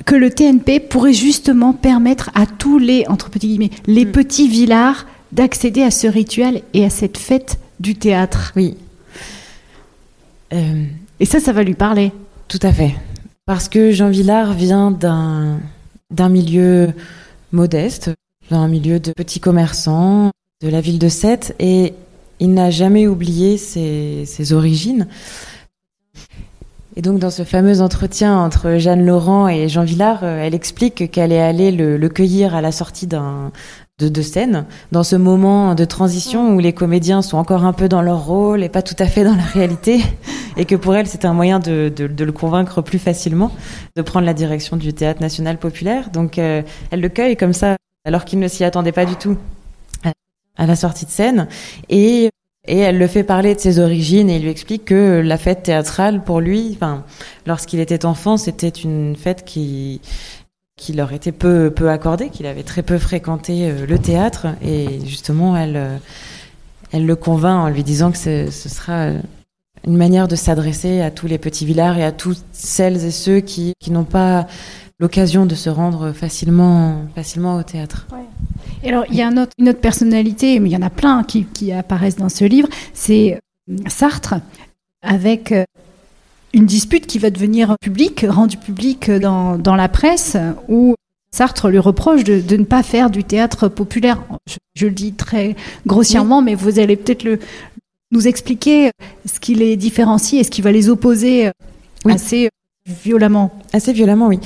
que 0.04 0.14
le 0.14 0.30
TNP 0.30 0.78
pourrait 0.78 1.12
justement 1.12 1.72
permettre 1.72 2.30
à 2.34 2.46
tous 2.46 2.78
les, 2.78 3.04
entre 3.08 3.28
petits 3.28 3.48
guillemets, 3.48 3.70
les 3.86 4.04
mmh. 4.04 4.12
petits 4.12 4.48
Villards 4.48 5.06
d'accéder 5.32 5.82
à 5.82 5.90
ce 5.90 6.06
rituel 6.06 6.62
et 6.74 6.84
à 6.84 6.90
cette 6.90 7.18
fête 7.18 7.58
du 7.80 7.96
théâtre. 7.96 8.52
Oui. 8.54 8.76
Euh, 10.52 10.84
et 11.18 11.24
ça, 11.24 11.40
ça 11.40 11.52
va 11.52 11.64
lui 11.64 11.74
parler. 11.74 12.12
Tout 12.46 12.60
à 12.62 12.72
fait. 12.72 12.94
Parce 13.46 13.68
que 13.68 13.90
Jean 13.90 14.10
Villard 14.10 14.52
vient 14.52 14.92
d'un, 14.92 15.58
d'un 16.12 16.28
milieu 16.28 16.92
modeste, 17.50 18.12
d'un 18.48 18.68
milieu 18.68 19.00
de 19.00 19.12
petits 19.12 19.40
commerçants, 19.40 20.30
de 20.64 20.70
la 20.70 20.80
ville 20.80 20.98
de 20.98 21.08
Sète 21.08 21.54
et 21.58 21.92
il 22.40 22.54
n'a 22.54 22.70
jamais 22.70 23.06
oublié 23.06 23.58
ses, 23.58 24.52
origines. 24.52 25.06
Et 26.96 27.02
donc 27.02 27.18
dans 27.18 27.30
ce 27.30 27.42
fameux 27.44 27.82
entretien 27.82 28.38
entre 28.38 28.78
Jeanne 28.78 29.04
Laurent 29.04 29.46
et 29.46 29.68
Jean 29.68 29.84
Villard, 29.84 30.20
euh, 30.22 30.42
elle 30.42 30.54
explique 30.54 31.10
qu'elle 31.10 31.32
est 31.32 31.40
allée 31.40 31.70
le, 31.70 32.08
cueillir 32.08 32.54
à 32.54 32.60
la 32.62 32.72
sortie 32.72 33.06
d'un 33.06 33.52
de, 33.98 34.08
de 34.08 34.22
scène, 34.22 34.64
dans 34.90 35.02
ce 35.02 35.16
moment 35.16 35.74
de 35.74 35.84
transition 35.84 36.54
où 36.54 36.58
les 36.60 36.72
comédiens 36.72 37.20
sont 37.20 37.36
encore 37.36 37.64
un 37.64 37.72
peu 37.72 37.88
dans 37.88 38.02
leur 38.02 38.24
rôle 38.24 38.64
et 38.64 38.68
pas 38.68 38.82
tout 38.82 38.96
à 38.98 39.06
fait 39.06 39.22
dans 39.22 39.36
la 39.36 39.42
réalité, 39.42 40.00
et 40.56 40.64
que 40.64 40.76
pour 40.76 40.94
elle 40.94 41.06
c'est 41.06 41.24
un 41.24 41.34
moyen 41.34 41.58
de, 41.58 41.92
le 41.98 42.32
convaincre 42.32 42.80
plus 42.80 42.98
facilement 42.98 43.52
de 43.96 44.02
prendre 44.02 44.24
la 44.24 44.34
direction 44.34 44.76
du 44.76 44.94
théâtre 44.94 45.20
national 45.20 45.58
populaire. 45.58 46.10
Donc 46.10 46.38
euh, 46.38 46.62
elle 46.90 47.00
le 47.00 47.08
cueille 47.08 47.36
comme 47.36 47.52
ça, 47.52 47.76
alors 48.04 48.24
qu'il 48.24 48.38
ne 48.38 48.48
s'y 48.48 48.64
attendait 48.64 48.92
pas 48.92 49.04
du 49.04 49.16
tout 49.16 49.36
à 50.56 50.66
la 50.66 50.76
sortie 50.76 51.04
de 51.06 51.10
scène. 51.10 51.48
Et 51.88 52.30
et 52.66 52.78
elle 52.78 52.98
le 52.98 53.06
fait 53.06 53.24
parler 53.24 53.54
de 53.54 53.60
ses 53.60 53.78
origines 53.78 54.30
et 54.30 54.38
lui 54.38 54.48
explique 54.48 54.86
que 54.86 55.20
la 55.22 55.36
fête 55.36 55.64
théâtrale 55.64 56.24
pour 56.24 56.40
lui, 56.40 56.72
enfin, 56.74 57.04
lorsqu'il 57.46 57.78
était 57.78 58.06
enfant, 58.06 58.36
c'était 58.38 58.68
une 58.68 59.16
fête 59.16 59.44
qui 59.44 60.00
qui 60.76 60.92
leur 60.92 61.12
était 61.12 61.30
peu 61.30 61.70
peu 61.70 61.90
accordée, 61.90 62.30
qu'il 62.30 62.46
avait 62.46 62.62
très 62.62 62.82
peu 62.82 62.98
fréquenté 62.98 63.70
euh, 63.70 63.86
le 63.86 63.98
théâtre. 63.98 64.46
Et 64.62 65.00
justement 65.04 65.56
elle 65.56 65.76
euh, 65.76 65.96
elle 66.92 67.06
le 67.06 67.16
convainc 67.16 67.66
en 67.66 67.68
lui 67.68 67.84
disant 67.84 68.10
que 68.10 68.18
ce 68.18 68.68
sera 68.68 69.10
une 69.86 69.96
manière 69.96 70.28
de 70.28 70.36
s'adresser 70.36 71.00
à 71.02 71.10
tous 71.10 71.26
les 71.26 71.38
petits 71.38 71.66
villards 71.66 71.98
et 71.98 72.04
à 72.04 72.12
toutes 72.12 72.42
celles 72.52 73.04
et 73.04 73.10
ceux 73.10 73.40
qui 73.40 73.74
qui 73.78 73.90
n'ont 73.90 74.04
pas 74.04 74.46
l'occasion 74.98 75.46
de 75.46 75.54
se 75.54 75.70
rendre 75.70 76.12
facilement, 76.12 77.02
facilement 77.14 77.56
au 77.56 77.62
théâtre. 77.62 78.06
Ouais. 78.12 78.18
Et 78.82 78.88
alors, 78.88 79.04
il 79.08 79.16
y 79.16 79.22
a 79.22 79.28
un 79.28 79.36
autre, 79.36 79.52
une 79.58 79.68
autre 79.68 79.80
personnalité, 79.80 80.60
mais 80.60 80.68
il 80.68 80.72
y 80.72 80.76
en 80.76 80.82
a 80.82 80.90
plein 80.90 81.24
qui, 81.24 81.44
qui 81.44 81.72
apparaissent 81.72 82.16
dans 82.16 82.28
ce 82.28 82.44
livre, 82.44 82.68
c'est 82.92 83.40
euh, 83.70 83.76
Sartre, 83.88 84.34
avec 85.02 85.52
euh, 85.52 85.64
une 86.52 86.66
dispute 86.66 87.06
qui 87.06 87.18
va 87.18 87.30
devenir 87.30 87.76
publique, 87.80 88.24
rendue 88.28 88.58
publique 88.58 89.10
dans, 89.10 89.58
dans 89.58 89.74
la 89.74 89.88
presse, 89.88 90.36
où 90.68 90.94
Sartre 91.30 91.68
lui 91.68 91.78
reproche 91.78 92.24
de, 92.24 92.40
de, 92.40 92.56
ne 92.56 92.64
pas 92.64 92.82
faire 92.82 93.10
du 93.10 93.24
théâtre 93.24 93.68
populaire. 93.68 94.22
Je, 94.46 94.56
je 94.74 94.86
le 94.86 94.92
dis 94.92 95.14
très 95.14 95.56
grossièrement, 95.86 96.38
oui. 96.38 96.44
mais 96.44 96.54
vous 96.54 96.78
allez 96.78 96.96
peut-être 96.96 97.24
le, 97.24 97.40
nous 98.12 98.28
expliquer 98.28 98.90
ce 99.24 99.40
qui 99.40 99.54
les 99.54 99.76
différencie 99.76 100.40
et 100.40 100.44
ce 100.44 100.50
qui 100.50 100.62
va 100.62 100.70
les 100.70 100.88
opposer 100.88 101.50
oui. 102.04 102.12
assez 102.12 102.50
violemment. 102.86 103.50
Assez 103.72 103.92
violemment, 103.92 104.28
oui. 104.28 104.38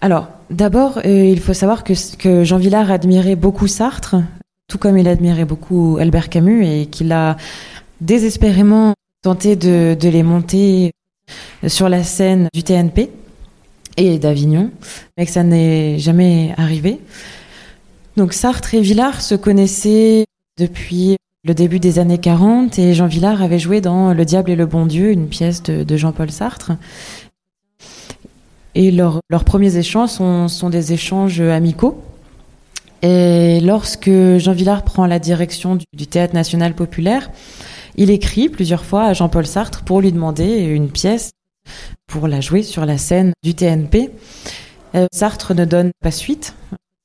Alors, 0.00 0.28
d'abord, 0.50 0.98
euh, 1.04 1.24
il 1.24 1.40
faut 1.40 1.54
savoir 1.54 1.82
que, 1.82 2.44
Jean 2.44 2.58
Villard 2.58 2.90
admirait 2.90 3.36
beaucoup 3.36 3.66
Sartre, 3.66 4.16
tout 4.68 4.78
comme 4.78 4.96
il 4.96 5.08
admirait 5.08 5.44
beaucoup 5.44 5.98
Albert 6.00 6.28
Camus, 6.28 6.64
et 6.64 6.86
qu'il 6.86 7.10
a 7.12 7.36
désespérément 8.00 8.94
tenté 9.22 9.56
de, 9.56 9.96
les 10.00 10.22
monter 10.22 10.92
sur 11.66 11.88
la 11.88 12.04
scène 12.04 12.48
du 12.54 12.62
TNP 12.62 13.10
et 13.96 14.18
d'Avignon, 14.18 14.70
mais 15.16 15.26
que 15.26 15.32
ça 15.32 15.42
n'est 15.42 15.98
jamais 15.98 16.54
arrivé. 16.56 17.00
Donc 18.16 18.32
Sartre 18.32 18.74
et 18.74 18.80
Villard 18.80 19.20
se 19.20 19.34
connaissaient 19.34 20.26
depuis 20.58 21.16
le 21.44 21.54
début 21.54 21.80
des 21.80 21.98
années 21.98 22.18
40 22.18 22.78
et 22.78 22.94
Jean 22.94 23.06
Villard 23.06 23.42
avait 23.42 23.58
joué 23.58 23.80
dans 23.80 24.12
Le 24.12 24.24
Diable 24.24 24.50
et 24.50 24.56
le 24.56 24.66
Bon 24.66 24.86
Dieu, 24.86 25.10
une 25.10 25.28
pièce 25.28 25.62
de 25.64 25.96
Jean-Paul 25.96 26.30
Sartre. 26.30 26.72
Et 28.78 28.92
leur, 28.92 29.18
leurs 29.28 29.42
premiers 29.42 29.76
échanges 29.76 30.10
sont, 30.10 30.70
des 30.70 30.92
échanges 30.92 31.40
amicaux. 31.40 32.00
Et 33.02 33.58
lorsque 33.60 34.08
Jean 34.08 34.52
Villard 34.52 34.84
prend 34.84 35.04
la 35.06 35.18
direction 35.18 35.74
du, 35.74 35.84
du, 35.92 36.06
Théâtre 36.06 36.32
national 36.32 36.74
populaire, 36.74 37.28
il 37.96 38.08
écrit 38.08 38.48
plusieurs 38.48 38.84
fois 38.84 39.06
à 39.06 39.14
Jean-Paul 39.14 39.48
Sartre 39.48 39.82
pour 39.82 40.00
lui 40.00 40.12
demander 40.12 40.60
une 40.60 40.90
pièce 40.90 41.32
pour 42.06 42.28
la 42.28 42.40
jouer 42.40 42.62
sur 42.62 42.86
la 42.86 42.98
scène 42.98 43.32
du 43.42 43.56
TNP. 43.56 44.10
Euh, 44.94 45.06
Sartre 45.12 45.54
ne 45.54 45.64
donne 45.64 45.90
pas 46.00 46.12
suite. 46.12 46.54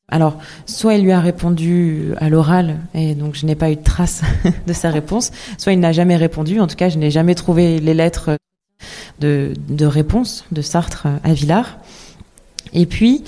Alors, 0.10 0.38
soit 0.68 0.94
il 0.94 1.04
lui 1.04 1.12
a 1.12 1.22
répondu 1.22 2.14
à 2.18 2.30
l'oral, 2.30 2.82
et 2.94 3.16
donc 3.16 3.34
je 3.34 3.48
n'ai 3.48 3.56
pas 3.56 3.72
eu 3.72 3.78
de 3.78 3.84
trace 3.84 4.22
de 4.68 4.74
sa 4.74 4.92
réponse, 4.92 5.32
soit 5.58 5.74
il 5.74 5.80
n'a 5.80 5.92
jamais 5.92 6.18
répondu. 6.18 6.60
En 6.60 6.68
tout 6.68 6.76
cas, 6.76 6.90
je 6.90 7.00
n'ai 7.00 7.10
jamais 7.10 7.34
trouvé 7.34 7.80
les 7.80 7.96
lettres 7.96 8.38
de, 9.20 9.86
réponse 9.86 10.46
de 10.52 10.62
Sartre 10.62 11.08
à 11.24 11.34
Villard. 11.34 11.78
Et 12.74 12.86
puis, 12.86 13.24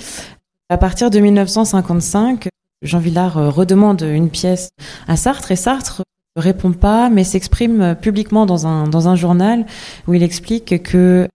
à 0.68 0.78
partir 0.78 1.10
de 1.10 1.18
1955, 1.20 2.48
Jean 2.82 2.98
Villard 2.98 3.54
redemande 3.54 4.02
une 4.02 4.30
pièce 4.30 4.70
à 5.08 5.16
Sartre 5.16 5.52
et 5.52 5.56
Sartre 5.56 6.02
ne 6.36 6.42
répond 6.42 6.72
pas, 6.72 7.08
mais 7.08 7.24
s'exprime 7.24 7.96
publiquement 8.00 8.46
dans 8.46 8.66
un, 8.66 8.88
dans 8.88 9.08
un 9.08 9.16
journal 9.16 9.66
où 10.06 10.14
il 10.14 10.22
explique 10.22 10.82
que 10.82 11.28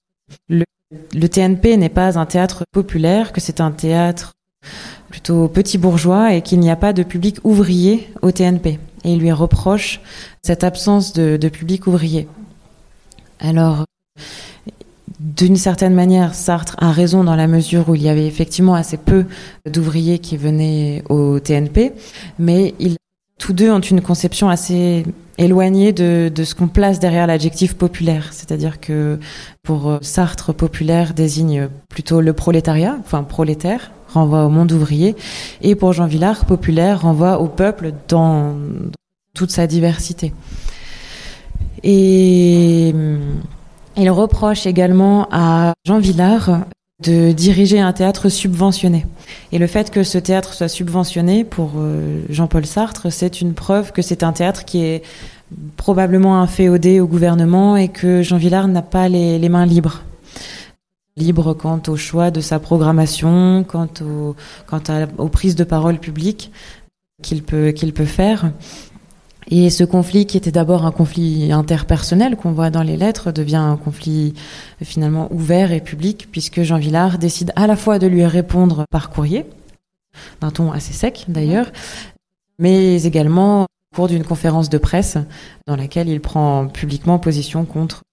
le, 0.49 0.63
TNP 1.27 1.77
n'est 1.77 1.89
pas 1.89 2.19
un 2.19 2.25
théâtre 2.25 2.63
populaire, 2.71 3.31
que 3.31 3.41
c'est 3.41 3.61
un 3.61 3.71
théâtre 3.71 4.33
plutôt 5.09 5.47
petit 5.47 5.77
bourgeois 5.77 6.33
et 6.33 6.41
qu'il 6.41 6.59
n'y 6.59 6.69
a 6.69 6.75
pas 6.75 6.93
de 6.93 7.03
public 7.03 7.37
ouvrier 7.43 8.09
au 8.21 8.31
TNP. 8.31 8.79
et 9.03 9.13
il 9.13 9.19
lui 9.19 9.31
reproche 9.31 10.01
cette 10.43 10.63
absence 10.63 11.13
de 11.13 11.49
public 11.49 11.87
ouvrier. 11.87 12.27
Alors, 13.39 13.85
d'une 15.19 15.55
certaine 15.55 15.93
manière, 15.93 16.33
Sartre 16.33 16.75
a 16.79 16.91
raison 16.91 17.23
dans 17.23 17.35
la 17.35 17.47
mesure 17.47 17.89
où 17.89 17.95
il 17.95 18.01
y 18.01 18.09
avait 18.09 18.25
effectivement 18.25 18.73
assez 18.73 18.97
peu 18.97 19.25
d'ouvriers 19.69 20.19
qui 20.19 20.35
venaient 20.35 21.03
au 21.09 21.39
TNP, 21.39 21.93
mais 22.39 22.73
tous 23.37 23.53
deux 23.53 23.71
ont 23.71 23.79
une 23.79 24.01
conception 24.01 24.49
assez 24.49 25.05
éloignée 25.37 25.93
de, 25.93 26.31
de 26.33 26.43
ce 26.43 26.55
qu'on 26.55 26.67
place 26.67 26.99
derrière 26.99 27.27
l'adjectif 27.27 27.75
populaire. 27.75 28.29
C'est-à-dire 28.31 28.79
que 28.79 29.19
pour 29.63 29.99
Sartre, 30.01 30.53
populaire 30.53 31.13
désigne 31.13 31.69
plutôt 31.89 32.21
le 32.21 32.33
prolétariat, 32.33 32.97
enfin 32.99 33.23
prolétaire, 33.23 33.91
renvoie 34.13 34.45
au 34.45 34.49
monde 34.49 34.71
ouvrier, 34.71 35.15
et 35.61 35.75
pour 35.75 35.93
Jean 35.93 36.07
Villard, 36.07 36.45
populaire 36.45 37.01
renvoie 37.01 37.39
au 37.39 37.47
peuple 37.47 37.93
dans 38.07 38.55
toute 39.33 39.51
sa 39.51 39.67
diversité. 39.67 40.33
Et 41.83 42.93
il 43.97 44.09
reproche 44.09 44.65
également 44.65 45.27
à 45.31 45.73
Jean 45.85 45.99
Villard 45.99 46.61
de 47.01 47.31
diriger 47.31 47.79
un 47.79 47.93
théâtre 47.93 48.29
subventionné. 48.29 49.05
Et 49.51 49.57
le 49.57 49.67
fait 49.67 49.89
que 49.89 50.03
ce 50.03 50.17
théâtre 50.17 50.53
soit 50.53 50.67
subventionné, 50.67 51.43
pour 51.43 51.71
euh, 51.77 52.21
Jean-Paul 52.29 52.65
Sartre, 52.65 53.11
c'est 53.11 53.41
une 53.41 53.53
preuve 53.53 53.91
que 53.91 54.01
c'est 54.01 54.23
un 54.23 54.33
théâtre 54.33 54.65
qui 54.65 54.83
est 54.83 55.03
probablement 55.77 56.41
inféodé 56.41 56.99
au 56.99 57.07
gouvernement 57.07 57.75
et 57.75 57.89
que 57.89 58.21
Jean 58.21 58.37
Villard 58.37 58.67
n'a 58.67 58.81
pas 58.81 59.09
les, 59.09 59.49
mains 59.49 59.65
libres. 59.65 60.03
Libre 61.17 61.53
quant 61.53 61.81
au 61.87 61.97
choix 61.97 62.31
de 62.31 62.39
sa 62.39 62.59
programmation, 62.59 63.65
quant, 63.67 63.89
aux 65.17 65.27
prises 65.29 65.55
de 65.55 65.63
parole 65.63 65.97
publiques 65.97 66.51
qu'il 67.21 67.43
peut 67.43 68.05
faire. 68.05 68.51
Et 69.47 69.69
ce 69.69 69.83
conflit, 69.83 70.25
qui 70.25 70.37
était 70.37 70.51
d'abord 70.51 70.85
un 70.85 70.91
conflit 70.91 71.51
interpersonnel 71.51 72.35
qu'on 72.35 72.51
voit 72.51 72.69
dans 72.69 72.83
les 72.83 72.95
lettres, 72.95 73.31
devient 73.31 73.55
un 73.55 73.75
conflit 73.75 74.33
finalement 74.83 75.27
ouvert 75.33 75.71
et 75.71 75.81
public, 75.81 76.27
puisque 76.31 76.61
Jean 76.61 76.77
Villard 76.77 77.17
décide 77.17 77.51
à 77.55 77.67
la 77.67 77.75
fois 77.75 77.99
de 77.99 78.07
lui 78.07 78.25
répondre 78.25 78.85
par 78.91 79.09
courrier, 79.09 79.45
d'un 80.41 80.51
ton 80.51 80.71
assez 80.71 80.93
sec 80.93 81.25
d'ailleurs, 81.27 81.71
mais 82.59 83.03
également 83.03 83.63
au 83.63 83.95
cours 83.95 84.07
d'une 84.07 84.23
conférence 84.23 84.69
de 84.69 84.77
presse 84.77 85.17
dans 85.67 85.75
laquelle 85.75 86.07
il 86.07 86.21
prend 86.21 86.67
publiquement 86.67 87.19
position 87.19 87.65
contre, 87.65 88.03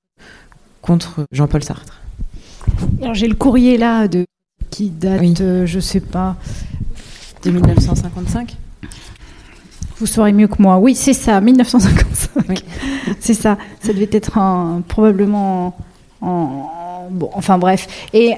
contre 0.82 1.26
Jean-Paul 1.30 1.62
Sartre. 1.62 2.00
Alors 3.00 3.14
j'ai 3.14 3.28
le 3.28 3.34
courrier 3.34 3.76
là 3.76 4.08
de 4.08 4.24
qui 4.70 4.90
date, 4.90 5.20
oui. 5.20 5.34
euh, 5.40 5.66
je 5.66 5.80
sais 5.80 6.00
pas, 6.00 6.36
de 7.42 7.50
1955. 7.50 8.56
Vous 10.00 10.06
saurez 10.06 10.32
mieux 10.32 10.48
que 10.48 10.60
moi. 10.60 10.78
Oui, 10.78 10.94
c'est 10.94 11.12
ça, 11.12 11.40
1955. 11.40 12.44
Oui. 12.48 12.56
c'est 13.20 13.34
ça. 13.34 13.58
Ça 13.80 13.92
devait 13.92 14.08
être 14.12 14.38
un, 14.38 14.82
probablement 14.86 15.76
en, 16.20 17.08
bon, 17.10 17.30
enfin 17.34 17.58
bref. 17.58 17.88
Et 18.12 18.34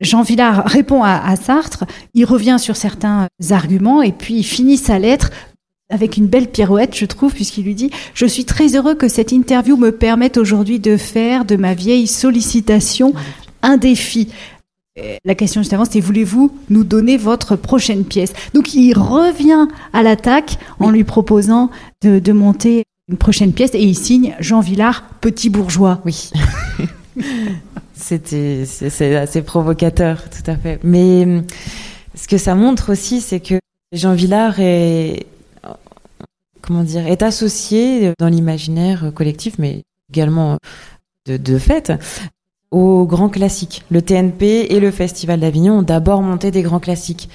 Jean 0.00 0.22
Villard 0.22 0.64
répond 0.66 1.02
à, 1.02 1.16
à, 1.16 1.36
Sartre. 1.36 1.84
Il 2.14 2.24
revient 2.24 2.56
sur 2.58 2.76
certains 2.76 3.28
arguments 3.50 4.02
et 4.02 4.12
puis 4.12 4.34
il 4.34 4.44
finit 4.44 4.76
sa 4.76 4.98
lettre 4.98 5.30
avec 5.90 6.16
une 6.16 6.26
belle 6.26 6.48
pirouette, 6.48 6.96
je 6.96 7.04
trouve, 7.04 7.34
puisqu'il 7.34 7.64
lui 7.64 7.74
dit 7.74 7.90
Je 8.14 8.26
suis 8.26 8.44
très 8.44 8.74
heureux 8.74 8.94
que 8.94 9.08
cette 9.08 9.32
interview 9.32 9.76
me 9.76 9.92
permette 9.92 10.38
aujourd'hui 10.38 10.80
de 10.80 10.96
faire 10.96 11.44
de 11.44 11.56
ma 11.56 11.74
vieille 11.74 12.06
sollicitation 12.06 13.14
un 13.62 13.76
défi. 13.76 14.28
La 15.24 15.34
question 15.34 15.60
juste 15.60 15.72
avant, 15.72 15.84
c'était 15.84 15.98
voulez-vous 15.98 16.56
nous 16.70 16.84
donner 16.84 17.16
votre 17.16 17.56
prochaine 17.56 18.04
pièce? 18.04 18.32
Donc 18.54 18.74
il 18.74 18.96
revient 18.96 19.66
à 19.92 20.04
l'attaque 20.04 20.56
en 20.78 20.90
lui 20.90 21.02
proposant 21.02 21.70
de, 22.02 22.20
de, 22.20 22.32
monter 22.32 22.84
une 23.08 23.16
prochaine 23.16 23.52
pièce 23.52 23.74
et 23.74 23.82
il 23.82 23.96
signe 23.96 24.36
Jean 24.38 24.60
Villard, 24.60 25.04
petit 25.20 25.50
bourgeois. 25.50 26.00
Oui. 26.04 26.30
C'était 27.94 28.64
c'est 28.66 29.16
assez 29.16 29.42
provocateur, 29.42 30.22
tout 30.30 30.48
à 30.48 30.56
fait. 30.56 30.78
Mais 30.84 31.42
ce 32.14 32.28
que 32.28 32.38
ça 32.38 32.54
montre 32.54 32.92
aussi, 32.92 33.20
c'est 33.20 33.40
que 33.40 33.58
Jean 33.92 34.14
Villard 34.14 34.60
est 34.60 35.26
comment 36.60 36.84
dire 36.84 37.06
est 37.06 37.22
associé 37.22 38.12
dans 38.18 38.28
l'imaginaire 38.28 39.10
collectif, 39.12 39.58
mais 39.58 39.82
également 40.10 40.58
de, 41.26 41.36
de 41.36 41.58
fait 41.58 41.92
aux 42.74 43.06
grands 43.06 43.28
classiques. 43.28 43.82
Le 43.90 44.02
TNP 44.02 44.66
et 44.70 44.80
le 44.80 44.90
Festival 44.90 45.40
d'Avignon 45.40 45.78
ont 45.78 45.82
d'abord 45.82 46.22
monté 46.22 46.50
des 46.50 46.62
grands 46.62 46.80
classiques. 46.80 47.28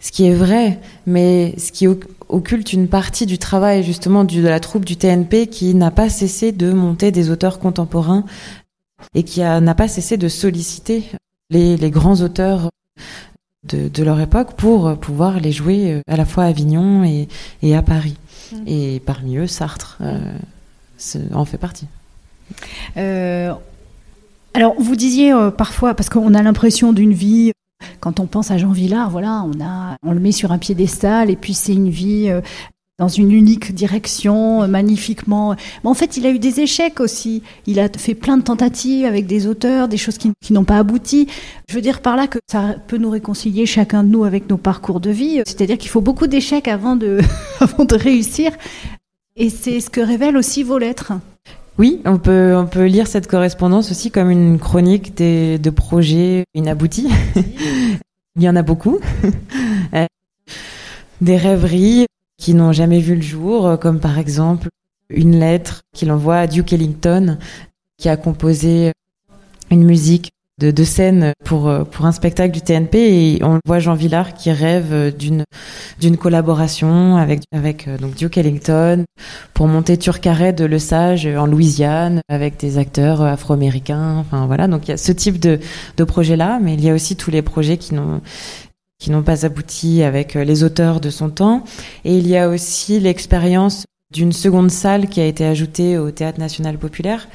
Ce 0.00 0.12
qui 0.12 0.26
est 0.26 0.34
vrai, 0.34 0.80
mais 1.06 1.54
ce 1.58 1.72
qui 1.72 1.86
occulte 2.28 2.72
une 2.72 2.88
partie 2.88 3.24
du 3.24 3.38
travail 3.38 3.84
justement 3.84 4.24
de 4.24 4.40
la 4.40 4.60
troupe 4.60 4.84
du 4.84 4.96
TNP 4.96 5.46
qui 5.46 5.74
n'a 5.74 5.90
pas 5.90 6.08
cessé 6.08 6.52
de 6.52 6.72
monter 6.72 7.10
des 7.10 7.30
auteurs 7.30 7.58
contemporains 7.58 8.24
et 9.14 9.22
qui 9.22 9.40
n'a 9.40 9.74
pas 9.74 9.88
cessé 9.88 10.16
de 10.16 10.28
solliciter 10.28 11.04
les, 11.50 11.76
les 11.76 11.90
grands 11.90 12.20
auteurs 12.20 12.68
de, 13.68 13.88
de, 13.88 14.02
leur 14.02 14.20
époque 14.20 14.54
pour 14.54 14.96
pouvoir 14.98 15.38
les 15.38 15.52
jouer 15.52 16.02
à 16.08 16.16
la 16.16 16.24
fois 16.24 16.44
à 16.44 16.48
Avignon 16.48 17.04
et, 17.04 17.28
et 17.62 17.76
à 17.76 17.82
Paris. 17.82 18.16
Mmh. 18.52 18.56
Et 18.66 19.00
parmi 19.06 19.36
eux, 19.36 19.46
Sartre 19.46 19.98
euh, 20.00 20.18
en 21.32 21.44
fait 21.44 21.58
partie. 21.58 21.86
Euh, 22.96 23.52
alors, 24.54 24.74
vous 24.78 24.96
disiez 24.96 25.32
euh, 25.32 25.50
parfois, 25.50 25.94
parce 25.94 26.10
qu'on 26.10 26.34
a 26.34 26.42
l'impression 26.42 26.92
d'une 26.92 27.12
vie, 27.12 27.52
quand 28.00 28.20
on 28.20 28.26
pense 28.26 28.50
à 28.50 28.58
Jean 28.58 28.72
Villard, 28.72 29.10
voilà, 29.10 29.46
on, 30.02 30.12
le 30.12 30.20
met 30.20 30.32
sur 30.32 30.52
un 30.52 30.58
piédestal, 30.58 31.30
et 31.30 31.36
puis 31.36 31.54
c'est 31.54 31.72
une 31.72 31.88
vie 31.88 32.28
euh, 32.28 32.42
dans 32.98 33.08
une 33.08 33.32
unique 33.32 33.74
direction, 33.74 34.62
euh, 34.62 34.66
magnifiquement. 34.66 35.56
Mais 35.82 35.90
en 35.90 35.94
fait, 35.94 36.18
il 36.18 36.26
a 36.26 36.30
eu 36.30 36.38
des 36.38 36.60
échecs 36.60 37.00
aussi. 37.00 37.42
Il 37.66 37.80
a 37.80 37.88
fait 37.88 38.14
plein 38.14 38.36
de 38.36 38.42
tentatives 38.42 39.06
avec 39.06 39.26
des 39.26 39.46
auteurs, 39.46 39.88
des 39.88 39.96
choses 39.96 40.18
qui, 40.18 40.32
n'ont 40.50 40.64
pas 40.64 40.76
abouti. 40.76 41.28
Je 41.70 41.74
veux 41.74 41.80
dire 41.80 42.02
par 42.02 42.16
là 42.16 42.26
que 42.26 42.38
ça 42.46 42.74
peut 42.88 42.98
nous 42.98 43.10
réconcilier 43.10 43.64
chacun 43.64 44.04
de 44.04 44.10
nous 44.10 44.24
avec 44.24 44.50
nos 44.50 44.58
parcours 44.58 45.00
de 45.00 45.10
vie. 45.10 45.40
C'est-à-dire 45.46 45.78
qu'il 45.78 45.88
faut 45.88 46.02
beaucoup 46.02 46.26
d'échecs 46.26 46.68
avant 46.68 46.94
de, 46.94 47.20
avant 47.60 47.86
de 47.86 47.94
réussir. 47.94 48.52
Et 49.34 49.48
c'est 49.48 49.80
ce 49.80 49.88
que 49.88 50.02
révèlent 50.02 50.36
aussi 50.36 50.62
vos 50.62 50.76
lettres. 50.76 51.14
Oui, 51.78 52.02
on 52.04 52.18
peut, 52.18 52.54
on 52.56 52.66
peut 52.66 52.84
lire 52.84 53.06
cette 53.06 53.26
correspondance 53.26 53.90
aussi 53.90 54.10
comme 54.10 54.30
une 54.30 54.58
chronique 54.58 55.14
des, 55.14 55.58
de 55.58 55.70
projets 55.70 56.44
inaboutis. 56.54 57.08
Il 58.36 58.42
y 58.42 58.48
en 58.48 58.56
a 58.56 58.62
beaucoup. 58.62 58.98
des 61.20 61.36
rêveries 61.36 62.06
qui 62.36 62.54
n'ont 62.54 62.72
jamais 62.72 63.00
vu 63.00 63.14
le 63.14 63.22
jour, 63.22 63.78
comme 63.78 64.00
par 64.00 64.18
exemple 64.18 64.68
une 65.08 65.38
lettre 65.38 65.82
qu'il 65.94 66.10
envoie 66.10 66.38
à 66.38 66.46
Duke 66.46 66.72
Ellington, 66.72 67.38
qui 67.96 68.08
a 68.08 68.16
composé 68.16 68.92
une 69.70 69.84
musique 69.84 70.30
de, 70.60 70.70
de 70.70 70.84
scène 70.84 71.32
pour, 71.44 71.72
pour 71.90 72.06
un 72.06 72.12
spectacle 72.12 72.52
du 72.52 72.60
TNP 72.60 72.98
et 72.98 73.44
on 73.44 73.58
voit 73.66 73.78
Jean 73.78 73.94
Villard 73.94 74.34
qui 74.34 74.50
rêve 74.52 75.16
d'une 75.16 75.44
d'une 76.00 76.16
collaboration 76.16 77.16
avec 77.16 77.42
avec 77.54 77.88
donc 78.00 78.14
Duke 78.14 78.36
Ellington 78.38 79.04
pour 79.54 79.66
monter 79.66 79.96
Turcaret 79.96 80.52
de 80.52 80.64
Le 80.64 80.78
Sage 80.78 81.26
en 81.26 81.46
Louisiane 81.46 82.20
avec 82.28 82.58
des 82.58 82.78
acteurs 82.78 83.22
afro-américains. 83.22 84.16
Enfin 84.18 84.46
voilà. 84.46 84.68
Donc 84.68 84.88
il 84.88 84.90
y 84.90 84.94
a 84.94 84.96
ce 84.96 85.12
type 85.12 85.38
de 85.38 85.58
de 85.96 86.04
projet 86.04 86.36
là 86.36 86.58
mais 86.60 86.74
il 86.74 86.84
y 86.84 86.90
a 86.90 86.94
aussi 86.94 87.16
tous 87.16 87.30
les 87.30 87.42
projets 87.42 87.78
qui 87.78 87.94
n'ont 87.94 88.20
qui 89.02 89.10
n'ont 89.10 89.22
pas 89.22 89.44
abouti 89.44 90.04
avec 90.04 90.34
les 90.34 90.62
auteurs 90.62 91.00
de 91.00 91.10
son 91.10 91.28
temps. 91.28 91.64
Et 92.04 92.16
il 92.16 92.28
y 92.28 92.36
a 92.36 92.48
aussi 92.48 93.00
l'expérience 93.00 93.84
d'une 94.12 94.32
seconde 94.32 94.70
salle 94.70 95.08
qui 95.08 95.20
a 95.20 95.26
été 95.26 95.44
ajoutée 95.44 95.98
au 95.98 96.12
Théâtre 96.12 96.38
National 96.38 96.78
Populaire 96.78 97.28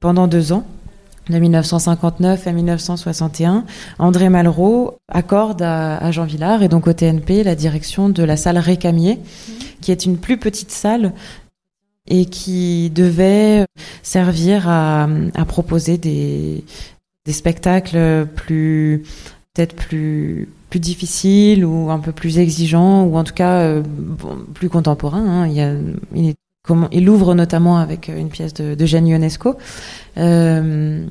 pendant 0.00 0.26
deux 0.26 0.52
ans 0.52 0.66
de 1.30 1.38
1959 1.38 2.46
à 2.46 2.52
1961, 2.52 3.64
André 3.98 4.28
Malraux 4.28 4.98
accorde 5.12 5.62
à, 5.62 5.96
à, 5.98 6.10
Jean 6.10 6.24
Villard 6.24 6.62
et 6.62 6.68
donc 6.68 6.86
au 6.86 6.92
TNP 6.92 7.42
la 7.42 7.54
direction 7.54 8.08
de 8.08 8.22
la 8.22 8.36
salle 8.36 8.58
Récamier, 8.58 9.16
mmh. 9.16 9.52
qui 9.80 9.92
est 9.92 10.04
une 10.04 10.18
plus 10.18 10.38
petite 10.38 10.70
salle 10.70 11.12
et 12.08 12.24
qui 12.24 12.90
devait 12.90 13.66
servir 14.02 14.68
à, 14.68 15.08
à 15.34 15.44
proposer 15.44 15.98
des, 15.98 16.64
des, 17.26 17.32
spectacles 17.32 18.26
plus 18.34 19.04
peut-être 19.54 19.76
plus 19.76 20.48
plus 20.70 20.80
difficiles 20.80 21.64
ou 21.64 21.90
un 21.90 21.98
peu 21.98 22.12
plus 22.12 22.38
exigeants 22.38 23.04
ou 23.04 23.16
en 23.16 23.24
tout 23.24 23.34
cas 23.34 23.60
euh, 23.60 23.82
bon, 23.84 24.38
plus 24.54 24.68
contemporains. 24.68 25.26
Hein. 25.26 25.46
Il, 25.46 25.54
y 25.54 25.60
a, 25.60 25.72
il 26.14 26.28
est 26.30 26.36
Comment, 26.68 26.88
il 26.92 27.08
ouvre 27.08 27.34
notamment 27.34 27.78
avec 27.78 28.08
une 28.08 28.28
pièce 28.28 28.52
de, 28.52 28.74
de 28.74 28.86
Jeanne 28.86 29.08
Ionesco. 29.08 29.56
Euh, 30.18 31.06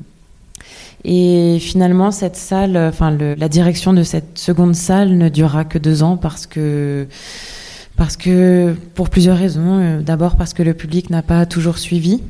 et 1.02 1.58
finalement, 1.60 2.12
cette 2.12 2.36
salle, 2.36 2.76
enfin, 2.76 3.10
le, 3.10 3.34
la 3.34 3.48
direction 3.48 3.92
de 3.92 4.04
cette 4.04 4.38
seconde 4.38 4.76
salle 4.76 5.16
ne 5.18 5.28
durera 5.28 5.64
que 5.64 5.76
deux 5.78 6.04
ans 6.04 6.16
parce 6.16 6.46
que, 6.46 7.08
parce 7.96 8.16
que, 8.16 8.76
pour 8.94 9.10
plusieurs 9.10 9.36
raisons. 9.36 10.00
D'abord 10.00 10.36
parce 10.36 10.54
que 10.54 10.62
le 10.62 10.74
public 10.74 11.10
n'a 11.10 11.22
pas 11.22 11.44
toujours 11.44 11.78
suivi, 11.78 12.22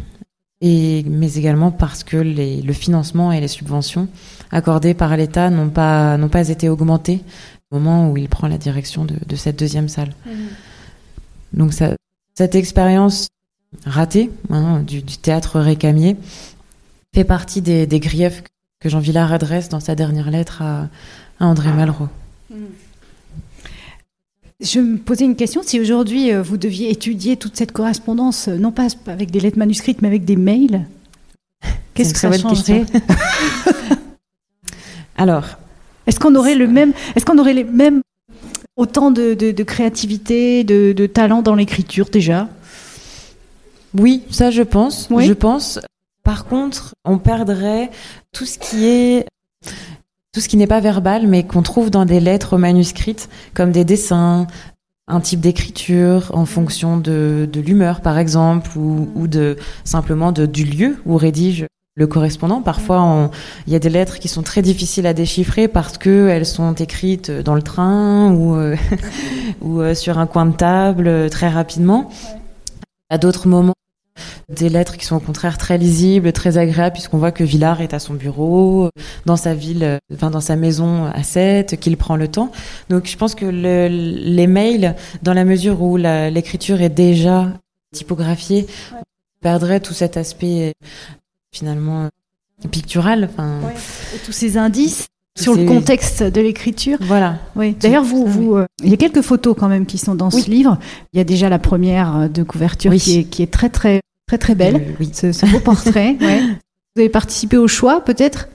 et, 0.62 1.05
mais 1.07 1.35
également 1.35 1.70
parce 1.70 2.05
que 2.05 2.16
les, 2.16 2.62
le 2.62 2.72
financement 2.72 3.31
et 3.31 3.41
les 3.41 3.49
subventions 3.49 4.09
accordées 4.51 4.95
par 4.95 5.14
l'État 5.18 5.51
n'ont 5.51 5.68
pas, 5.68 6.16
n'ont 6.16 6.31
pas 6.31 6.49
été 6.49 6.70
augmentées 6.70 7.20
au 7.70 7.79
moment 7.79 8.11
où 8.11 8.16
il 8.16 8.31
prend 8.31 8.49
la 8.49 8.57
direction 8.57 9.05
de, 9.05 9.16
de 9.26 9.37
cette 9.37 9.59
deuxième 9.59 9.89
salle. 9.89 10.14
Mmh. 10.24 10.31
Donc 11.59 11.74
ça, 11.74 11.95
cette 12.39 12.55
expérience 12.55 13.26
ratée 13.84 14.30
hein, 14.49 14.78
du, 14.86 15.03
théâtre 15.03 15.59
récamier 15.59 16.16
fait 17.12 17.24
partie 17.24 17.62
des, 17.62 17.89
griefs 17.99 18.45
que 18.78 18.89
Jean 18.89 19.01
Villard 19.01 19.32
adresse 19.32 19.68
dans 19.68 19.80
sa 19.80 19.97
dernière 19.97 20.30
lettre 20.30 20.62
à, 20.62 20.89
André 21.41 21.72
Malraux. 21.72 22.07
Je 24.61 24.78
me 24.78 24.99
posais 24.99 25.24
une 25.24 25.34
question, 25.34 25.62
si 25.64 25.80
aujourd'hui 25.80 26.32
euh, 26.32 26.41
vous 26.41 26.59
deviez 26.59 26.93
étudier 26.93 27.36
toute 27.36 27.57
cette 27.57 27.72
correspondance, 27.72 28.47
euh, 28.47 28.57
non 28.57 28.70
pas 28.70 28.86
avec 29.09 29.32
des 29.32 29.41
lettres 29.41 29.59
manuscrites, 29.59 30.01
mais 30.01 30.07
avec 30.07 30.24
des 30.24 30.36
mails, 30.36 30.86
qu'est-ce 31.95 32.14
que 32.14 32.20
ça 32.20 32.30
changerait 32.39 32.86
Alors, 35.16 35.59
est-ce 36.07 36.20
qu'on 36.20 36.36
aurait 36.36 36.55
le 36.55 36.68
même, 36.68 36.93
est-ce 37.16 37.24
qu'on 37.24 37.39
aurait 37.39 37.55
les 37.55 37.64
mêmes 37.64 38.01
autant 38.79 39.11
de, 39.11 39.62
créativité, 39.64 40.64
de, 40.64 41.07
talent 41.07 41.43
dans 41.43 41.55
l'écriture 41.55 42.09
déjà 42.09 42.49
Oui, 43.93 44.22
ça 44.31 44.51
je 44.51 44.62
pense. 44.62 45.09
Je 45.11 45.33
pense. 45.35 45.81
Par 46.22 46.47
contre, 46.47 46.95
on 47.05 47.18
perdrait 47.18 47.91
tout 48.33 48.47
ce 48.47 48.59
qui 48.59 48.87
est 48.87 49.26
tout 50.33 50.41
ce 50.41 50.49
qui 50.49 50.57
n'est 50.57 50.66
pas 50.66 50.81
verbal, 50.81 51.26
mais 51.26 51.45
qu'on 51.45 51.62
trouve 51.62 51.91
dans 51.91 52.05
des 52.05 52.20
lettres 52.20 52.59
manuscrites, 52.59 53.29
comme 53.55 53.72
des 53.72 53.85
dessins, 53.85 54.47
un 55.09 55.20
type 55.20 55.41
d'écriture 55.41 56.31
en 56.35 56.45
fonction 56.45 56.99
de, 56.99 57.49
l'humeur, 57.55 58.03
par 58.03 58.18
exemple, 58.18 58.70
ou, 58.76 59.26
de 59.26 59.57
simplement 59.85 60.31
de, 60.31 60.47
du 60.47 60.64
lieu 60.64 60.99
où 61.07 61.16
rédige 61.16 61.66
le 61.99 62.07
correspondant. 62.07 62.63
Parfois, 62.63 63.31
il 63.67 63.73
y 63.73 63.77
a 63.77 63.81
des 63.81 63.91
lettres 63.91 64.21
qui 64.21 64.29
sont 64.29 64.43
très 64.43 64.63
difficiles 64.63 65.07
à 65.07 65.13
déchiffrer 65.13 65.67
parce 65.67 65.99
que 65.99 66.29
elles 66.29 66.47
sont 66.47 66.73
écrites 66.75 67.31
dans 67.31 67.57
le 67.57 67.63
train 67.63 68.31
ou, 68.33 68.55
euh, 68.55 68.77
euh, 69.65 69.95
sur 69.95 70.19
un 70.19 70.27
coin 70.27 70.47
de 70.47 70.55
table 70.55 71.09
euh, 71.09 71.29
très 71.29 71.49
rapidement. 71.49 72.09
À 73.11 73.19
d'autres 73.19 73.49
moments, 73.49 73.75
des 74.49 74.69
lettres 74.69 74.97
qui 74.97 75.07
sont 75.07 75.17
au 75.17 75.21
contraire 75.21 75.59
très 75.59 75.77
lisibles, 75.77 76.33
très 76.33 76.57
agréables, 76.57 76.93
puisqu'on 76.93 77.19
voit 77.19 77.33
que 77.33 77.43
Villard 77.43 77.81
est 77.81 77.95
à 77.95 77.99
son 77.99 78.15
bureau, 78.15 78.91
dans 79.27 79.37
sa 79.37 79.55
ville, 79.55 79.99
enfin 80.13 80.31
dans 80.31 80.41
sa 80.41 80.57
maison 80.57 81.07
à 81.07 81.23
7, 81.23 81.81
qu'il 81.81 81.97
prend 81.97 82.17
le 82.17 82.29
temps. 82.29 82.53
Donc 82.91 83.07
je 83.07 83.17
pense 83.17 83.35
que 83.35 83.47
le, 83.47 83.89
les 83.89 84.47
mails, 84.47 84.95
dans 85.23 85.33
la 85.33 85.45
mesure 85.45 85.83
où 85.83 85.97
l'écriture 85.97 86.81
est 86.83 86.91
déjà 86.91 87.49
typographiée, 87.93 88.67
perdrait 89.41 89.81
tout 89.81 89.95
cet 89.95 90.17
aspect 90.17 90.75
finalement 91.53 92.05
euh, 92.05 92.69
pictural. 92.69 93.29
Enfin, 93.31 93.61
tous 94.25 94.33
ces 94.33 94.57
indices 94.57 95.07
sur 95.37 95.55
le 95.55 95.67
contexte 95.67 96.23
de 96.23 96.41
l'écriture. 96.41 96.99
Voilà. 97.01 97.39
Oui. 97.55 97.77
D'ailleurs, 97.79 98.03
vous, 98.03 98.27
vous, 98.27 98.57
euh, 98.57 98.67
il 98.83 98.91
y 98.91 98.95
a 98.95 98.97
quelques 98.97 99.23
photos 99.23 99.55
quand 99.59 99.69
même 99.69 99.87
qui 99.87 99.99
sont 99.99 100.15
dans 100.15 100.31
ce 100.31 100.51
livre. 100.51 100.79
Il 101.13 101.19
y 101.19 101.21
a 101.21 101.25
déjà 101.25 101.49
la 101.49 101.59
première 101.59 102.17
euh, 102.17 102.29
de 102.29 102.43
couverture 102.43 102.93
qui, 102.95 103.21
est, 103.21 103.25
qui 103.25 103.43
est 103.43 103.53
très 103.53 103.69
très 103.71 104.01
très 104.27 104.39
très 104.39 104.55
belle. 104.55 104.95
oui. 105.01 105.11
Ce, 105.13 105.47
beau 105.51 105.61
portrait. 105.61 106.17
ouais. 106.21 106.41
Vous 106.97 107.03
avez 107.03 107.09
participé 107.09 107.57
au 107.57 107.69
choix, 107.69 108.05
peut-être? 108.05 108.49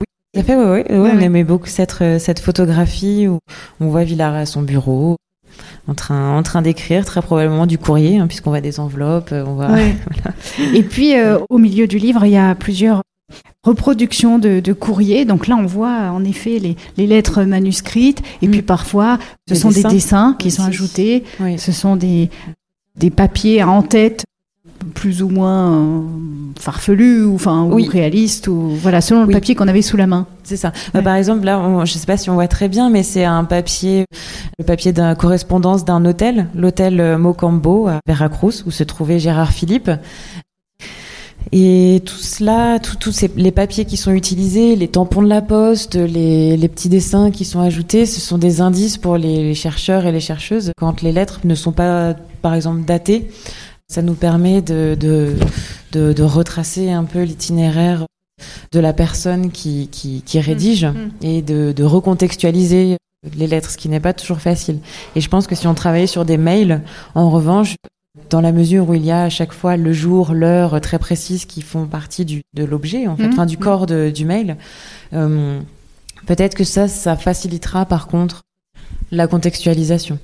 Oui, 0.00 0.06
tout 0.32 0.40
à 0.40 0.42
fait. 0.42 0.56
Oui, 0.56 0.82
oui. 0.88 1.10
on 1.12 1.18
aimait 1.18 1.44
beaucoup 1.44 1.66
cette 1.66 2.02
cette 2.18 2.40
photographie 2.40 3.28
où 3.28 3.38
on 3.80 3.88
voit 3.88 4.04
Villard 4.04 4.34
à 4.34 4.46
son 4.46 4.62
bureau 4.62 5.16
en 5.88 5.94
train, 5.94 6.36
en 6.36 6.42
train 6.42 6.62
d'écrire, 6.62 7.04
très 7.04 7.22
probablement 7.22 7.66
du 7.66 7.78
courrier, 7.78 8.18
hein, 8.18 8.26
puisqu'on 8.26 8.50
voit 8.50 8.60
des 8.60 8.78
enveloppes. 8.78 9.32
On 9.32 9.54
voit, 9.54 9.70
Et 10.74 10.82
puis, 10.82 11.16
euh, 11.16 11.38
au 11.48 11.58
milieu 11.58 11.86
du 11.86 11.98
livre, 11.98 12.24
il 12.24 12.32
y 12.32 12.36
a 12.36 12.54
plusieurs 12.54 13.02
reproductions 13.64 14.38
de, 14.38 14.60
de 14.60 14.72
courriers. 14.72 15.24
Donc 15.24 15.46
là, 15.46 15.56
on 15.56 15.66
voit 15.66 16.10
en 16.10 16.24
effet 16.24 16.58
les, 16.58 16.76
les 16.96 17.06
lettres 17.06 17.42
manuscrites, 17.42 18.22
et 18.42 18.48
puis 18.48 18.60
mm. 18.60 18.64
parfois, 18.64 19.18
ce 19.48 19.54
sont 19.54 19.70
des 19.70 19.82
dessins 19.82 20.36
qui 20.38 20.50
sont 20.50 20.64
ajoutés. 20.64 21.24
Ce 21.56 21.72
sont 21.72 21.96
des, 21.96 22.30
des 22.96 23.10
papiers 23.10 23.62
en 23.62 23.82
tête 23.82 24.24
plus 24.94 25.22
ou 25.22 25.28
moins 25.28 25.72
euh, 25.72 26.00
farfelu 26.58 27.24
ou 27.24 27.34
enfin 27.34 27.64
ou 27.64 27.76
réaliste 27.76 28.48
ou 28.48 28.70
voilà 28.70 29.00
selon 29.00 29.24
le 29.24 29.32
papier 29.32 29.54
qu'on 29.54 29.68
avait 29.68 29.82
sous 29.82 29.96
la 29.96 30.06
main. 30.06 30.26
C'est 30.44 30.56
ça. 30.56 30.72
Par 30.92 31.14
exemple 31.14 31.44
là, 31.44 31.58
on, 31.58 31.84
je 31.84 31.92
sais 31.92 32.06
pas 32.06 32.16
si 32.16 32.30
on 32.30 32.34
voit 32.34 32.48
très 32.48 32.68
bien, 32.68 32.90
mais 32.90 33.02
c'est 33.02 33.24
un 33.24 33.44
papier, 33.44 34.04
le 34.58 34.64
papier 34.64 34.92
d'une 34.92 35.14
correspondance 35.16 35.84
d'un 35.84 36.04
hôtel, 36.04 36.48
l'hôtel 36.54 37.00
euh, 37.00 37.18
Mocambo 37.18 37.88
à 37.88 38.00
Veracruz 38.06 38.64
où 38.66 38.70
se 38.70 38.84
trouvait 38.84 39.18
Gérard 39.18 39.52
Philippe. 39.52 39.90
Et 41.52 42.02
tout 42.04 42.18
cela, 42.18 42.78
tous 42.78 43.24
les 43.36 43.52
papiers 43.52 43.86
qui 43.86 43.96
sont 43.96 44.12
utilisés, 44.12 44.76
les 44.76 44.88
tampons 44.88 45.22
de 45.22 45.28
la 45.28 45.40
poste, 45.40 45.94
les, 45.94 46.56
les, 46.56 46.68
petits 46.68 46.90
dessins 46.90 47.30
qui 47.30 47.46
sont 47.46 47.60
ajoutés, 47.60 48.04
ce 48.04 48.20
sont 48.20 48.36
des 48.36 48.60
indices 48.60 48.98
pour 48.98 49.16
les 49.16 49.54
chercheurs 49.54 50.04
et 50.04 50.12
les 50.12 50.20
chercheuses 50.20 50.72
quand 50.76 51.00
les 51.00 51.12
lettres 51.12 51.40
ne 51.44 51.54
sont 51.54 51.72
pas, 51.72 52.14
par 52.42 52.54
exemple, 52.54 52.84
datées. 52.84 53.30
Ça 53.90 54.02
nous 54.02 54.14
permet 54.14 54.60
de, 54.60 54.96
de, 54.98 55.34
de, 55.92 56.12
de 56.12 56.22
retracer 56.22 56.90
un 56.90 57.04
peu 57.04 57.22
l'itinéraire 57.22 58.04
de 58.70 58.80
la 58.80 58.92
personne 58.92 59.50
qui, 59.50 59.88
qui, 59.90 60.22
qui 60.22 60.40
rédige 60.40 60.84
mmh, 60.84 60.90
mmh. 60.90 61.10
et 61.22 61.42
de, 61.42 61.72
de 61.72 61.84
recontextualiser 61.84 62.98
les 63.36 63.46
lettres, 63.46 63.70
ce 63.70 63.78
qui 63.78 63.88
n'est 63.88 63.98
pas 63.98 64.12
toujours 64.12 64.40
facile. 64.40 64.80
Et 65.16 65.20
je 65.20 65.28
pense 65.28 65.46
que 65.46 65.54
si 65.54 65.66
on 65.66 65.74
travaillait 65.74 66.06
sur 66.06 66.24
des 66.24 66.36
mails, 66.36 66.82
en 67.14 67.30
revanche, 67.30 67.76
dans 68.30 68.40
la 68.40 68.52
mesure 68.52 68.90
où 68.90 68.94
il 68.94 69.04
y 69.04 69.10
a 69.10 69.22
à 69.22 69.28
chaque 69.30 69.52
fois 69.52 69.76
le 69.76 69.92
jour, 69.92 70.34
l'heure 70.34 70.80
très 70.80 70.98
précise 70.98 71.46
qui 71.46 71.62
font 71.62 71.86
partie 71.86 72.24
du, 72.24 72.42
de 72.54 72.64
l'objet, 72.64 73.06
en 73.06 73.16
fait, 73.16 73.28
mmh, 73.28 73.32
enfin 73.32 73.46
du 73.46 73.56
corps 73.56 73.86
de, 73.86 74.10
du 74.10 74.24
mail, 74.24 74.56
euh, 75.14 75.60
peut-être 76.26 76.54
que 76.54 76.64
ça, 76.64 76.88
ça 76.88 77.16
facilitera 77.16 77.86
par 77.86 78.06
contre 78.06 78.42
la 79.10 79.26
contextualisation 79.26 80.18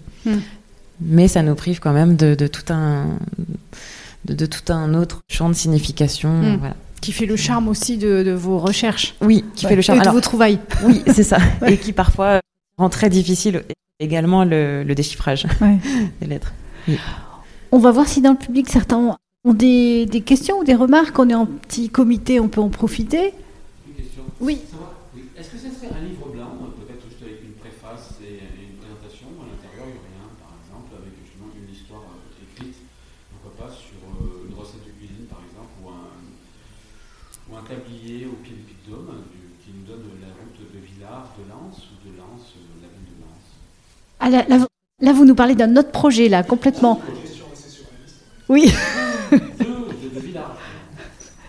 mais 1.05 1.29
ça 1.29 1.43
nous 1.43 1.55
prive 1.55 1.81
quand 1.81 1.93
même 1.93 2.17
de, 2.17 2.35
de 2.35 2.47
tout 2.47 2.73
un 2.73 3.19
de, 4.25 4.35
de, 4.35 4.47
tout 4.47 4.73
un 4.73 4.95
autre 4.95 5.21
champ 5.29 5.49
de 5.49 5.55
signification. 5.55 6.31
Hmm. 6.31 6.57
Voilà. 6.59 6.77
Qui 7.01 7.13
fait 7.13 7.27
le 7.27 7.37
charme 7.37 7.69
aussi 7.69 7.99
de, 7.99 8.23
de 8.23 8.31
vos 8.31 8.59
recherches. 8.59 9.15
Oui, 9.21 9.45
qui 9.55 9.67
fait 9.67 9.77
le 9.77 9.83
charme 9.83 10.01
et 10.01 10.05
de 10.05 10.09
vos 10.09 10.23
trouvailles. 10.23 10.59
Oui, 10.85 11.03
c'est 11.07 11.23
ça. 11.23 11.37
Et 11.67 11.77
qui 11.77 11.93
parfois 11.93 12.41
rend 12.79 12.89
très 12.89 13.11
difficile 13.11 13.63
également 14.01 14.45
le, 14.45 14.83
le 14.85 14.95
déchiffrage 14.95 15.47
des 16.21 16.27
lettres. 16.27 16.55
On 17.73 17.79
va 17.79 17.91
voir 17.91 18.09
si 18.09 18.23
dans 18.23 18.33
le 18.33 18.39
public 18.39 18.71
certains 18.71 19.19
ont 19.45 19.53
des, 19.53 20.07
des 20.07 20.23
questions 20.23 20.59
ou 20.61 20.65
des 20.65 20.75
remarques. 20.75 21.19
On 21.19 21.29
est 21.29 21.35
en 21.35 21.47
petit 21.47 21.91
comité, 21.91 22.41
on 22.41 22.49
peut 22.49 22.63
en 22.63 22.71
profiter. 22.71 23.35
Une 23.87 23.95
question. 24.03 24.23
Oui. 24.41 24.61
Est-ce 25.39 25.51
que 25.51 25.59
ce 25.59 25.65
serait 25.65 25.89
un 25.95 26.09
livre 26.09 26.24
Ah, 44.27 44.31
là, 44.31 45.13
vous 45.13 45.27
nous 45.27 45.35
parlez 45.35 45.55
d'un 45.55 45.77
autre 45.77 45.91
projet, 45.91 46.31
là, 46.31 46.43
complètement. 46.43 46.99
Oui. 48.49 48.73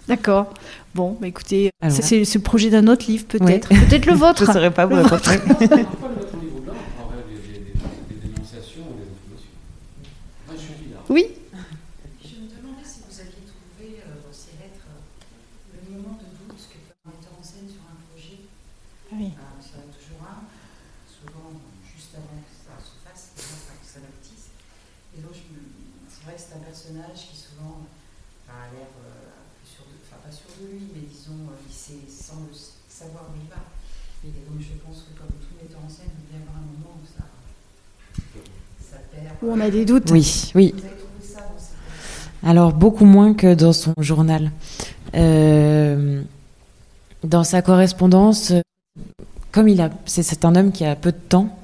D'accord. 0.09 0.53
Bon, 0.93 1.15
bah 1.19 1.27
écoutez, 1.27 1.71
c'est 1.87 2.25
ce 2.25 2.37
projet 2.37 2.69
d'un 2.69 2.87
autre 2.89 3.05
livre, 3.07 3.23
peut-être. 3.27 3.69
Peut-être 3.69 4.05
le 4.05 4.13
vôtre. 4.15 4.43
Je 4.43 4.49
ne 4.49 4.53
saurais 4.53 4.71
pas 4.71 4.85
vous 4.85 4.95
répondre. 4.95 5.21
Oui. 11.07 11.27
Je 12.23 12.29
me 12.29 12.49
demandais 12.49 12.83
si 12.83 12.99
vous 13.07 13.19
aviez 13.21 13.45
trouvé 13.45 14.01
euh, 14.01 14.09
dans 14.25 14.33
ces 14.33 14.57
lettres 14.57 14.89
le 15.71 15.95
moment 15.95 16.17
de 16.17 16.25
doute 16.49 16.57
que 16.67 16.77
peut 16.81 16.95
mettre 17.05 17.29
en 17.39 17.43
scène 17.43 17.69
sur 17.69 17.81
un 17.85 17.95
projet. 18.09 18.39
Ah 19.11 19.15
oui. 19.15 19.31
c'est 26.37 26.55
un 26.55 26.59
personnage 26.59 27.31
qui 27.31 27.37
souvent 27.37 27.87
a 28.49 28.67
l'air 28.75 28.91
euh, 28.99 29.31
sûr 29.63 29.85
de, 29.85 29.95
enfin 30.03 30.19
pas 30.23 30.31
sûr 30.31 30.51
de 30.59 30.67
lui, 30.67 30.87
mais 30.93 31.07
disons, 31.07 31.47
euh, 31.49 31.67
il 31.67 31.73
sait, 31.73 32.03
semble 32.09 32.51
savoir 32.87 33.31
où 33.31 33.39
il 33.39 33.49
va. 33.49 33.63
Et 34.23 34.31
donc 34.45 34.59
je 34.59 34.74
pense 34.85 35.03
que 35.03 35.19
comme 35.19 35.27
tout 35.27 35.53
metteur 35.61 35.79
en 35.85 35.89
scène, 35.89 36.07
il 36.29 36.37
y 36.37 36.41
avoir 36.41 36.57
un 36.57 36.65
moment 36.77 36.95
où 37.01 37.05
ça, 37.05 37.23
ça 38.79 38.97
perd. 39.11 39.35
Où 39.41 39.51
on 39.51 39.59
a 39.59 39.69
des 39.69 39.85
doutes. 39.85 40.11
Oui, 40.11 40.51
oui. 40.55 40.73
Vous 40.75 40.85
avez 40.85 40.95
trouvé 40.95 41.33
ça 41.33 41.41
dans 41.41 41.59
cette... 41.59 42.49
Alors 42.49 42.73
beaucoup 42.73 43.05
moins 43.05 43.33
que 43.33 43.53
dans 43.53 43.73
son 43.73 43.93
journal. 43.97 44.51
Euh, 45.15 46.21
dans 47.23 47.43
sa 47.43 47.61
correspondance, 47.61 48.53
comme 49.51 49.67
il 49.67 49.81
a, 49.81 49.89
c'est 50.05 50.45
un 50.45 50.55
homme 50.55 50.71
qui 50.71 50.85
a 50.85 50.95
peu 50.95 51.11
de 51.11 51.17
temps, 51.17 51.57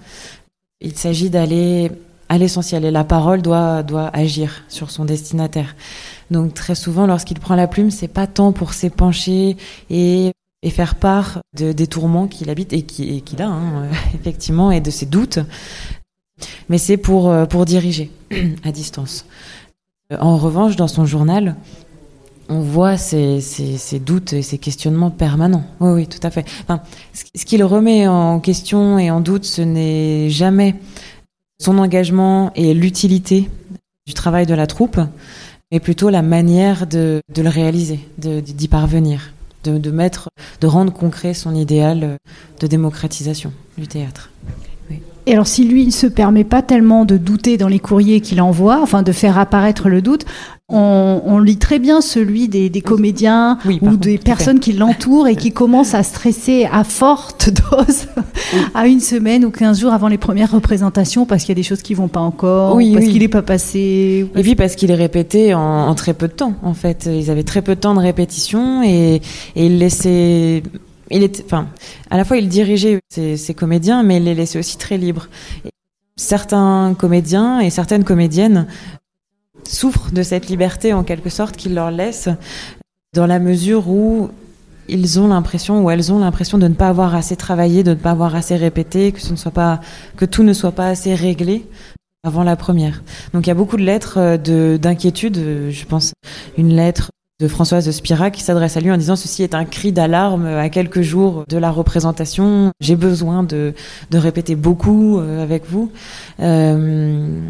il 0.79 0.97
s'agit 0.97 1.29
d'aller 1.29 1.91
à 2.29 2.37
l'essentiel 2.37 2.85
et 2.85 2.91
la 2.91 3.03
parole 3.03 3.41
doit 3.41 3.83
doit 3.83 4.07
agir 4.13 4.63
sur 4.69 4.89
son 4.89 5.03
destinataire. 5.05 5.75
Donc 6.31 6.53
très 6.53 6.75
souvent 6.75 7.05
lorsqu'il 7.05 7.39
prend 7.39 7.55
la 7.55 7.67
plume, 7.67 7.91
c'est 7.91 8.07
pas 8.07 8.25
tant 8.25 8.53
pour 8.53 8.73
s'épancher 8.73 9.57
et 9.89 10.31
et 10.63 10.69
faire 10.69 10.95
part 10.95 11.39
de, 11.57 11.71
des 11.71 11.87
tourments 11.87 12.27
qu'il 12.27 12.49
habite 12.49 12.73
et 12.73 12.83
qu'il 12.83 13.41
a 13.41 13.47
hein, 13.47 13.87
effectivement 14.13 14.71
et 14.71 14.81
de 14.81 14.91
ses 14.91 15.05
doutes, 15.05 15.39
mais 16.69 16.77
c'est 16.77 16.97
pour 16.97 17.33
pour 17.49 17.65
diriger 17.65 18.11
à 18.63 18.71
distance. 18.71 19.25
En 20.19 20.37
revanche, 20.37 20.75
dans 20.75 20.89
son 20.89 21.05
journal, 21.05 21.55
on 22.51 22.59
voit 22.59 22.97
ces, 22.97 23.39
doutes 24.05 24.33
et 24.33 24.41
ces 24.41 24.57
questionnements 24.57 25.09
permanents. 25.09 25.63
Oui, 25.79 25.91
oui, 25.91 26.07
tout 26.07 26.19
à 26.21 26.29
fait. 26.29 26.45
Enfin, 26.63 26.81
ce 27.13 27.45
qu'il 27.45 27.63
remet 27.63 28.07
en 28.07 28.41
question 28.41 28.99
et 28.99 29.09
en 29.09 29.21
doute, 29.21 29.45
ce 29.45 29.61
n'est 29.61 30.29
jamais 30.29 30.75
son 31.59 31.77
engagement 31.77 32.51
et 32.55 32.73
l'utilité 32.73 33.49
du 34.05 34.13
travail 34.13 34.45
de 34.45 34.53
la 34.53 34.67
troupe, 34.67 34.99
mais 35.71 35.79
plutôt 35.79 36.09
la 36.09 36.21
manière 36.21 36.87
de, 36.87 37.21
le 37.33 37.49
réaliser, 37.49 37.99
d'y 38.17 38.67
parvenir, 38.67 39.33
de, 39.63 39.91
mettre, 39.91 40.29
de 40.59 40.67
rendre 40.67 40.93
concret 40.93 41.33
son 41.33 41.55
idéal 41.55 42.17
de 42.59 42.67
démocratisation 42.67 43.53
du 43.77 43.87
théâtre. 43.87 44.29
Et 45.27 45.33
alors, 45.33 45.47
si 45.47 45.65
lui, 45.65 45.83
il 45.83 45.91
se 45.91 46.07
permet 46.07 46.43
pas 46.43 46.61
tellement 46.61 47.05
de 47.05 47.17
douter 47.17 47.57
dans 47.57 47.67
les 47.67 47.79
courriers 47.79 48.21
qu'il 48.21 48.41
envoie, 48.41 48.79
enfin 48.81 49.03
de 49.03 49.11
faire 49.11 49.37
apparaître 49.37 49.87
le 49.87 50.01
doute, 50.01 50.25
on, 50.73 51.39
lit 51.39 51.57
très 51.57 51.79
bien 51.79 52.01
celui 52.01 52.47
des, 52.47 52.69
comédiens 52.81 53.57
ou 53.81 53.97
des 53.97 54.17
personnes 54.17 54.59
qui 54.59 54.73
l'entourent 54.73 55.27
et 55.27 55.35
qui 55.35 55.51
commencent 55.51 55.93
à 55.93 56.03
stresser 56.03 56.67
à 56.71 56.83
forte 56.83 57.49
dose 57.71 58.07
à 58.73 58.87
une 58.87 58.99
semaine 58.99 59.43
ou 59.45 59.51
quinze 59.51 59.81
jours 59.81 59.91
avant 59.91 60.07
les 60.07 60.17
premières 60.17 60.51
représentations 60.51 61.25
parce 61.25 61.43
qu'il 61.43 61.49
y 61.49 61.57
a 61.57 61.61
des 61.61 61.63
choses 61.63 61.81
qui 61.81 61.93
vont 61.93 62.07
pas 62.07 62.21
encore, 62.21 62.77
parce 62.77 63.05
qu'il 63.05 63.19
n'est 63.19 63.27
pas 63.27 63.41
passé. 63.41 64.25
Et 64.35 64.41
puis 64.41 64.55
parce 64.55 64.75
qu'il 64.75 64.91
est 64.91 64.95
répété 64.95 65.53
en, 65.53 65.93
très 65.95 66.13
peu 66.13 66.27
de 66.27 66.33
temps, 66.33 66.53
en 66.63 66.73
fait. 66.73 67.09
Ils 67.11 67.29
avaient 67.29 67.43
très 67.43 67.61
peu 67.61 67.75
de 67.75 67.79
temps 67.79 67.93
de 67.93 67.99
répétition 67.99 68.81
et, 68.83 69.21
et 69.55 69.65
ils 69.65 69.77
laissaient 69.77 70.63
il 71.11 71.23
était, 71.23 71.43
enfin, 71.43 71.67
à 72.09 72.17
la 72.17 72.25
fois 72.25 72.37
il 72.37 72.47
dirigeait 72.47 72.99
ses, 73.09 73.53
comédiens, 73.53 74.03
mais 74.03 74.17
il 74.17 74.23
les 74.23 74.35
laissait 74.35 74.59
aussi 74.59 74.77
très 74.77 74.97
libres. 74.97 75.27
certains 76.15 76.95
comédiens 76.97 77.59
et 77.59 77.69
certaines 77.69 78.03
comédiennes 78.03 78.67
souffrent 79.63 80.11
de 80.11 80.23
cette 80.23 80.47
liberté 80.47 80.93
en 80.93 81.03
quelque 81.03 81.29
sorte 81.29 81.55
qu'il 81.55 81.73
leur 81.73 81.91
laisse, 81.91 82.29
dans 83.13 83.27
la 83.27 83.39
mesure 83.39 83.89
où 83.89 84.29
ils 84.87 85.19
ont 85.19 85.27
l'impression 85.27 85.83
ou 85.83 85.89
elles 85.89 86.11
ont 86.11 86.19
l'impression 86.19 86.57
de 86.57 86.67
ne 86.67 86.73
pas 86.73 86.89
avoir 86.89 87.15
assez 87.15 87.35
travaillé, 87.35 87.83
de 87.83 87.91
ne 87.91 87.95
pas 87.95 88.11
avoir 88.11 88.35
assez 88.35 88.55
répété, 88.55 89.11
que 89.11 89.21
ce 89.21 89.31
ne 89.31 89.37
soit 89.37 89.51
pas, 89.51 89.79
que 90.17 90.25
tout 90.25 90.43
ne 90.43 90.53
soit 90.53 90.71
pas 90.71 90.87
assez 90.87 91.13
réglé 91.15 91.65
avant 92.23 92.43
la 92.43 92.55
première. 92.55 93.03
Donc 93.33 93.45
il 93.45 93.49
y 93.49 93.51
a 93.51 93.55
beaucoup 93.55 93.77
de 93.77 93.83
lettres 93.83 94.37
de 94.37 94.77
d'inquiétude. 94.77 95.69
Je 95.69 95.85
pense 95.85 96.13
une 96.57 96.73
lettre 96.75 97.09
de 97.41 97.47
Françoise 97.47 97.89
Spira 97.89 98.29
qui 98.29 98.43
s'adresse 98.43 98.77
à 98.77 98.81
lui 98.81 98.91
en 98.91 98.97
disant 98.97 99.15
ceci 99.15 99.41
est 99.41 99.55
un 99.55 99.65
cri 99.65 99.91
d'alarme 99.91 100.45
à 100.45 100.69
quelques 100.69 101.01
jours 101.01 101.43
de 101.49 101.57
la 101.57 101.71
représentation. 101.71 102.71
J'ai 102.79 102.95
besoin 102.95 103.41
de, 103.41 103.73
de, 104.11 104.17
répéter 104.19 104.55
beaucoup 104.55 105.19
euh, 105.19 105.41
avec 105.41 105.63
vous. 105.67 105.91
Euh, 106.39 107.41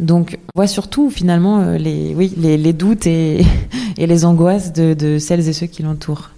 donc, 0.00 0.38
on 0.54 0.58
voit 0.58 0.66
surtout 0.66 1.08
finalement 1.08 1.60
euh, 1.60 1.78
les, 1.78 2.14
oui, 2.16 2.34
les, 2.36 2.56
les 2.56 2.72
doutes 2.72 3.06
et, 3.06 3.46
et, 3.96 4.06
les 4.08 4.24
angoisses 4.24 4.72
de, 4.72 4.92
de 4.92 5.18
celles 5.18 5.48
et 5.48 5.52
ceux 5.52 5.66
qui 5.66 5.84
l'entourent. 5.84 6.30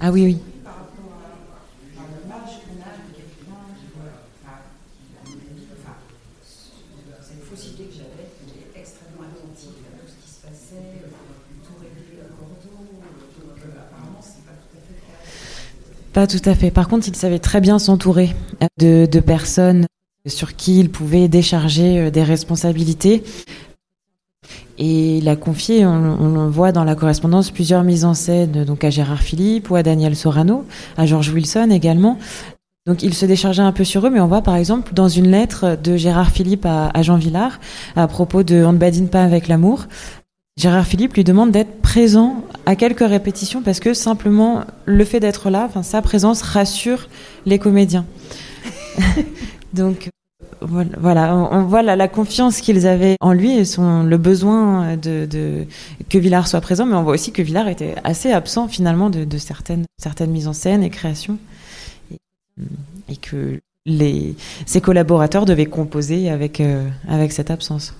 Ah 0.00 0.10
oui, 0.10 0.24
oui. 0.24 0.53
Pas 16.14 16.28
tout 16.28 16.40
à 16.44 16.54
fait. 16.54 16.70
Par 16.70 16.88
contre, 16.88 17.08
il 17.08 17.16
savait 17.16 17.40
très 17.40 17.60
bien 17.60 17.80
s'entourer 17.80 18.36
de, 18.78 19.04
de, 19.04 19.20
personnes 19.20 19.86
sur 20.26 20.54
qui 20.54 20.78
il 20.78 20.88
pouvait 20.88 21.26
décharger 21.26 21.98
euh, 21.98 22.10
des 22.10 22.22
responsabilités. 22.22 23.24
Et 24.78 25.18
il 25.18 25.28
a 25.28 25.34
confié, 25.34 25.84
on, 25.84 26.44
le 26.44 26.50
voit 26.50 26.70
dans 26.70 26.84
la 26.84 26.94
correspondance, 26.94 27.50
plusieurs 27.50 27.82
mises 27.82 28.04
en 28.04 28.14
scène, 28.14 28.64
donc 28.64 28.84
à 28.84 28.90
Gérard 28.90 29.22
Philippe 29.22 29.70
ou 29.70 29.76
à 29.76 29.82
Daniel 29.82 30.14
Sorano, 30.14 30.64
à 30.96 31.04
George 31.04 31.30
Wilson 31.30 31.70
également. 31.70 32.18
Donc 32.86 33.02
il 33.02 33.14
se 33.14 33.26
déchargeait 33.26 33.62
un 33.62 33.72
peu 33.72 33.84
sur 33.84 34.06
eux, 34.06 34.10
mais 34.10 34.20
on 34.20 34.28
voit 34.28 34.42
par 34.42 34.56
exemple 34.56 34.94
dans 34.94 35.08
une 35.08 35.30
lettre 35.30 35.76
de 35.82 35.96
Gérard 35.96 36.30
Philippe 36.30 36.66
à, 36.66 36.90
à 36.94 37.02
Jean 37.02 37.16
Villard 37.16 37.58
à 37.96 38.06
propos 38.06 38.44
de 38.44 38.64
On 38.64 38.72
ne 38.72 38.78
badine 38.78 39.08
pas 39.08 39.24
avec 39.24 39.48
l'amour, 39.48 39.86
Gérard 40.56 40.86
Philippe 40.86 41.14
lui 41.14 41.24
demande 41.24 41.50
d'être 41.50 41.80
présent 41.82 42.44
à 42.64 42.76
quelques 42.76 43.00
répétitions 43.00 43.60
parce 43.60 43.80
que 43.80 43.92
simplement 43.92 44.64
le 44.84 45.04
fait 45.04 45.18
d'être 45.18 45.50
là, 45.50 45.64
enfin 45.68 45.82
sa 45.82 46.00
présence 46.00 46.42
rassure 46.42 47.08
les 47.44 47.58
comédiens. 47.58 48.06
Donc 49.72 50.10
voilà, 50.60 51.36
on 51.36 51.64
voit 51.64 51.82
la, 51.82 52.08
confiance 52.08 52.60
qu'ils 52.60 52.86
avaient 52.86 53.16
en 53.20 53.32
lui 53.32 53.58
et 53.58 53.64
le 53.64 54.16
besoin 54.16 54.96
de, 54.96 55.66
que 56.08 56.18
Villard 56.18 56.48
soit 56.48 56.60
présent, 56.60 56.86
mais 56.86 56.94
on 56.94 57.02
voit 57.02 57.14
aussi 57.14 57.32
que 57.32 57.42
Villard 57.42 57.68
était 57.68 57.96
assez 58.04 58.32
absent 58.32 58.68
finalement 58.68 59.10
de, 59.10 59.38
certaines, 59.38 59.84
certaines 59.98 60.30
mises 60.30 60.48
en 60.48 60.52
scène 60.52 60.82
et 60.82 60.90
créations, 60.90 61.38
et, 62.10 63.16
que 63.16 63.60
ses 64.64 64.80
collaborateurs 64.80 65.44
devaient 65.44 65.66
composer 65.66 66.30
avec, 66.30 66.60
euh, 66.60 66.88
avec 67.08 67.32
cette 67.32 67.50
absence. 67.50 67.94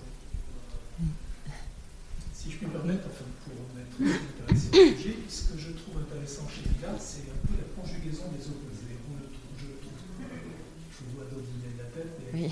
Ce 3.99 5.53
que 5.53 5.59
je 5.59 5.71
trouve 5.73 6.03
intéressant 6.03 6.49
chez 6.49 6.69
Villard, 6.69 6.99
c'est 6.99 7.31
un 7.31 7.41
peu 7.47 7.55
la 7.55 7.69
conjugaison 7.79 8.25
des 8.35 8.45
opposés. 8.47 8.99
je 9.59 9.67
trouve, 9.79 9.99
je 10.91 11.03
vois 11.15 11.27
dominé 11.31 11.71
de 11.75 11.79
la 11.79 11.89
tête, 11.95 12.13
mais 12.33 12.51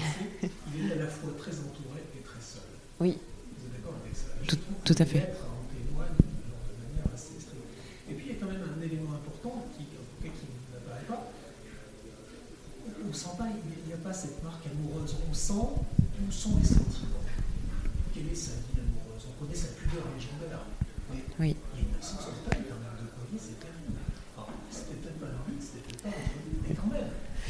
il 0.77 0.91
est 0.91 0.93
à 0.93 1.05
la 1.05 1.09
fois 1.09 1.31
très 1.39 1.53
entouré 1.53 2.01
et 2.17 2.23
très 2.23 2.41
seul. 2.41 2.63
Oui. 3.01 3.19
Vous 3.59 3.67
êtes 3.67 3.73
d'accord 3.75 3.95
avec 4.05 4.15
ça 4.15 4.27
tout, 4.85 4.95
à 4.99 5.05
fait. 5.05 5.33
Et 8.11 8.15
puis 8.15 8.27
il 8.27 8.33
y 8.33 8.37
a 8.37 8.41
quand 8.41 8.47
même 8.47 8.63
un 8.63 8.83
élément 8.83 9.15
important 9.15 9.67
qui, 9.77 9.85
qui 9.85 10.47
n'apparaît 10.73 11.07
pas. 11.09 11.33
On 13.05 13.09
ne 13.09 13.13
sent 13.13 13.35
pas, 13.39 13.49
il 13.49 13.87
n'y 13.87 13.95
a 13.95 13.97
pas 13.97 14.13
cette 14.13 14.43
marque 14.45 14.67
amoureuse. 14.67 15.17
On 15.31 15.35
sent 15.35 15.53
où 15.55 16.31
sont 16.31 16.59
les 16.59 16.65
sentiments? 16.65 17.25
Quelle 18.15 18.29
est 18.29 18.35
sa 18.35 18.53
vie 18.53 18.79
amoureuse? 18.79 19.27
On 19.29 19.45
connaît 19.45 19.57
sa 19.57 19.69
pudeur 19.69 20.05
légendaire. 20.15 20.61
Oui. 21.41 21.57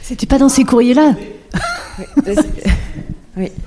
C'était 0.03 0.27
pas 0.27 0.39
dans 0.39 0.49
ces 0.49 0.65
courriers-là. 0.65 1.15
oui. 3.37 3.51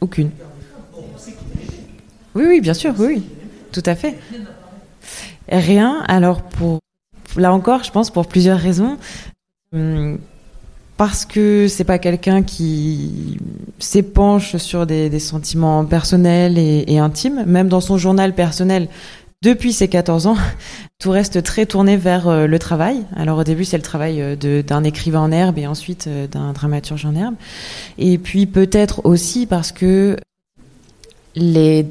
Aucune. 0.00 0.30
Oui, 2.34 2.44
oui, 2.46 2.60
bien 2.60 2.74
sûr, 2.74 2.94
oui, 2.98 3.24
tout 3.72 3.82
à 3.86 3.94
fait. 3.94 4.18
Rien. 5.48 6.02
Alors 6.06 6.42
pour 6.42 6.80
là 7.36 7.52
encore, 7.52 7.82
je 7.82 7.90
pense 7.90 8.10
pour 8.10 8.26
plusieurs 8.26 8.58
raisons. 8.58 8.98
Hum, 9.72 10.18
parce 10.96 11.26
que 11.26 11.68
c'est 11.68 11.84
pas 11.84 11.98
quelqu'un 11.98 12.42
qui 12.42 13.38
s'épanche 13.78 14.56
sur 14.56 14.86
des, 14.86 15.18
sentiments 15.18 15.84
personnels 15.84 16.58
et, 16.58 16.98
intimes. 16.98 17.44
Même 17.46 17.68
dans 17.68 17.80
son 17.80 17.98
journal 17.98 18.34
personnel, 18.34 18.88
depuis 19.42 19.72
ses 19.72 19.88
14 19.88 20.26
ans, 20.26 20.36
tout 20.98 21.10
reste 21.10 21.42
très 21.42 21.66
tourné 21.66 21.96
vers 21.96 22.28
euh, 22.28 22.46
le 22.46 22.58
travail. 22.58 23.04
Alors 23.14 23.38
au 23.38 23.44
début, 23.44 23.64
c'est 23.64 23.76
le 23.76 23.82
travail 23.82 24.22
euh, 24.22 24.62
d'un 24.62 24.84
écrivain 24.84 25.20
en 25.20 25.32
herbe 25.32 25.58
et 25.58 25.66
ensuite 25.66 26.06
euh, 26.06 26.26
d'un 26.26 26.52
dramaturge 26.52 27.04
en 27.04 27.14
herbe. 27.14 27.34
Et 27.98 28.16
puis 28.16 28.46
peut-être 28.46 29.04
aussi 29.04 29.46
parce 29.46 29.72
que 29.72 30.16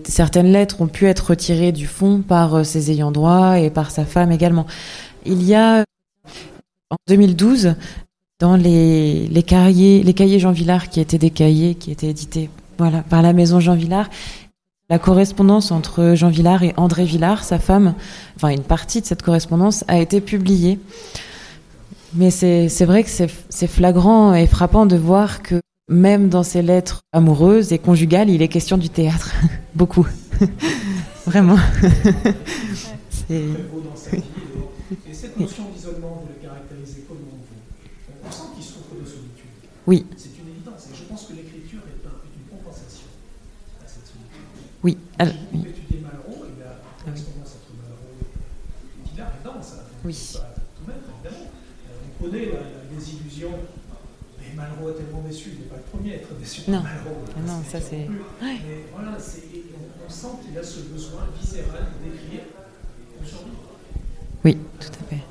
certaines 0.06 0.52
lettres 0.52 0.82
ont 0.82 0.88
pu 0.88 1.06
être 1.06 1.30
retirées 1.30 1.72
du 1.72 1.86
fond 1.86 2.24
par 2.28 2.66
ses 2.66 2.90
ayants 2.90 3.12
droit 3.12 3.60
et 3.60 3.70
par 3.70 3.92
sa 3.92 4.04
femme 4.04 4.32
également. 4.32 4.66
Il 5.24 5.44
y 5.44 5.54
a 5.54 5.84
en 6.90 6.96
2012 7.08 7.76
dans 8.40 8.56
les, 8.56 9.28
les, 9.28 9.44
cahiers, 9.44 10.04
les 10.04 10.14
cahiers 10.14 10.40
Jean 10.40 10.52
Villard, 10.52 10.90
qui 10.90 11.00
étaient 11.00 11.18
des 11.18 11.30
cahiers 11.30 11.76
qui 11.76 11.92
étaient 11.92 12.10
édités 12.10 12.50
voilà, 12.78 13.02
par 13.02 13.22
la 13.22 13.34
maison 13.34 13.60
Jean 13.60 13.76
Villard, 13.76 14.10
la 14.90 15.00
correspondance 15.00 15.72
entre 15.72 16.14
Jean 16.16 16.30
Villard 16.30 16.64
et 16.64 16.74
André 16.78 17.06
Villard, 17.06 17.44
sa 17.44 17.58
femme, 17.58 17.96
enfin 18.36 18.50
une 18.50 18.64
partie 18.64 19.02
de 19.02 19.06
cette 19.06 19.24
correspondance 19.24 19.84
a 19.88 19.98
été 20.00 20.22
publiée. 20.22 20.80
Mais 22.14 22.30
c'est 22.30 22.86
vrai 22.86 23.04
que 23.04 23.10
c'est 23.10 23.68
flagrant 23.68 24.34
et 24.34 24.48
frappant 24.48 24.86
de 24.86 24.96
voir 24.96 25.42
que 25.42 25.60
même 25.90 26.30
dans 26.30 26.44
ses 26.44 26.62
lettres 26.62 27.02
amoureuses 27.12 27.74
et 27.74 27.80
conjugales, 27.80 28.30
il 28.30 28.42
est 28.42 28.48
question 28.48 28.78
du 28.78 28.90
théâtre. 28.90 29.34
Beaucoup. 29.76 30.08
Vraiment. 31.26 31.58
c'est... 33.10 33.34
Et 35.10 35.14
cette 35.14 35.40
notion 35.40 35.64
d'isolement, 35.76 36.24
vous 36.24 36.30
le 36.30 36.48
caractérisez 36.48 37.06
comment? 37.08 37.45
on 38.26 38.32
sent 38.32 38.48
qu'il 38.56 38.64
souffre 38.64 38.96
de 39.00 39.06
solitude. 39.06 39.54
Oui. 39.88 40.06
C'est 40.18 40.34
une 40.40 40.50
évidence. 40.50 40.88
Et 40.92 40.96
je 40.96 41.04
pense 41.04 41.26
que 41.26 41.34
l'écriture 41.34 41.82
est, 41.86 42.02
un, 42.06 42.18
est, 42.26 42.34
une 42.34 42.50
compensation 42.58 43.08
à 43.84 43.88
cette 43.88 44.08
solitude. 44.08 44.42
Oui. 44.84 44.98
Alors, 45.20 45.34
si 45.34 45.58
vous 45.58 45.68
étudiez 45.68 46.00
Malraux, 46.02 46.46
il 46.46 46.64
a 46.64 46.82
ah 46.82 47.08
une 47.08 47.14
expérience 47.14 47.54
entre 47.62 47.72
Malraux 47.78 48.18
et 48.22 49.10
Villard 49.10 49.30
est 49.30 49.46
dense. 49.46 49.74
Hein, 49.78 49.86
oui. 50.04 50.30
Pas 50.34 50.56
tout 50.76 50.88
mettre, 50.88 51.08
évidemment. 51.14 51.46
Euh, 51.46 52.06
on 52.06 52.24
connaît 52.24 52.46
la, 52.48 52.60
la 52.62 52.86
désillusion. 52.92 53.52
Mais 54.40 54.56
Malraux 54.56 54.90
est 54.90 54.94
tellement 54.94 55.22
déçu, 55.22 55.52
il 55.54 55.60
n'est 55.60 55.70
pas 55.70 55.78
le 55.78 55.84
premier 55.84 56.14
à 56.14 56.16
être 56.18 56.34
déçu. 56.36 56.70
Non, 56.70 56.82
Malraux, 56.82 57.22
hein, 57.28 57.34
ah 57.38 57.42
non 57.48 57.62
ça 57.64 57.80
c'est. 57.82 58.08
Mais 58.42 58.86
voilà, 58.94 59.18
on, 59.18 60.10
sent 60.10 60.28
qu'il 60.44 60.58
a 60.58 60.64
ce 60.64 60.82
besoin 60.82 61.22
viscéral 61.40 61.86
d'écrire 62.04 62.44
pour 63.18 63.28
survivre. 63.28 63.58
Oui, 64.44 64.58
tout 64.80 64.88
à 64.88 65.04
fait. 65.10 65.24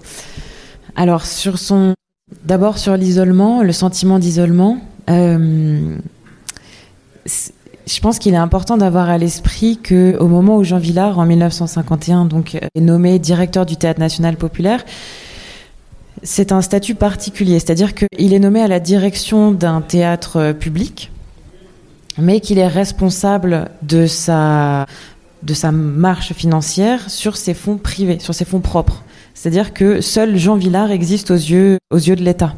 Alors 0.96 1.24
sur 1.24 1.58
son 1.58 1.94
d'abord 2.44 2.78
sur 2.78 2.96
l'isolement, 2.96 3.62
le 3.62 3.72
sentiment 3.72 4.18
d'isolement. 4.18 4.78
euh, 5.10 5.96
je 7.86 8.00
pense 8.00 8.18
qu'il 8.18 8.32
est 8.32 8.38
important 8.38 8.76
d'avoir 8.76 9.10
à 9.10 9.18
l'esprit 9.18 9.78
que 9.78 10.16
au 10.18 10.26
moment 10.26 10.56
où 10.56 10.64
Jean 10.64 10.78
Villard, 10.78 11.18
en 11.18 11.26
1951, 11.26 12.24
donc 12.24 12.54
est 12.54 12.80
nommé 12.80 13.18
directeur 13.18 13.66
du 13.66 13.76
Théâtre 13.76 14.00
National 14.00 14.36
Populaire, 14.36 14.84
c'est 16.22 16.52
un 16.52 16.62
statut 16.62 16.94
particulier, 16.94 17.58
c'est-à-dire 17.58 17.94
qu'il 17.94 18.32
est 18.32 18.38
nommé 18.38 18.62
à 18.62 18.68
la 18.68 18.80
direction 18.80 19.52
d'un 19.52 19.82
théâtre 19.82 20.36
euh, 20.38 20.52
public, 20.54 21.12
mais 22.16 22.40
qu'il 22.40 22.58
est 22.58 22.68
responsable 22.68 23.70
de 23.82 24.06
sa 24.06 24.86
de 25.42 25.52
sa 25.52 25.72
marche 25.72 26.32
financière 26.32 27.10
sur 27.10 27.36
ses 27.36 27.52
fonds 27.52 27.76
privés, 27.76 28.18
sur 28.18 28.34
ses 28.34 28.46
fonds 28.46 28.60
propres. 28.60 29.04
C'est-à-dire 29.34 29.74
que 29.74 30.00
seul 30.00 30.38
Jean 30.38 30.54
Villard 30.54 30.90
existe 30.90 31.30
aux 31.30 31.34
yeux, 31.34 31.78
aux 31.90 31.98
yeux 31.98 32.16
de 32.16 32.22
l'État. 32.22 32.54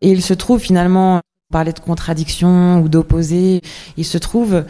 Et 0.00 0.10
il 0.10 0.20
se 0.20 0.34
trouve 0.34 0.60
finalement, 0.60 1.20
parlait 1.52 1.72
de 1.72 1.78
contradiction 1.78 2.80
ou 2.82 2.88
d'opposé, 2.88 3.60
il 3.96 4.04
se 4.04 4.18
trouve 4.18 4.64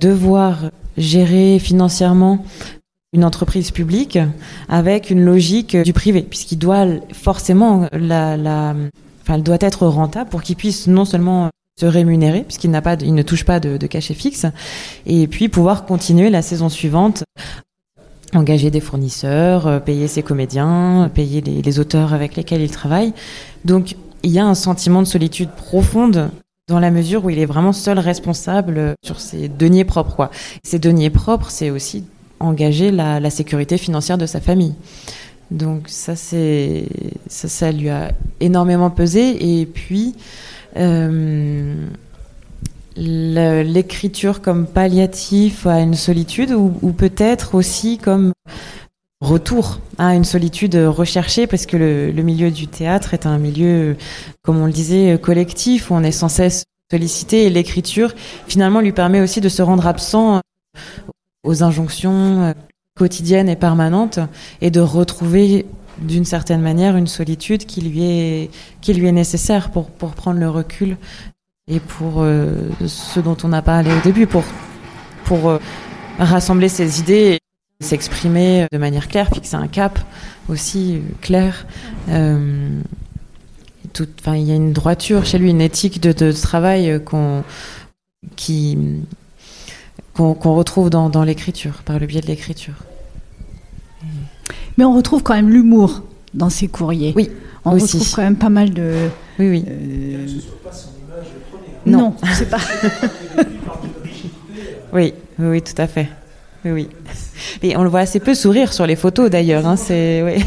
devoir 0.00 0.70
gérer 0.96 1.58
financièrement 1.58 2.44
une 3.12 3.24
entreprise 3.24 3.70
publique 3.70 4.18
avec 4.68 5.10
une 5.10 5.24
logique 5.24 5.76
du 5.76 5.92
privé, 5.92 6.22
puisqu'il 6.22 6.58
doit 6.58 6.86
forcément 7.12 7.86
enfin, 7.92 9.34
elle 9.34 9.42
doit 9.42 9.58
être 9.60 9.86
rentable 9.86 10.30
pour 10.30 10.42
qu'il 10.42 10.56
puisse 10.56 10.86
non 10.86 11.04
seulement 11.04 11.50
se 11.78 11.86
rémunérer, 11.86 12.44
puisqu'il 12.44 12.70
n'a 12.70 12.82
pas, 12.82 12.94
il 12.94 13.14
ne 13.14 13.22
touche 13.22 13.44
pas 13.44 13.58
de 13.60 13.86
cachet 13.86 14.14
fixe, 14.14 14.46
et 15.06 15.26
puis 15.26 15.48
pouvoir 15.48 15.84
continuer 15.84 16.30
la 16.30 16.42
saison 16.42 16.68
suivante 16.68 17.24
engager 18.34 18.70
des 18.70 18.80
fournisseurs, 18.80 19.66
euh, 19.66 19.78
payer 19.80 20.08
ses 20.08 20.22
comédiens, 20.22 21.10
payer 21.14 21.40
les, 21.40 21.78
auteurs 21.78 22.14
avec 22.14 22.36
lesquels 22.36 22.62
il 22.62 22.70
travaille. 22.70 23.12
Donc 23.64 23.96
il 24.22 24.30
y 24.30 24.38
a 24.38 24.46
un 24.46 24.54
sentiment 24.54 25.02
de 25.02 25.06
solitude 25.06 25.50
profonde 25.50 26.30
dans 26.68 26.78
la 26.78 26.90
mesure 26.90 27.24
où 27.24 27.30
il 27.30 27.38
est 27.38 27.46
vraiment 27.46 27.72
seul 27.72 27.98
responsable 27.98 28.94
sur 29.04 29.20
ses 29.20 29.48
deniers 29.48 29.84
propres. 29.84 30.14
Quoi. 30.14 30.30
Ses 30.62 30.78
deniers 30.78 31.10
propres, 31.10 31.50
c'est 31.50 31.70
aussi 31.70 32.04
engager 32.38 32.90
la, 32.90 33.30
sécurité 33.30 33.76
financière 33.76 34.18
de 34.18 34.26
sa 34.26 34.40
famille. 34.40 34.74
Donc 35.50 35.88
ça, 35.88 36.14
ça, 36.14 36.38
ça 37.28 37.72
lui 37.72 37.88
a 37.88 38.12
énormément 38.40 38.90
pesé. 38.90 39.60
Et 39.60 39.66
puis 39.66 40.14
euh, 40.76 41.74
l'écriture 42.96 44.42
comme 44.42 44.66
palliatif 44.66 45.66
à 45.66 45.80
une 45.80 45.94
solitude 45.94 46.52
ou, 46.52 46.92
peut-être 46.92 47.54
aussi 47.54 47.98
comme 47.98 48.32
retour 49.20 49.80
à 49.98 50.14
une 50.14 50.24
solitude 50.24 50.74
recherchée 50.76 51.46
parce 51.46 51.66
que 51.66 51.76
le, 51.76 52.22
milieu 52.22 52.50
du 52.50 52.66
théâtre 52.66 53.14
est 53.14 53.26
un 53.26 53.38
milieu, 53.38 53.96
comme 54.42 54.58
on 54.58 54.66
le 54.66 54.72
disait, 54.72 55.18
collectif 55.20 55.90
où 55.90 55.94
on 55.94 56.02
est 56.02 56.12
sans 56.12 56.28
cesse 56.28 56.64
sollicité 56.90 57.46
et 57.46 57.50
l'écriture 57.50 58.14
finalement 58.48 58.80
lui 58.80 58.92
permet 58.92 59.20
aussi 59.20 59.40
de 59.40 59.48
se 59.48 59.62
rendre 59.62 59.86
absent 59.86 60.40
aux 61.44 61.62
injonctions 61.62 62.42
euh, 62.42 62.52
quotidiennes 62.96 63.48
et 63.48 63.54
permanentes 63.54 64.18
et 64.60 64.70
de 64.70 64.80
retrouver 64.80 65.66
d'une 65.98 66.24
certaine 66.24 66.60
manière 66.60 66.96
une 66.96 67.06
solitude 67.06 67.64
qui 67.64 67.80
lui 67.80 68.02
est, 68.02 69.12
nécessaire 69.12 69.70
pour 69.70 69.90
prendre 69.90 70.40
le 70.40 70.50
recul 70.50 70.96
et 71.70 71.80
pour 71.80 72.16
euh, 72.22 72.68
ce 72.86 73.20
dont 73.20 73.36
on 73.44 73.48
n'a 73.48 73.62
pas 73.62 73.82
parlé 73.82 73.90
au 73.96 74.00
début, 74.02 74.26
pour, 74.26 74.42
pour 75.24 75.48
euh, 75.48 75.58
rassembler 76.18 76.68
ses 76.68 77.00
idées 77.00 77.38
et 77.80 77.84
s'exprimer 77.84 78.66
de 78.72 78.78
manière 78.78 79.06
claire, 79.08 79.28
fixer 79.32 79.54
un 79.56 79.68
cap 79.68 79.98
aussi 80.48 80.96
euh, 80.96 81.00
clair. 81.20 81.66
Euh, 82.08 82.68
tout, 83.92 84.08
il 84.26 84.42
y 84.42 84.52
a 84.52 84.56
une 84.56 84.72
droiture 84.72 85.24
chez 85.24 85.38
lui, 85.38 85.50
une 85.50 85.60
éthique 85.60 86.00
de, 86.00 86.12
de 86.12 86.32
travail 86.32 87.00
qu'on 87.04 87.44
qui 88.36 88.76
qu'on 90.14 90.54
retrouve 90.54 90.90
dans, 90.90 91.08
dans 91.08 91.24
l'écriture, 91.24 91.80
par 91.86 91.98
le 91.98 92.06
biais 92.06 92.20
de 92.20 92.26
l'écriture. 92.26 92.74
Mais 94.76 94.84
on 94.84 94.94
retrouve 94.94 95.22
quand 95.22 95.34
même 95.34 95.48
l'humour 95.48 96.02
dans 96.34 96.50
ses 96.50 96.68
courriers. 96.68 97.12
Oui, 97.16 97.30
On 97.64 97.72
aussi. 97.72 97.96
retrouve 97.96 98.14
quand 98.16 98.22
même 98.22 98.36
pas 98.36 98.50
mal 98.50 98.74
de. 98.74 99.08
Oui, 99.38 99.48
oui. 99.48 99.64
euh, 99.66 100.26
Ne 101.90 101.96
pas. 101.96 102.02
Non. 102.02 102.10
pas. 102.12 102.58
Parle 103.66 103.80
d'une 103.82 104.02
rigidité. 104.02 104.30
euh, 104.58 104.92
Oui, 104.92 105.14
oui, 105.38 105.46
oui, 105.48 105.62
tout 105.62 105.80
à 105.80 105.86
fait. 105.86 106.08
Oui, 106.64 106.70
oui. 106.72 106.88
Et 107.62 107.76
on 107.76 107.82
le 107.82 107.88
voit 107.88 108.00
assez 108.00 108.20
peu 108.20 108.34
sourire 108.34 108.72
sur 108.72 108.86
les 108.86 108.96
photos 108.96 109.30
d'ailleurs. 109.30 109.66
Hein, 109.66 109.76
c'est 109.76 110.22
oui. 110.22 110.44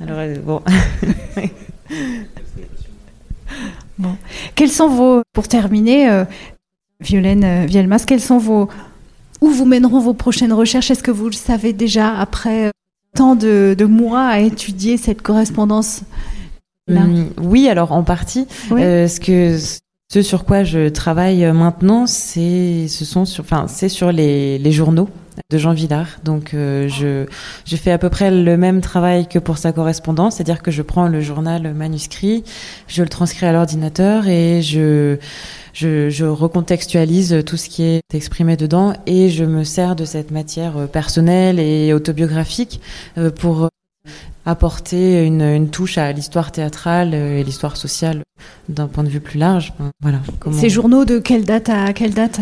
Alors 0.00 0.18
euh, 0.18 0.36
bon. 0.44 0.62
Bon. 3.98 4.14
Quels 4.54 4.70
sont 4.70 4.88
vos, 4.88 5.22
pour 5.32 5.48
terminer, 5.48 6.10
euh, 6.10 6.24
Violaine 7.00 7.44
euh, 7.44 7.64
Vielmas, 7.66 8.04
quels 8.06 8.20
sont 8.20 8.36
vos, 8.36 8.68
où 9.40 9.48
vous 9.48 9.64
mèneront 9.64 10.00
vos 10.00 10.12
prochaines 10.12 10.52
recherches? 10.52 10.90
Est-ce 10.90 11.02
que 11.02 11.10
vous 11.10 11.26
le 11.26 11.32
savez 11.32 11.72
déjà 11.72 12.14
après 12.14 12.70
tant 13.14 13.34
de, 13.34 13.74
de 13.76 13.84
mois 13.86 14.26
à 14.26 14.40
étudier 14.40 14.98
cette 14.98 15.22
correspondance. 15.22 16.02
Hum, 16.88 17.30
oui, 17.38 17.68
alors 17.68 17.92
en 17.92 18.04
partie. 18.04 18.46
Oui. 18.70 18.82
Euh, 18.82 19.08
ce 19.08 19.20
que 19.20 19.58
ce 20.08 20.22
sur 20.22 20.44
quoi 20.44 20.62
je 20.62 20.88
travaille 20.88 21.44
euh, 21.44 21.52
maintenant, 21.52 22.06
c'est 22.06 22.86
ce 22.88 23.04
sont 23.04 23.24
sur, 23.24 23.42
enfin, 23.42 23.66
c'est 23.68 23.88
sur 23.88 24.12
les, 24.12 24.58
les 24.58 24.72
journaux 24.72 25.08
de 25.50 25.58
Jean 25.58 25.72
Villard. 25.72 26.18
Donc 26.24 26.54
euh, 26.54 26.88
je 26.88 27.26
je 27.64 27.76
fais 27.76 27.90
à 27.90 27.98
peu 27.98 28.08
près 28.08 28.30
le 28.30 28.56
même 28.56 28.80
travail 28.80 29.26
que 29.26 29.38
pour 29.38 29.58
sa 29.58 29.72
correspondance, 29.72 30.36
c'est-à-dire 30.36 30.62
que 30.62 30.70
je 30.70 30.82
prends 30.82 31.08
le 31.08 31.20
journal 31.20 31.74
manuscrit, 31.74 32.44
je 32.86 33.02
le 33.02 33.08
transcris 33.08 33.46
à 33.46 33.52
l'ordinateur 33.52 34.28
et 34.28 34.62
je 34.62 35.18
je, 35.72 36.08
je 36.08 36.24
recontextualise 36.24 37.42
tout 37.44 37.58
ce 37.58 37.68
qui 37.68 37.82
est 37.82 38.00
exprimé 38.14 38.56
dedans 38.56 38.94
et 39.06 39.28
je 39.28 39.44
me 39.44 39.62
sers 39.62 39.94
de 39.94 40.04
cette 40.06 40.30
matière 40.30 40.76
euh, 40.78 40.86
personnelle 40.86 41.58
et 41.60 41.92
autobiographique 41.92 42.80
euh, 43.18 43.30
pour 43.30 43.68
apporter 44.46 45.24
une, 45.26 45.42
une 45.42 45.68
touche 45.68 45.98
à 45.98 46.12
l'histoire 46.12 46.52
théâtrale 46.52 47.10
euh, 47.14 47.38
et 47.38 47.44
l'histoire 47.44 47.76
sociale 47.76 48.22
d'un 48.68 48.86
point 48.86 49.04
de 49.04 49.08
vue 49.08 49.20
plus 49.20 49.38
large. 49.38 49.74
Voilà. 50.00 50.20
Comment- 50.40 50.56
Ces 50.58 50.70
journaux 50.70 51.04
de 51.04 51.18
quelle 51.18 51.44
date 51.44 51.68
à 51.68 51.92
quelle 51.92 52.14
date? 52.14 52.40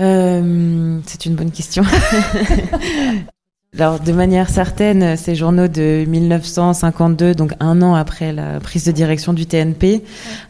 Euh, 0.00 0.98
c'est 1.06 1.26
une 1.26 1.34
bonne 1.34 1.50
question. 1.50 1.82
Alors, 3.78 4.00
de 4.00 4.12
manière 4.12 4.48
certaine, 4.48 5.16
ces 5.16 5.34
journaux 5.34 5.68
de 5.68 6.04
1952, 6.08 7.34
donc 7.34 7.52
un 7.60 7.82
an 7.82 7.94
après 7.94 8.32
la 8.32 8.60
prise 8.60 8.84
de 8.84 8.92
direction 8.92 9.34
du 9.34 9.44
TNP, 9.46 10.02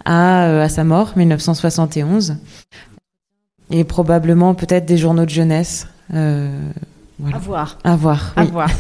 à, 0.05 0.45
euh, 0.47 0.62
à 0.62 0.68
sa 0.68 0.84
mort, 0.84 1.14
1971, 1.16 2.36
et 3.70 3.82
probablement 3.84 4.55
peut-être 4.55 4.86
des 4.86 4.97
journaux 4.99 5.24
de 5.24 5.30
jeunesse. 5.30 5.89
Euh, 6.14 6.49
À 7.20 7.22
voilà. 7.22 7.38
voir. 7.38 7.78
À 7.82 7.96
voir. 7.96 8.32
À 8.36 8.44
voir. 8.44 8.70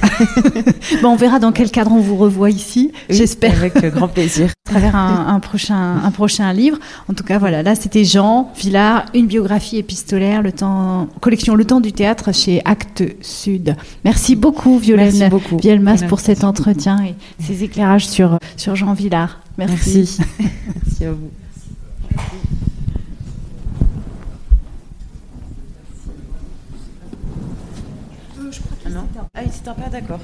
bon, 1.02 1.08
on 1.08 1.16
verra 1.16 1.40
dans 1.40 1.50
quel 1.50 1.72
cadre 1.72 1.90
on 1.90 1.98
vous 2.00 2.16
revoit 2.16 2.50
ici. 2.50 2.92
Oui, 3.10 3.16
J'espère. 3.16 3.56
Avec 3.56 3.76
euh, 3.82 3.90
grand 3.90 4.06
plaisir. 4.06 4.50
à 4.66 4.70
travers 4.70 4.94
un, 4.94 5.26
un 5.34 5.40
prochain, 5.40 5.96
un 6.04 6.10
prochain 6.12 6.52
livre. 6.52 6.78
En 7.10 7.14
tout 7.14 7.24
cas, 7.24 7.38
voilà, 7.38 7.64
là, 7.64 7.74
c'était 7.74 8.04
Jean 8.04 8.52
Villard, 8.56 9.06
une 9.12 9.26
biographie 9.26 9.78
épistolaire, 9.78 10.42
le 10.42 10.52
temps, 10.52 11.08
collection 11.20 11.56
Le 11.56 11.64
Temps 11.64 11.80
du 11.80 11.92
Théâtre 11.92 12.32
chez 12.32 12.62
Actes 12.64 13.02
Sud. 13.22 13.74
Merci 14.04 14.36
beaucoup, 14.36 14.78
Violaine 14.78 15.16
Merci 15.18 15.30
beaucoup. 15.30 15.56
Vielmas, 15.56 16.04
pour 16.08 16.20
cet 16.20 16.44
entretien 16.44 17.04
et 17.04 17.14
ces 17.42 17.64
éclairages 17.64 18.06
sur, 18.06 18.38
sur 18.56 18.76
Jean 18.76 18.92
Villard. 18.92 19.40
Merci. 19.58 19.98
Merci. 19.98 20.20
Merci 20.76 21.04
à 21.06 21.10
vous 21.10 21.30
non 28.88 29.27
Ah, 29.38 29.44
il 29.44 29.52
s'éteint 29.52 29.74
pas, 29.74 29.88
d'accord. 29.88 30.18